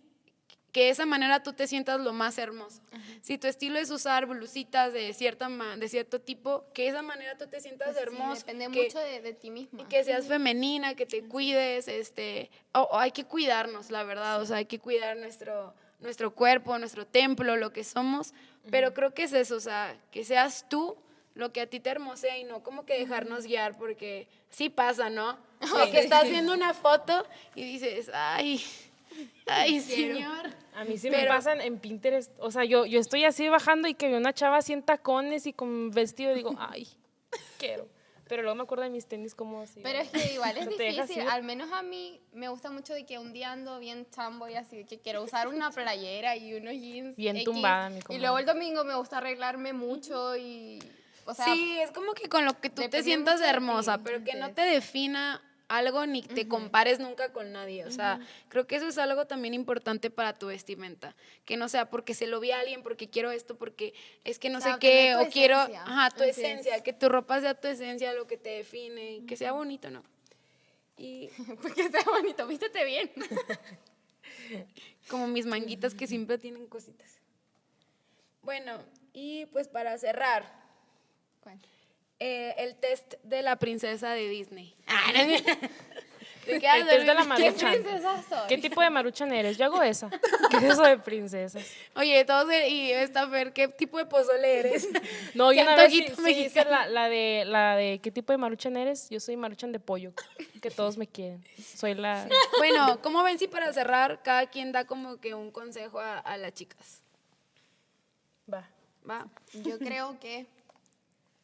que 0.72 0.84
de 0.84 0.88
esa 0.90 1.04
manera 1.04 1.42
tú 1.42 1.52
te 1.52 1.66
sientas 1.66 2.00
lo 2.00 2.14
más 2.14 2.38
hermoso. 2.38 2.80
Si 3.20 3.36
tu 3.36 3.46
estilo 3.46 3.78
es 3.78 3.90
usar 3.90 4.24
blusitas 4.24 4.90
de, 4.94 5.12
cierta 5.12 5.48
de 5.76 5.88
cierto 5.88 6.18
tipo, 6.20 6.64
que 6.72 6.84
de 6.84 6.88
esa 6.88 7.02
manera 7.02 7.36
tú 7.36 7.46
te 7.46 7.60
sientas 7.60 7.88
Pues 7.88 7.98
sí, 7.98 8.02
hermoso. 8.04 8.40
depende 8.46 8.68
que- 8.70 8.84
mucho 8.84 8.98
de, 8.98 9.20
de 9.20 9.34
ti 9.34 9.50
misma. 9.50 9.86
que 9.88 10.02
seas 10.02 10.26
femenina, 10.26 10.94
que 10.94 11.04
te 11.04 11.22
cuides, 11.28 11.88
este, 11.88 12.50
o, 12.72 12.80
o 12.80 12.98
hay 12.98 13.10
que 13.12 13.24
cuidarnos, 13.24 13.90
la 13.90 14.02
verdad, 14.02 14.40
o 14.40 14.46
sea, 14.46 14.56
hay 14.56 14.64
que 14.64 14.78
cuidar 14.78 15.18
nuestro, 15.18 15.74
nuestro 16.00 16.34
cuerpo, 16.34 16.78
nuestro 16.78 17.06
templo, 17.06 17.56
lo 17.56 17.70
que 17.70 17.84
somos, 17.84 18.32
pero 18.70 18.94
creo 18.94 19.12
que 19.12 19.24
es 19.24 19.34
eso, 19.34 19.56
o 19.56 19.60
sea, 19.60 19.94
que 20.10 20.24
seas 20.24 20.64
tú 20.70 20.96
lo 21.34 21.52
que 21.52 21.60
a 21.62 21.66
ti 21.66 21.80
te 21.80 21.90
hermosea 21.90 22.38
y 22.38 22.44
no 22.44 22.62
como 22.62 22.84
que 22.84 22.98
dejarnos 22.98 23.44
guiar, 23.46 23.76
porque 23.78 24.28
sí 24.50 24.68
pasa, 24.68 25.10
¿no? 25.10 25.38
De 25.86 25.90
que 25.90 26.00
estás 26.00 26.28
viendo 26.28 26.52
una 26.52 26.74
foto 26.74 27.26
y 27.54 27.62
dices, 27.64 28.10
ay, 28.12 28.62
ay, 29.46 29.80
señor. 29.80 30.50
A 30.74 30.84
mí 30.84 30.96
sí 30.98 31.10
me 31.10 31.16
Pero- 31.18 31.28
pasan 31.28 31.60
en 31.60 31.78
Pinterest. 31.78 32.32
O 32.38 32.50
sea, 32.50 32.64
yo, 32.64 32.86
yo 32.86 32.98
estoy 33.00 33.24
así 33.24 33.48
bajando 33.48 33.88
y 33.88 33.94
que 33.94 34.08
veo 34.08 34.18
una 34.18 34.32
chava 34.32 34.56
así 34.58 34.72
en 34.72 34.82
tacones 34.82 35.46
y 35.46 35.52
con 35.52 35.90
vestido 35.90 36.32
y 36.32 36.36
digo, 36.36 36.54
ay, 36.58 36.88
quiero. 37.58 37.88
Pero 38.28 38.42
luego 38.44 38.56
me 38.56 38.62
acuerdo 38.62 38.84
de 38.84 38.90
mis 38.90 39.06
tenis 39.06 39.34
como 39.34 39.60
así. 39.60 39.80
Pero 39.82 39.98
es 39.98 40.08
que 40.08 40.32
igual 40.34 40.56
es 40.56 40.66
difícil, 40.68 41.28
al 41.28 41.42
menos 41.42 41.70
a 41.72 41.82
mí 41.82 42.18
me 42.32 42.48
gusta 42.48 42.70
mucho 42.70 42.94
de 42.94 43.04
que 43.04 43.18
un 43.18 43.32
día 43.34 43.52
ando 43.52 43.78
bien 43.78 44.06
chambo 44.10 44.48
y 44.48 44.54
así, 44.54 44.78
de 44.78 44.84
que 44.86 44.98
quiero 45.00 45.22
usar 45.22 45.48
una 45.48 45.70
playera 45.70 46.34
y 46.36 46.54
unos 46.54 46.72
jeans. 46.72 47.16
Bien 47.16 47.36
X, 47.36 47.44
tumbada, 47.44 47.90
mi 47.90 47.98
Y 47.98 48.02
comadre. 48.02 48.20
luego 48.22 48.38
el 48.38 48.46
domingo 48.46 48.84
me 48.84 48.94
gusta 48.94 49.18
arreglarme 49.18 49.74
mucho 49.74 50.34
y, 50.38 50.78
o 51.24 51.34
sea, 51.34 51.46
sí, 51.46 51.78
es 51.80 51.90
como 51.90 52.14
que 52.14 52.28
con 52.28 52.44
lo 52.44 52.60
que 52.60 52.70
tú 52.70 52.88
te 52.88 53.02
sientas 53.02 53.40
ti. 53.40 53.46
hermosa, 53.46 53.98
pero 53.98 54.24
que 54.24 54.34
no 54.34 54.52
te 54.52 54.62
defina 54.62 55.42
algo 55.72 56.06
ni 56.06 56.22
te 56.22 56.46
compares 56.48 56.98
nunca 56.98 57.32
con 57.32 57.52
nadie. 57.52 57.86
O 57.86 57.90
sea, 57.90 58.20
creo 58.48 58.66
que 58.66 58.76
eso 58.76 58.88
es 58.88 58.98
algo 58.98 59.26
también 59.26 59.54
importante 59.54 60.10
para 60.10 60.34
tu 60.34 60.48
vestimenta. 60.48 61.16
Que 61.46 61.56
no 61.56 61.68
sea 61.68 61.88
porque 61.88 62.14
se 62.14 62.26
lo 62.26 62.40
vi 62.40 62.50
a 62.50 62.60
alguien, 62.60 62.82
porque 62.82 63.08
quiero 63.08 63.30
esto, 63.30 63.56
porque 63.56 63.94
es 64.24 64.38
que 64.38 64.50
no 64.50 64.60
sé 64.60 64.70
qué, 64.80 65.16
o 65.16 65.28
quiero, 65.30 65.56
ajá, 65.56 66.10
tu 66.10 66.24
esencia, 66.24 66.82
que 66.82 66.92
tu 66.92 67.08
ropa 67.08 67.40
sea 67.40 67.54
tu 67.54 67.68
esencia, 67.68 68.12
lo 68.12 68.26
que 68.26 68.36
te 68.36 68.50
define, 68.50 69.24
que 69.26 69.36
sea 69.36 69.52
bonito, 69.52 69.90
¿no? 69.90 70.02
Y 70.98 71.28
pues 71.62 71.74
que 71.74 71.88
sea 71.88 72.02
bonito, 72.04 72.46
vístete 72.46 72.84
bien. 72.84 73.10
Como 75.08 75.26
mis 75.26 75.46
manguitas 75.46 75.94
que 75.94 76.06
siempre 76.06 76.36
tienen 76.36 76.66
cositas. 76.66 77.18
Bueno, 78.42 78.78
y 79.14 79.46
pues 79.46 79.68
para 79.68 79.96
cerrar, 79.96 80.61
eh, 82.18 82.54
el 82.58 82.76
test 82.76 83.14
de 83.24 83.42
la 83.42 83.56
princesa 83.56 84.10
de 84.10 84.28
Disney. 84.28 84.76
Ah, 84.86 85.10
el 86.46 86.86
test 86.86 87.06
de 87.06 87.14
la 87.14 87.24
maruchan. 87.24 87.74
¿Qué, 88.48 88.58
tipo 88.58 88.80
de 88.80 88.90
maruchan 88.90 89.32
eres? 89.32 89.56
Yo 89.58 89.64
hago 89.64 89.82
esa. 89.82 90.08
¿Qué 90.50 90.56
es 90.58 90.62
eso 90.62 90.82
de 90.82 90.98
princesas? 90.98 91.64
Oye, 91.96 92.24
todos, 92.24 92.46
y 92.68 92.92
esta 92.92 93.24
ver, 93.26 93.52
¿qué 93.52 93.68
tipo 93.68 93.98
de 93.98 94.06
pozole 94.06 94.60
eres? 94.60 94.88
No, 95.34 95.52
yo 95.52 95.62
una 95.62 95.76
vez 95.76 95.92
sí, 95.92 96.06
la, 96.54 96.86
la, 96.86 97.08
de, 97.08 97.44
la 97.46 97.76
de 97.76 98.00
¿qué 98.00 98.10
tipo 98.10 98.32
de 98.32 98.38
maruchan 98.38 98.76
eres? 98.76 99.08
Yo 99.08 99.18
soy 99.18 99.36
maruchan 99.36 99.72
de 99.72 99.80
pollo, 99.80 100.12
que 100.60 100.70
todos 100.70 100.98
me 100.98 101.06
quieren. 101.06 101.44
Soy 101.74 101.94
la... 101.94 102.28
Bueno, 102.58 103.00
¿cómo 103.02 103.22
ven 103.22 103.38
si 103.38 103.48
para 103.48 103.72
cerrar 103.72 104.22
cada 104.22 104.46
quien 104.46 104.72
da 104.72 104.84
como 104.84 105.18
que 105.18 105.34
un 105.34 105.50
consejo 105.50 106.00
a, 106.00 106.18
a 106.18 106.36
las 106.36 106.52
chicas? 106.54 107.02
Va. 108.52 108.68
Va. 109.08 109.26
Yo 109.54 109.78
creo 109.78 110.18
que 110.20 110.46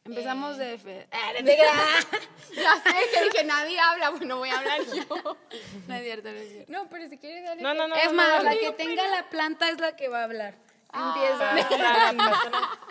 Empezamos 0.09 0.57
de 0.57 0.77
fe. 0.77 1.07
Ah, 1.11 1.31
ya 1.39 1.43
sé 1.43 2.93
que 3.13 3.23
dije 3.25 3.43
nadie 3.43 3.79
habla, 3.79 4.09
bueno 4.09 4.37
voy 4.37 4.49
a 4.49 4.57
hablar 4.57 4.81
yo. 4.85 5.37
No 5.87 5.95
es 5.95 6.03
cierto, 6.03 6.31
no 6.31 6.37
es 6.37 6.49
cierto. 6.49 6.71
No, 6.71 6.89
pero 6.89 7.07
si 7.09 7.17
quieres 7.17 7.43
darle. 7.43 7.61
No, 7.61 7.73
no, 7.73 7.87
no. 7.87 7.95
Es 7.95 8.11
más, 8.13 8.43
la 8.43 8.55
que 8.55 8.71
tenga 8.71 9.07
la 9.07 9.29
planta 9.29 9.69
es 9.69 9.79
la 9.79 9.95
que 9.95 10.07
va 10.07 10.21
a 10.21 10.23
hablar. 10.23 10.55
Ah. 10.91 11.13
Empieza. 11.15 12.19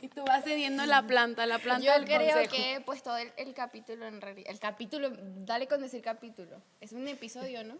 y 0.00 0.08
tú 0.08 0.24
vas 0.24 0.44
cediendo 0.44 0.84
la 0.86 1.06
planta, 1.06 1.46
la 1.46 1.58
planta 1.58 1.84
Yo 1.84 2.04
creo 2.04 2.48
que 2.48 2.82
pues 2.84 3.02
todo 3.02 3.16
el, 3.18 3.54
capítulo 3.54 4.06
en 4.06 4.20
realidad, 4.20 4.50
el 4.50 4.58
capítulo, 4.58 5.10
dale 5.12 5.68
con 5.68 5.80
decir 5.80 6.02
capítulo. 6.02 6.60
Es 6.80 6.92
un 6.92 7.06
episodio, 7.06 7.64
¿no? 7.64 7.78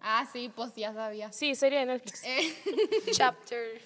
Ah, 0.00 0.26
sí, 0.32 0.50
pues 0.54 0.74
ya 0.74 0.92
sabía. 0.92 1.32
Sí, 1.32 1.54
sería 1.54 1.80
de 1.80 1.86
Netflix. 1.86 2.22
Eh. 2.24 2.54
Chapter. 3.12 3.80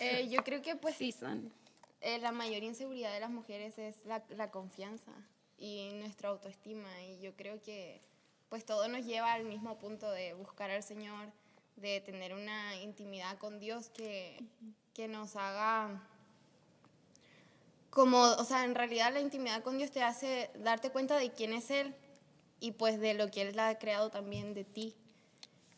Eh, 0.00 0.28
yo 0.28 0.42
creo 0.44 0.62
que 0.62 0.76
pues 0.76 0.96
sí, 0.96 1.12
son. 1.12 1.52
Eh, 2.00 2.18
la 2.18 2.32
mayor 2.32 2.62
inseguridad 2.62 3.12
de 3.12 3.20
las 3.20 3.30
mujeres 3.30 3.78
es 3.78 4.04
la, 4.04 4.22
la, 4.30 4.50
confianza 4.50 5.12
y 5.56 5.90
nuestra 5.94 6.28
autoestima 6.28 6.88
y 7.02 7.18
yo 7.20 7.34
creo 7.34 7.62
que 7.62 8.02
pues 8.50 8.64
todo 8.66 8.88
nos 8.88 9.06
lleva 9.06 9.32
al 9.32 9.44
mismo 9.44 9.78
punto 9.78 10.10
de 10.10 10.34
buscar 10.34 10.70
al 10.70 10.82
Señor, 10.82 11.32
de 11.76 12.00
tener 12.00 12.34
una 12.34 12.76
intimidad 12.76 13.38
con 13.38 13.58
Dios 13.58 13.88
que, 13.88 14.38
que 14.92 15.08
nos 15.08 15.36
haga 15.36 16.02
como, 17.94 18.20
o 18.22 18.44
sea, 18.44 18.64
en 18.64 18.74
realidad 18.74 19.12
la 19.12 19.20
intimidad 19.20 19.62
con 19.62 19.78
Dios 19.78 19.92
te 19.92 20.02
hace 20.02 20.50
darte 20.56 20.90
cuenta 20.90 21.16
de 21.16 21.30
quién 21.30 21.52
es 21.52 21.70
Él 21.70 21.94
y 22.58 22.72
pues 22.72 22.98
de 22.98 23.14
lo 23.14 23.30
que 23.30 23.42
Él 23.42 23.58
ha 23.58 23.78
creado 23.78 24.10
también 24.10 24.52
de 24.52 24.64
ti. 24.64 24.96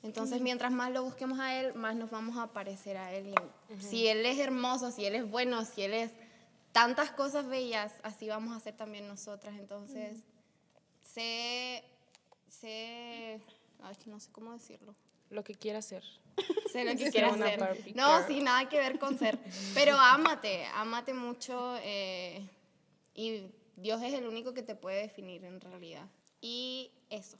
Entonces, 0.07 0.41
mientras 0.41 0.73
más 0.73 0.93
lo 0.93 1.03
busquemos 1.03 1.41
a 1.41 1.61
Él, 1.61 1.75
más 1.75 1.97
nos 1.97 2.11
vamos 2.11 2.39
a 2.39 2.53
parecer 2.53 2.97
a 2.97 3.13
Él. 3.13 3.35
Si 3.81 4.07
Él 4.07 4.25
es 4.25 4.39
hermoso, 4.39 4.93
si 4.93 5.05
Él 5.05 5.17
es 5.17 5.29
bueno, 5.29 5.65
si 5.65 5.83
Él 5.83 5.95
es 5.95 6.13
tantas 6.71 7.11
cosas 7.11 7.49
bellas, 7.49 7.93
así 8.05 8.29
vamos 8.29 8.57
a 8.57 8.61
ser 8.61 8.77
también 8.77 9.09
nosotras. 9.09 9.57
Entonces, 9.59 10.21
sé, 11.03 11.83
sé, 12.49 13.41
no 14.07 14.21
sé 14.21 14.31
cómo 14.31 14.53
decirlo. 14.53 14.95
Lo 15.31 15.43
que 15.43 15.55
quiera 15.55 15.83
ser. 15.83 16.05
Sé 16.73 16.85
lo 16.85 16.97
que 16.97 17.11
quiera 17.11 17.31
hacer. 17.31 17.95
No, 17.97 18.27
sí, 18.27 18.41
nada 18.41 18.69
que 18.69 18.79
ver 18.79 18.99
con 18.99 19.19
ser. 19.19 19.39
Pero 19.75 19.97
ámate, 19.97 20.67
ámate 20.67 21.15
mucho 21.15 21.77
eh, 21.83 22.47
y 23.15 23.51
Dios 23.77 24.03
es 24.03 24.13
el 24.13 24.27
único 24.27 24.53
que 24.55 24.63
te 24.63 24.77
puede 24.77 25.03
definir 25.03 25.45
en 25.45 25.61
realidad. 25.61 26.07
Y 26.49 26.93
eso. 27.11 27.37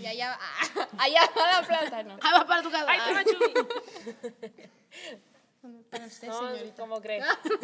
Y 0.00 0.06
allá, 0.06 0.38
allá 0.98 1.20
va 1.36 1.60
la 1.60 1.66
planta, 1.66 2.02
¿no? 2.04 2.18
Ah, 2.22 2.38
va 2.38 2.46
para 2.46 2.62
tu 2.62 2.70
casa. 2.70 2.86
¡Ay, 2.88 3.24
te 3.24 3.34
va 3.34 3.68
Para 5.90 6.06
usted, 6.06 6.28
no, 6.28 6.50
señorita. 6.52 6.76
¿Cómo 6.80 7.00
cree? 7.00 7.20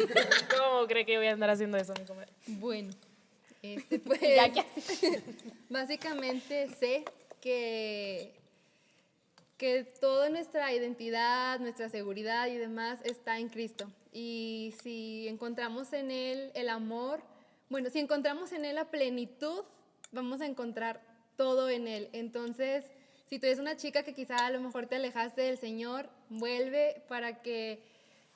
¿Cómo 0.57 0.85
cree 0.85 1.05
que 1.05 1.15
voy 1.17 1.27
a 1.27 1.31
andar 1.31 1.49
haciendo 1.49 1.77
eso, 1.77 1.93
mi 1.97 2.05
comer? 2.05 2.27
Bueno, 2.47 2.93
este, 3.61 3.99
pues, 3.99 4.19
ya 4.19 4.51
que 4.51 4.65
básicamente 5.69 6.67
sé 6.77 7.05
que, 7.39 8.33
que 9.57 9.85
toda 10.01 10.29
nuestra 10.29 10.73
identidad, 10.73 11.57
nuestra 11.61 11.87
seguridad 11.87 12.47
y 12.47 12.57
demás 12.57 12.99
está 13.05 13.39
en 13.39 13.47
Cristo. 13.47 13.89
Y 14.11 14.75
si 14.83 15.29
encontramos 15.29 15.93
en 15.93 16.11
Él 16.11 16.51
el 16.53 16.67
amor, 16.67 17.21
bueno, 17.69 17.89
si 17.89 17.99
encontramos 17.99 18.51
en 18.51 18.65
Él 18.65 18.75
la 18.75 18.91
plenitud, 18.91 19.63
vamos 20.15 20.41
a 20.41 20.47
encontrar 20.47 21.01
todo 21.37 21.69
en 21.69 21.87
Él. 21.87 22.09
Entonces, 22.13 22.85
si 23.27 23.37
tú 23.37 23.45
eres 23.45 23.59
una 23.59 23.77
chica 23.77 24.03
que 24.03 24.13
quizá 24.13 24.37
a 24.45 24.49
lo 24.49 24.59
mejor 24.59 24.87
te 24.87 24.95
alejaste 24.95 25.41
del 25.41 25.57
Señor, 25.57 26.09
vuelve 26.29 27.03
para 27.07 27.41
que 27.41 27.83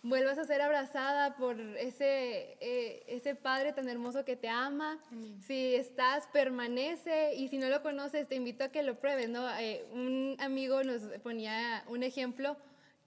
vuelvas 0.02 0.38
a 0.38 0.46
ser 0.46 0.62
abrazada 0.62 1.36
por 1.36 1.60
ese, 1.60 2.58
eh, 2.62 3.04
ese 3.08 3.36
Padre 3.36 3.74
tan 3.74 3.90
hermoso 3.90 4.24
que 4.24 4.36
te 4.36 4.50
ama. 4.50 5.00
Si 5.42 5.76
estás, 5.76 6.28
permanece 6.28 7.36
y 7.36 7.48
si 7.48 7.58
no 7.58 7.70
lo 7.70 7.82
conoces, 7.82 8.28
te 8.28 8.36
invito 8.36 8.64
a 8.64 8.70
que 8.70 8.84
lo 8.84 9.00
pruebes. 9.00 9.30
¿no? 9.30 9.50
Eh, 9.58 9.86
un 9.92 10.36
amigo 10.40 10.84
nos 10.84 11.02
ponía 11.24 11.84
un 11.88 12.04
ejemplo 12.04 12.58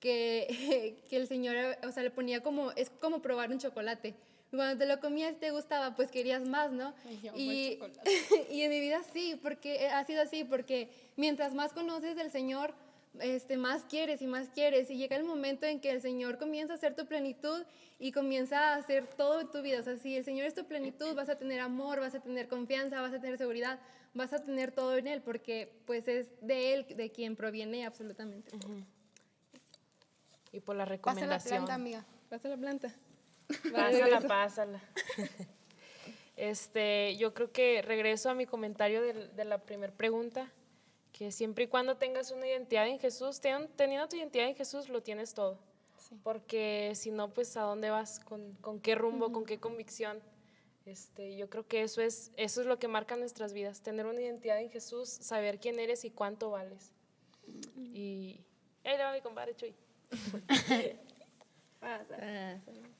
que, 0.00 0.98
que 1.08 1.16
el 1.16 1.26
Señor, 1.26 1.56
o 1.86 1.92
sea, 1.92 2.02
le 2.02 2.10
ponía 2.10 2.42
como, 2.42 2.72
es 2.72 2.90
como 2.90 3.22
probar 3.22 3.50
un 3.50 3.58
chocolate 3.58 4.14
cuando 4.56 4.78
te 4.78 4.86
lo 4.86 5.00
comías 5.00 5.34
te 5.40 5.50
gustaba, 5.50 5.94
pues 5.94 6.10
querías 6.10 6.46
más, 6.46 6.72
¿no? 6.72 6.94
y, 7.34 7.78
y 8.50 8.62
en 8.62 8.70
mi 8.70 8.80
vida 8.80 9.02
sí, 9.12 9.38
porque 9.42 9.88
ha 9.88 10.04
sido 10.04 10.22
así, 10.22 10.44
porque 10.44 10.90
mientras 11.16 11.54
más 11.54 11.72
conoces 11.72 12.16
del 12.16 12.30
Señor, 12.30 12.74
este, 13.20 13.56
más 13.56 13.84
quieres 13.84 14.22
y 14.22 14.26
más 14.26 14.48
quieres. 14.48 14.90
Y 14.90 14.96
llega 14.96 15.16
el 15.16 15.24
momento 15.24 15.66
en 15.66 15.80
que 15.80 15.90
el 15.90 16.00
Señor 16.00 16.38
comienza 16.38 16.74
a 16.74 16.76
ser 16.76 16.94
tu 16.94 17.06
plenitud 17.06 17.62
y 17.98 18.12
comienza 18.12 18.74
a 18.74 18.76
hacer 18.76 19.06
todo 19.06 19.40
en 19.40 19.50
tu 19.50 19.62
vida. 19.62 19.80
O 19.80 19.82
sea, 19.82 19.96
si 19.96 20.16
el 20.16 20.24
Señor 20.24 20.46
es 20.46 20.54
tu 20.54 20.64
plenitud, 20.64 21.14
vas 21.14 21.28
a 21.28 21.36
tener 21.36 21.60
amor, 21.60 22.00
vas 22.00 22.14
a 22.14 22.20
tener 22.20 22.48
confianza, 22.48 23.00
vas 23.00 23.12
a 23.12 23.20
tener 23.20 23.38
seguridad, 23.38 23.78
vas 24.14 24.32
a 24.32 24.42
tener 24.42 24.72
todo 24.72 24.96
en 24.96 25.06
Él, 25.06 25.22
porque 25.22 25.72
pues 25.86 26.08
es 26.08 26.28
de 26.40 26.74
Él 26.74 26.86
de 26.96 27.10
quien 27.10 27.36
proviene 27.36 27.86
absolutamente. 27.86 28.50
Y 30.52 30.60
por 30.60 30.76
la 30.76 30.84
recomendación. 30.84 31.30
Pasa 31.30 31.50
la 31.50 31.56
planta, 31.56 31.74
amiga. 31.74 32.04
Pasa 32.28 32.48
la 32.48 32.56
planta. 32.56 32.94
Pásala, 33.72 34.20
pásala. 34.20 34.82
Este, 36.36 37.16
yo 37.16 37.34
creo 37.34 37.52
que 37.52 37.82
regreso 37.82 38.30
a 38.30 38.34
mi 38.34 38.46
comentario 38.46 39.02
de, 39.02 39.44
la 39.44 39.58
primera 39.58 39.92
pregunta, 39.92 40.50
que 41.12 41.30
siempre 41.30 41.64
y 41.64 41.68
cuando 41.68 41.98
tengas 41.98 42.30
una 42.30 42.48
identidad 42.48 42.88
en 42.88 42.98
Jesús, 42.98 43.40
teniendo 43.40 44.08
tu 44.08 44.16
identidad 44.16 44.48
en 44.48 44.56
Jesús, 44.56 44.88
lo 44.88 45.02
tienes 45.02 45.34
todo. 45.34 45.58
Porque 46.22 46.92
si 46.94 47.10
no, 47.10 47.32
pues 47.32 47.56
a 47.56 47.62
dónde 47.62 47.90
vas, 47.90 48.18
con, 48.18 48.54
con 48.54 48.80
qué 48.80 48.94
rumbo, 48.94 49.30
con 49.30 49.44
qué 49.44 49.60
convicción. 49.60 50.22
Este, 50.84 51.36
yo 51.36 51.48
creo 51.48 51.66
que 51.66 51.82
eso 51.82 52.02
es, 52.02 52.32
eso 52.36 52.60
es 52.60 52.66
lo 52.66 52.78
que 52.78 52.88
marca 52.88 53.16
nuestras 53.16 53.52
vidas, 53.52 53.82
tener 53.82 54.06
una 54.06 54.20
identidad 54.20 54.60
en 54.60 54.70
Jesús, 54.70 55.08
saber 55.08 55.60
quién 55.60 55.78
eres 55.78 56.04
y 56.04 56.10
cuánto 56.10 56.50
vales. 56.50 56.92
Y 57.76 58.40
ahí 58.84 58.96
le 58.96 59.04
va 59.04 59.12
mi 59.12 59.20
compadre 59.20 59.54
Chuy. 59.54 59.74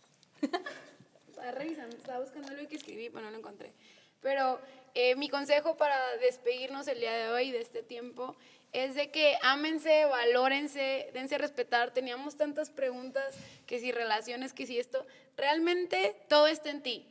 estaba 1.29 1.51
revisando, 1.53 1.97
estaba 1.97 2.21
buscando 2.21 2.53
lo 2.53 2.69
que 2.69 2.77
escribí, 2.77 3.11
pero 3.11 3.25
no 3.25 3.31
lo 3.31 3.39
encontré. 3.39 3.73
Pero 4.21 4.61
eh, 4.95 5.17
mi 5.17 5.29
consejo 5.29 5.77
para 5.77 6.17
despedirnos 6.19 6.87
el 6.89 7.01
día 7.01 7.13
de 7.13 7.31
hoy, 7.31 7.51
de 7.51 7.61
este 7.61 7.83
tiempo, 7.83 8.37
es 8.73 8.95
de 8.95 9.11
que 9.11 9.37
ámense, 9.43 10.07
valórense, 10.07 11.11
dense 11.13 11.35
a 11.35 11.39
respetar. 11.39 11.93
Teníamos 11.93 12.37
tantas 12.37 12.71
preguntas, 12.71 13.37
que 13.67 13.79
si 13.79 13.93
relaciones, 13.93 14.53
que 14.53 14.67
si 14.67 14.79
esto. 14.79 15.07
Realmente 15.37 16.17
todo 16.29 16.47
está 16.47 16.71
en 16.71 16.83
ti, 16.83 17.07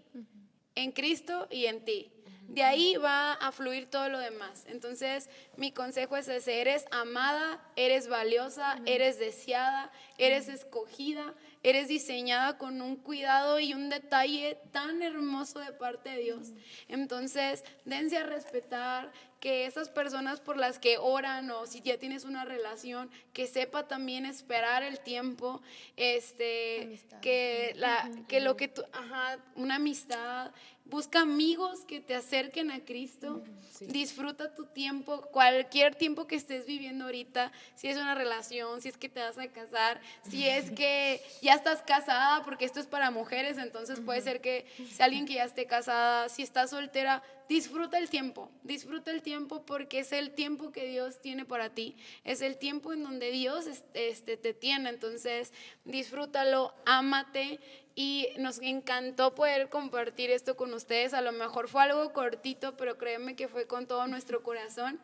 en 0.75 0.91
Cristo 0.91 1.47
y 1.51 1.65
en 1.65 1.85
ti. 1.85 2.10
De 2.51 2.63
ahí 2.63 2.97
va 2.97 3.31
a 3.33 3.53
fluir 3.53 3.89
todo 3.89 4.09
lo 4.09 4.19
demás. 4.19 4.65
Entonces, 4.67 5.29
mi 5.55 5.71
consejo 5.71 6.17
es 6.17 6.27
ese, 6.27 6.59
eres 6.59 6.85
amada, 6.91 7.63
eres 7.77 8.09
valiosa, 8.09 8.77
eres 8.85 9.17
deseada, 9.19 9.89
eres 10.17 10.49
escogida, 10.49 11.33
eres 11.63 11.87
diseñada 11.87 12.57
con 12.57 12.81
un 12.81 12.97
cuidado 12.97 13.57
y 13.61 13.73
un 13.73 13.89
detalle 13.89 14.57
tan 14.73 15.01
hermoso 15.01 15.59
de 15.59 15.71
parte 15.71 16.09
de 16.09 16.23
Dios. 16.23 16.51
Entonces, 16.89 17.63
dense 17.85 18.17
a 18.17 18.25
respetar 18.25 19.13
que 19.39 19.65
esas 19.65 19.89
personas 19.89 20.39
por 20.39 20.57
las 20.57 20.77
que 20.77 20.97
oran 20.99 21.49
o 21.49 21.65
si 21.65 21.81
ya 21.81 21.97
tienes 21.97 22.25
una 22.25 22.45
relación, 22.45 23.09
que 23.33 23.47
sepa 23.47 23.87
también 23.87 24.25
esperar 24.25 24.83
el 24.83 24.99
tiempo, 24.99 25.61
este, 25.97 26.99
que, 27.21 27.73
la, 27.75 28.09
que 28.27 28.39
lo 28.39 28.55
que 28.55 28.67
tú, 28.67 28.83
ajá, 28.93 29.39
una 29.55 29.75
amistad, 29.75 30.51
busca 30.91 31.21
amigos 31.21 31.85
que 31.85 32.01
te 32.01 32.13
acerquen 32.13 32.69
a 32.69 32.81
Cristo, 32.81 33.41
disfruta 33.79 34.53
tu 34.53 34.65
tiempo, 34.65 35.21
cualquier 35.31 35.95
tiempo 35.95 36.27
que 36.27 36.35
estés 36.35 36.65
viviendo 36.65 37.05
ahorita, 37.05 37.51
si 37.75 37.87
es 37.87 37.97
una 37.97 38.13
relación, 38.13 38.81
si 38.81 38.89
es 38.89 38.97
que 38.97 39.07
te 39.07 39.21
vas 39.21 39.37
a 39.37 39.47
casar, 39.47 40.01
si 40.29 40.45
es 40.47 40.69
que 40.69 41.23
ya 41.41 41.53
estás 41.53 41.81
casada, 41.81 42.43
porque 42.43 42.65
esto 42.65 42.81
es 42.81 42.87
para 42.87 43.09
mujeres, 43.09 43.57
entonces 43.57 44.01
puede 44.01 44.21
ser 44.21 44.41
que 44.41 44.67
si 44.77 45.01
alguien 45.01 45.25
que 45.25 45.35
ya 45.35 45.45
esté 45.45 45.65
casada, 45.65 46.27
si 46.27 46.43
estás 46.43 46.69
soltera, 46.71 47.23
disfruta 47.47 47.97
el 47.97 48.09
tiempo, 48.09 48.51
disfruta 48.63 49.11
el 49.11 49.21
tiempo 49.21 49.65
porque 49.65 49.99
es 49.99 50.11
el 50.11 50.31
tiempo 50.31 50.71
que 50.71 50.87
Dios 50.87 51.21
tiene 51.21 51.45
para 51.45 51.69
ti, 51.69 51.95
es 52.25 52.41
el 52.41 52.57
tiempo 52.57 52.91
en 52.91 53.03
donde 53.03 53.31
Dios 53.31 53.65
este, 53.93 54.37
te 54.37 54.53
tiene, 54.53 54.89
entonces 54.89 55.53
disfrútalo, 55.85 56.73
ámate 56.85 57.59
y 57.95 58.29
nos 58.37 58.59
encantó 58.59 59.35
poder 59.35 59.69
compartir 59.69 60.31
esto 60.31 60.55
con 60.55 60.73
ustedes. 60.73 61.13
A 61.13 61.21
lo 61.21 61.31
mejor 61.31 61.67
fue 61.67 61.83
algo 61.83 62.13
cortito, 62.13 62.77
pero 62.77 62.97
créeme 62.97 63.35
que 63.35 63.47
fue 63.47 63.67
con 63.67 63.87
todo 63.87 64.07
nuestro 64.07 64.43
corazón. 64.43 64.99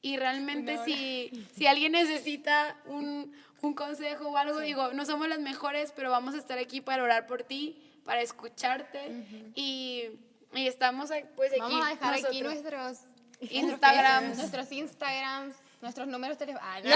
Y 0.00 0.16
realmente 0.16 0.78
si, 0.84 1.46
si 1.54 1.66
alguien 1.66 1.92
necesita 1.92 2.76
un, 2.86 3.32
un 3.60 3.74
consejo 3.74 4.30
o 4.30 4.36
algo, 4.36 4.58
digo, 4.58 4.92
no 4.92 5.04
somos 5.04 5.28
las 5.28 5.38
mejores, 5.38 5.92
pero 5.94 6.10
vamos 6.10 6.34
a 6.34 6.38
estar 6.38 6.58
aquí 6.58 6.80
para 6.80 7.04
orar 7.04 7.28
por 7.28 7.44
ti, 7.44 7.80
para 8.04 8.20
escucharte. 8.20 9.24
y, 9.54 10.06
y, 10.54 10.66
estamos 10.66 11.10
pues 11.36 11.52
aquí. 11.52 11.60
Vamos 11.60 11.86
a 11.86 11.90
dejar 11.90 12.14
aquí 12.14 12.42
nuestros 12.42 12.98
Instagrams. 13.40 14.36
Nuestros 14.38 14.72
Instagrams, 14.72 15.54
nuestros 15.80 16.08
números 16.08 16.36
telefónicos. 16.36 16.92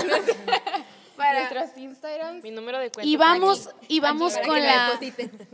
Ah, 0.48 0.84
para 1.16 1.50
nuestros 1.50 1.76
Instagrams. 1.76 2.42
Mi 2.42 2.50
número 2.50 2.78
de 2.78 2.90
cuenta. 2.90 3.08
Y 3.08 3.16
vamos, 3.16 3.70
y 3.88 4.00
vamos 4.00 4.36
con, 4.38 4.62
la, 4.62 4.98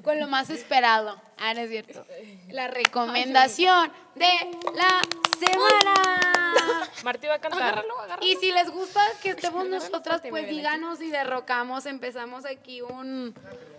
con 0.03 0.19
lo 0.19 0.29
más 0.29 0.51
esperado. 0.51 1.21
Ah, 1.39 1.55
no 1.55 1.61
es 1.61 1.71
cierto. 1.71 2.05
La 2.49 2.69
recomendación 2.69 3.93
de 4.15 4.31
la 4.75 5.01
semana. 5.39 6.21
Martí 7.05 7.27
va 7.27 7.35
a 7.35 7.41
cantar. 7.41 7.85
Y 8.21 8.37
si 8.37 8.53
les 8.53 8.71
gusta 8.71 9.01
que 9.23 9.31
estemos 9.31 9.67
nosotras, 9.67 10.23
pues 10.29 10.49
díganos 10.49 11.01
y 11.01 11.11
derrocamos. 11.11 11.87
Empezamos 11.87 12.45
aquí 12.45 12.83
un, 12.83 13.35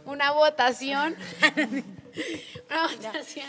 una 0.05 0.31
votación. 0.31 1.15
una 2.69 2.87
votación. 2.87 3.47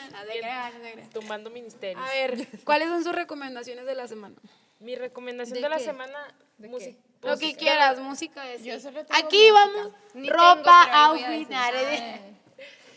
Tumbando 1.12 1.50
ministerios. 1.50 2.06
A 2.06 2.10
ver, 2.10 2.48
¿cuáles 2.64 2.88
son 2.88 3.04
sus 3.04 3.14
recomendaciones 3.14 3.86
de 3.86 3.94
la 3.94 4.06
semana? 4.08 4.36
Mi 4.84 4.96
recomendación 4.96 5.62
de, 5.62 5.68
la 5.68 5.78
semana, 5.78 6.34
música. 6.58 6.98
Lo 7.22 7.38
que 7.38 7.56
quieras, 7.56 7.98
música 8.00 8.52
es. 8.52 8.86
Aquí 9.10 9.50
vamos, 9.50 9.92
ropa, 10.28 11.06
outfit, 11.06 11.48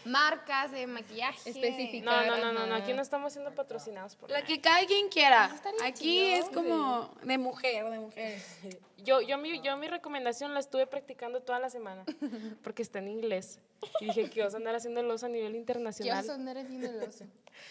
marcas 0.03 0.71
de 0.71 0.85
maquillaje 0.85 1.49
específicas. 1.49 2.03
No, 2.03 2.37
no, 2.37 2.51
no, 2.51 2.65
no, 2.65 2.75
aquí 2.75 2.93
no 2.93 3.01
estamos 3.01 3.31
siendo 3.31 3.53
patrocinados 3.53 4.15
por 4.17 4.29
La 4.29 4.43
que 4.43 4.59
cada 4.59 4.85
quien 4.85 5.07
quiera. 5.09 5.49
Aquí 5.83 6.19
es 6.25 6.49
como 6.49 7.09
de 7.23 7.37
mujer, 7.37 7.89
de 7.89 7.99
mujer. 7.99 8.41
Yo, 8.97 9.21
yo, 9.21 9.37
mi, 9.37 9.61
yo 9.61 9.77
mi 9.77 9.87
recomendación 9.87 10.53
la 10.53 10.59
estuve 10.59 10.85
practicando 10.87 11.41
toda 11.41 11.59
la 11.59 11.69
semana 11.69 12.03
porque 12.63 12.81
está 12.81 12.99
en 12.99 13.07
inglés. 13.07 13.59
Y 14.01 14.07
dije 14.07 14.29
que 14.29 14.43
vas 14.43 14.53
a 14.55 14.57
andar 14.57 14.75
haciendo 14.75 14.99
el 14.99 15.09
oso 15.09 15.27
a 15.27 15.29
nivel 15.29 15.55
internacional. 15.55 16.11
¿Qué 16.11 16.27
vas 16.27 16.29
a 16.29 16.33
andar 16.33 16.57
haciendo 16.57 16.89
el 16.89 17.03
oso? 17.03 17.23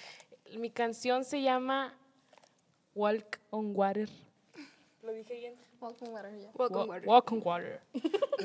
Mi 0.57 0.71
canción 0.71 1.25
se 1.25 1.43
llama 1.43 1.99
Walk 2.97 3.39
on 3.51 3.77
Water. 3.77 4.09
¿Lo 5.03 5.13
dije 5.13 5.35
bien? 5.35 5.55
Walk 5.81 6.01
on 6.01 6.13
Water, 6.13 6.33
Walk 6.55 6.71
on 6.75 6.89
Water. 6.89 7.07
Walk 7.07 7.33
on 7.33 7.43
Water. 7.45 7.81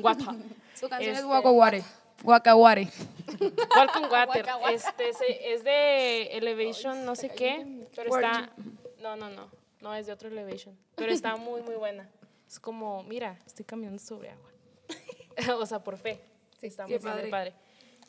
Guapa. 0.02 0.36
Su 0.76 0.90
canción 0.90 1.16
es 1.16 1.24
Walk 1.24 1.46
on 1.46 1.56
Water. 1.56 1.82
Water. 2.24 2.54
Walk 2.54 3.96
on 3.96 4.12
Water. 4.12 4.46
Este 4.74 5.10
es 5.54 5.64
de 5.64 6.38
Elevation, 6.38 7.06
no 7.06 7.16
sé 7.16 7.30
qué, 7.30 7.88
pero 7.96 8.14
está... 8.14 8.52
No, 9.00 9.16
no, 9.16 9.30
no. 9.30 9.50
No, 9.80 9.96
es 9.96 10.08
de 10.08 10.12
otro 10.12 10.28
Elevation. 10.28 10.78
Pero 10.96 11.14
está 11.14 11.38
muy, 11.38 11.62
muy 11.62 11.76
buena. 11.76 12.10
Es 12.46 12.60
como, 12.60 13.04
mira, 13.04 13.40
estoy 13.46 13.64
caminando 13.64 14.00
sobre 14.00 14.32
agua. 14.32 14.52
o 15.62 15.66
sea, 15.66 15.82
por 15.82 15.98
fe. 15.98 16.20
Sí, 16.60 16.68
está 16.68 16.86
muy 16.86 17.00
padre. 17.00 17.30
padre. 17.30 17.54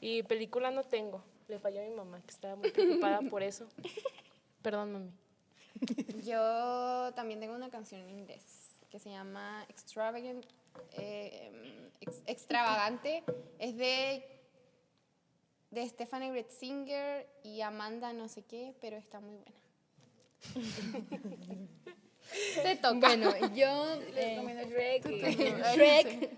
Y 0.00 0.24
película 0.24 0.72
no 0.72 0.82
tengo. 0.82 1.22
Le 1.46 1.60
falló 1.60 1.80
a 1.80 1.84
mi 1.84 1.94
mamá, 1.94 2.20
que 2.22 2.30
estaba 2.30 2.56
muy 2.56 2.72
preocupada 2.72 3.20
por 3.30 3.44
eso. 3.44 3.68
Perdón, 4.62 4.92
mami. 4.92 5.21
Yo 6.24 7.12
también 7.14 7.40
tengo 7.40 7.54
una 7.54 7.70
canción 7.70 8.00
en 8.02 8.10
inglés 8.10 8.62
que 8.90 8.98
se 8.98 9.10
llama 9.10 9.64
Extravagant, 9.70 10.44
eh, 10.92 11.50
Extravagante. 12.26 13.24
Es 13.58 13.76
de, 13.76 14.22
de 15.70 15.88
Stephanie 15.88 16.30
Retzinger 16.30 17.26
y 17.42 17.62
Amanda 17.62 18.12
no 18.12 18.28
sé 18.28 18.42
qué, 18.42 18.74
pero 18.82 18.98
está 18.98 19.18
muy 19.20 19.38
buena. 19.38 19.62
Te 22.62 22.76
toca. 22.76 23.08
Bueno, 23.08 23.32
yo... 23.54 24.00
Eh, 24.14 24.64
Shrek. 24.68 25.06
Shrek. 25.74 26.30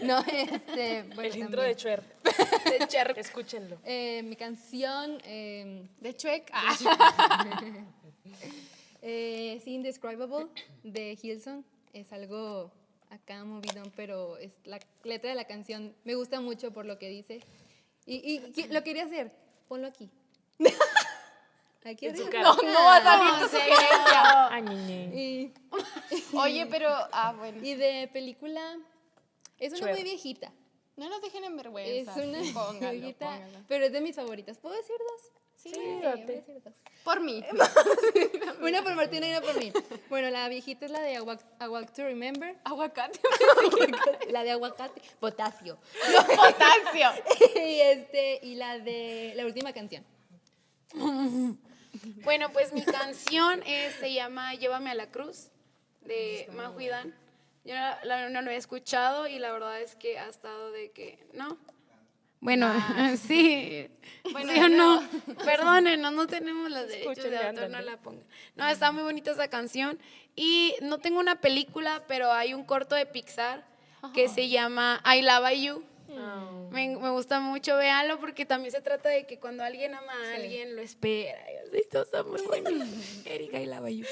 no, 0.02 0.20
este... 0.20 0.98
El 1.00 1.36
intro 1.36 1.62
de 1.62 1.76
Cher. 1.76 2.02
De. 2.64 3.20
Escúchenlo. 3.20 3.78
Eh, 3.84 4.22
mi 4.22 4.36
canción... 4.36 5.18
Eh, 5.24 5.86
de 6.00 6.12
Shrek. 6.12 6.50
Ah. 6.52 6.76
Eh, 9.04 9.54
es 9.56 9.66
Indescribable 9.66 10.46
de 10.84 11.18
Hilson. 11.20 11.64
Es 11.92 12.12
algo 12.12 12.70
acá 13.10 13.44
movido, 13.44 13.82
pero 13.96 14.38
es 14.38 14.52
la 14.64 14.78
letra 15.02 15.30
de 15.30 15.34
la 15.36 15.44
canción 15.44 15.92
me 16.04 16.14
gusta 16.14 16.40
mucho 16.40 16.72
por 16.72 16.86
lo 16.86 17.00
que 17.00 17.08
dice. 17.08 17.40
Y, 18.06 18.40
lo 18.68 18.82
quería 18.82 19.04
hacer. 19.04 19.32
Ponlo 19.68 19.88
aquí. 19.88 20.08
Aquí 21.84 22.06
no, 22.06 22.30
no 22.54 22.84
va 22.84 22.96
a 22.96 23.02
salir 23.02 23.32
tu 23.40 23.48
sugerencia. 23.56 24.50
Oye, 26.40 26.66
pero, 26.66 26.88
ah, 27.10 27.34
bueno. 27.36 27.58
Y 27.60 27.74
de 27.74 28.08
película, 28.12 28.78
es 29.58 29.72
una 29.72 29.90
muy 29.90 30.04
viejita. 30.04 30.52
No 30.96 31.08
nos 31.08 31.20
dejen 31.22 31.42
en 31.42 31.56
vergüenza. 31.56 32.12
Es 32.12 32.54
una 32.54 32.92
viejita, 32.92 33.40
pero 33.66 33.86
es 33.86 33.92
de 33.92 34.00
mis 34.00 34.14
favoritas. 34.14 34.58
¿Puedo 34.58 34.76
decir 34.76 34.94
dos? 34.96 35.32
Sí, 35.62 35.72
Por 37.04 37.20
mí. 37.20 37.44
una 38.60 38.82
por 38.82 38.94
Martina 38.96 39.28
y 39.28 39.30
una 39.30 39.40
por 39.40 39.56
mí. 39.58 39.72
Bueno, 40.08 40.28
la 40.30 40.48
viejita 40.48 40.86
es 40.86 40.90
la 40.90 41.00
de 41.00 41.16
Aguacate 41.16 41.92
to 41.94 42.02
Remember. 42.02 42.56
Aguacate. 42.64 43.20
la 44.30 44.42
de 44.42 44.50
aguacate. 44.50 45.00
Potasio. 45.20 45.78
potasio. 46.36 47.10
y, 47.56 47.80
este, 47.80 48.40
y 48.42 48.56
la 48.56 48.78
de 48.80 49.34
la 49.36 49.46
última 49.46 49.72
canción. 49.72 50.04
Bueno, 52.24 52.52
pues 52.52 52.72
mi 52.72 52.84
canción 52.84 53.62
se 54.00 54.12
llama 54.12 54.54
Llévame 54.54 54.90
a 54.90 54.94
la 54.94 55.10
cruz 55.10 55.50
de 56.00 56.48
Majuidan. 56.54 57.14
Yo 57.64 57.74
la, 57.74 58.28
no, 58.28 58.42
la 58.42 58.52
he 58.52 58.56
escuchado 58.56 59.28
y 59.28 59.38
la 59.38 59.52
verdad 59.52 59.80
es 59.80 59.94
que 59.94 60.18
ha 60.18 60.28
estado 60.28 60.72
de 60.72 60.90
que, 60.90 61.24
¿no? 61.32 61.56
Bueno, 62.42 62.66
ah. 62.68 63.14
sí. 63.28 63.88
Bueno, 64.32 64.52
¿sí 64.52 64.58
o 64.60 64.68
no? 64.68 65.02
Perdónenos, 65.44 66.12
no 66.12 66.26
tenemos 66.26 66.70
los 66.70 66.88
derechos 66.88 67.30
de 67.30 67.38
autor, 67.38 67.70
no 67.70 67.80
la 67.80 67.96
pongan. 67.98 68.24
No, 68.56 68.68
está 68.68 68.90
muy 68.90 69.04
bonita 69.04 69.30
esa 69.30 69.46
canción. 69.46 69.98
Y 70.34 70.74
no 70.82 70.98
tengo 70.98 71.20
una 71.20 71.40
película, 71.40 72.02
pero 72.08 72.32
hay 72.32 72.52
un 72.52 72.64
corto 72.64 72.96
de 72.96 73.06
Pixar 73.06 73.64
que 74.12 74.28
se 74.28 74.48
llama 74.48 75.00
I 75.06 75.22
Love 75.22 75.52
You. 75.54 75.84
Oh. 76.18 76.68
Me, 76.70 76.96
me, 76.96 77.10
gusta 77.10 77.40
mucho, 77.40 77.76
véanlo, 77.76 78.18
porque 78.20 78.46
también 78.46 78.72
se 78.72 78.80
trata 78.80 79.08
de 79.08 79.26
que 79.26 79.38
cuando 79.38 79.62
alguien 79.64 79.94
ama 79.94 80.12
a 80.12 80.34
alguien, 80.34 80.76
lo 80.76 80.82
espera. 80.82 81.38
Y 81.50 81.76
esto 81.76 82.02
está 82.02 82.22
muy 82.22 82.42
bueno. 82.42 82.70
Erika, 83.24 83.60
I 83.60 83.66
Love 83.66 83.88
You. 83.88 84.06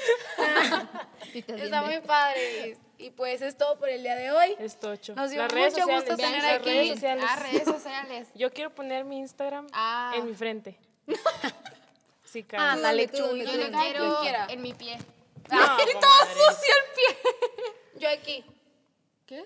está 1.33 1.81
muy 1.83 1.99
padre. 1.99 2.77
Y 2.97 3.09
pues 3.11 3.41
es 3.41 3.57
todo 3.57 3.79
por 3.79 3.89
el 3.89 4.03
día 4.03 4.15
de 4.15 4.31
hoy. 4.31 4.55
Es 4.59 4.79
tocho. 4.79 5.15
Nos 5.15 5.31
dio 5.31 5.41
mucho 5.43 5.87
gusto 5.87 6.15
tener 6.15 6.45
aquí. 6.45 6.69
Redes 6.69 6.89
sociales. 6.91 7.25
Ah, 7.27 7.35
redes 7.37 7.63
sociales. 7.63 8.27
Yo 8.35 8.51
quiero 8.51 8.73
poner 8.75 9.05
mi 9.05 9.17
Instagram 9.19 9.67
ah. 9.73 10.13
en 10.15 10.25
mi 10.25 10.33
frente. 10.33 10.77
Sí, 12.23 12.43
claro. 12.43 12.63
Ah, 12.63 12.81
dale, 12.81 13.09
Yo 13.13 13.27
lo 13.27 14.21
quiero 14.21 14.37
en 14.47 14.61
mi 14.61 14.73
pie. 14.73 14.97
Ah, 15.49 15.77
todo 15.77 16.49
sucio 16.49 16.73
el 16.79 16.93
pie. 16.95 17.99
Yo 17.99 18.09
aquí. 18.09 18.45
¿Qué? 19.25 19.45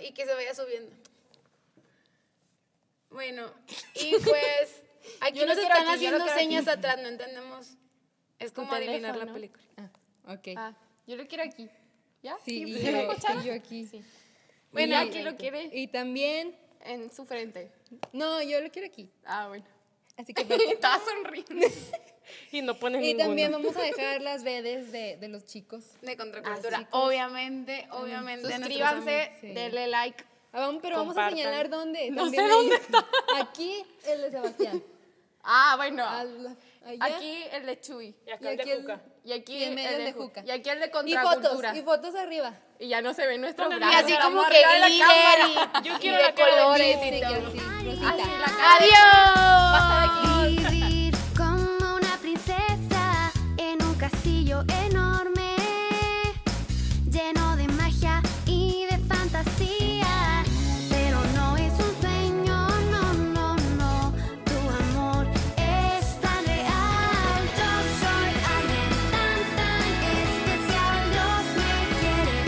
Y 0.00 0.12
que 0.12 0.24
se 0.24 0.32
vaya 0.32 0.54
subiendo. 0.54 0.90
Bueno, 3.10 3.50
y 3.94 4.12
pues 4.22 4.82
aquí 5.20 5.44
nos 5.44 5.58
están 5.58 5.88
haciendo 5.88 6.26
señas 6.28 6.68
atrás, 6.68 6.98
no 7.02 7.08
entendemos. 7.08 7.76
Es 8.38 8.52
como 8.52 8.72
adivinar 8.72 9.16
la 9.16 9.32
película. 9.32 9.62
Ah, 9.76 10.34
ok. 10.34 10.48
Ah, 10.56 10.72
yo 11.06 11.16
lo 11.16 11.26
quiero 11.26 11.44
aquí. 11.44 11.68
¿Ya? 12.22 12.36
Sí, 12.44 12.64
y, 12.66 13.44
yo, 13.44 13.54
aquí. 13.54 13.86
Sí. 13.86 14.02
Bueno, 14.72 14.96
aquí 14.98 15.22
lo 15.22 15.36
quiere. 15.36 15.70
Y 15.72 15.88
también 15.88 16.56
en 16.84 17.12
su 17.12 17.24
frente. 17.24 17.72
No, 18.12 18.42
yo 18.42 18.60
lo 18.60 18.70
quiero 18.70 18.88
aquí. 18.88 19.10
Ah, 19.24 19.48
bueno. 19.48 19.64
Así 20.16 20.32
que 20.34 20.42
está 20.72 21.00
sonriendo. 21.00 21.66
y 22.52 22.62
no 22.62 22.78
pone 22.78 23.04
Y 23.04 23.16
también 23.16 23.52
vamos 23.52 23.76
a 23.76 23.82
dejar 23.82 24.20
las 24.20 24.44
redes 24.44 24.92
de, 24.92 25.16
de 25.16 25.28
los 25.28 25.46
chicos. 25.46 25.84
De 26.02 26.16
Contracultura. 26.16 26.88
obviamente, 26.92 27.88
obviamente. 27.90 28.48
Suscríbanse, 28.48 29.32
denle 29.42 29.86
like. 29.88 30.24
Ah, 30.52 30.70
pero 30.82 30.96
vamos 30.98 31.16
a 31.16 31.28
señalar 31.30 31.68
dónde. 31.70 32.10
No 32.10 32.28
sé 32.28 32.46
dónde 32.48 32.74
está. 32.76 33.06
Aquí, 33.40 33.84
el 34.06 34.22
de 34.22 34.30
Sebastián. 34.30 34.82
Ah, 35.44 35.74
bueno. 35.76 36.04
Al-. 36.06 36.56
Aquí 37.00 37.44
el 37.52 37.66
de 37.66 37.80
Chuy. 37.80 38.14
Y 38.26 38.30
acá 38.30 38.44
Y 38.44 38.48
el 38.48 38.56
de 38.56 38.62
aquí 38.62 38.70
el- 38.72 38.80
Juca. 38.82 39.00
Y 39.22 39.32
aquí 39.32 39.56
Y 39.58 39.64
el 39.64 39.76
de 39.76 40.14
Ju- 40.14 40.16
Juca. 40.16 40.42
Y 40.44 40.50
aquí 40.50 40.70
el 40.70 40.80
de 40.80 40.86
Y 40.86 40.90
fotos, 40.90 41.04
contracultura. 41.22 41.76
y 41.76 41.82
fotos 41.82 42.14
arriba. 42.14 42.54
Y 42.78 42.88
ya 42.88 43.00
no 43.02 43.12
se 43.14 43.26
ven 43.26 43.40
nuestros 43.42 43.70
Y 43.72 43.76
brazos. 43.76 43.96
así 44.02 44.12
la 44.12 44.20
como 44.22 44.42
que 44.46 44.60
la 44.62 44.88
líder 44.88 45.06
cámara. 45.06 45.80
y, 45.80 45.84
Yo 45.88 45.94
y 45.94 45.98
quiero 45.98 46.16
de 46.16 46.22
la 46.24 46.34
colores 46.34 46.96
y 47.04 47.08
y 47.08 47.20
todo. 47.20 47.46
así. 47.48 47.58
Así, 47.58 48.00
la 48.00 48.16
de- 48.16 48.22
¡Adiós! 49.82 50.89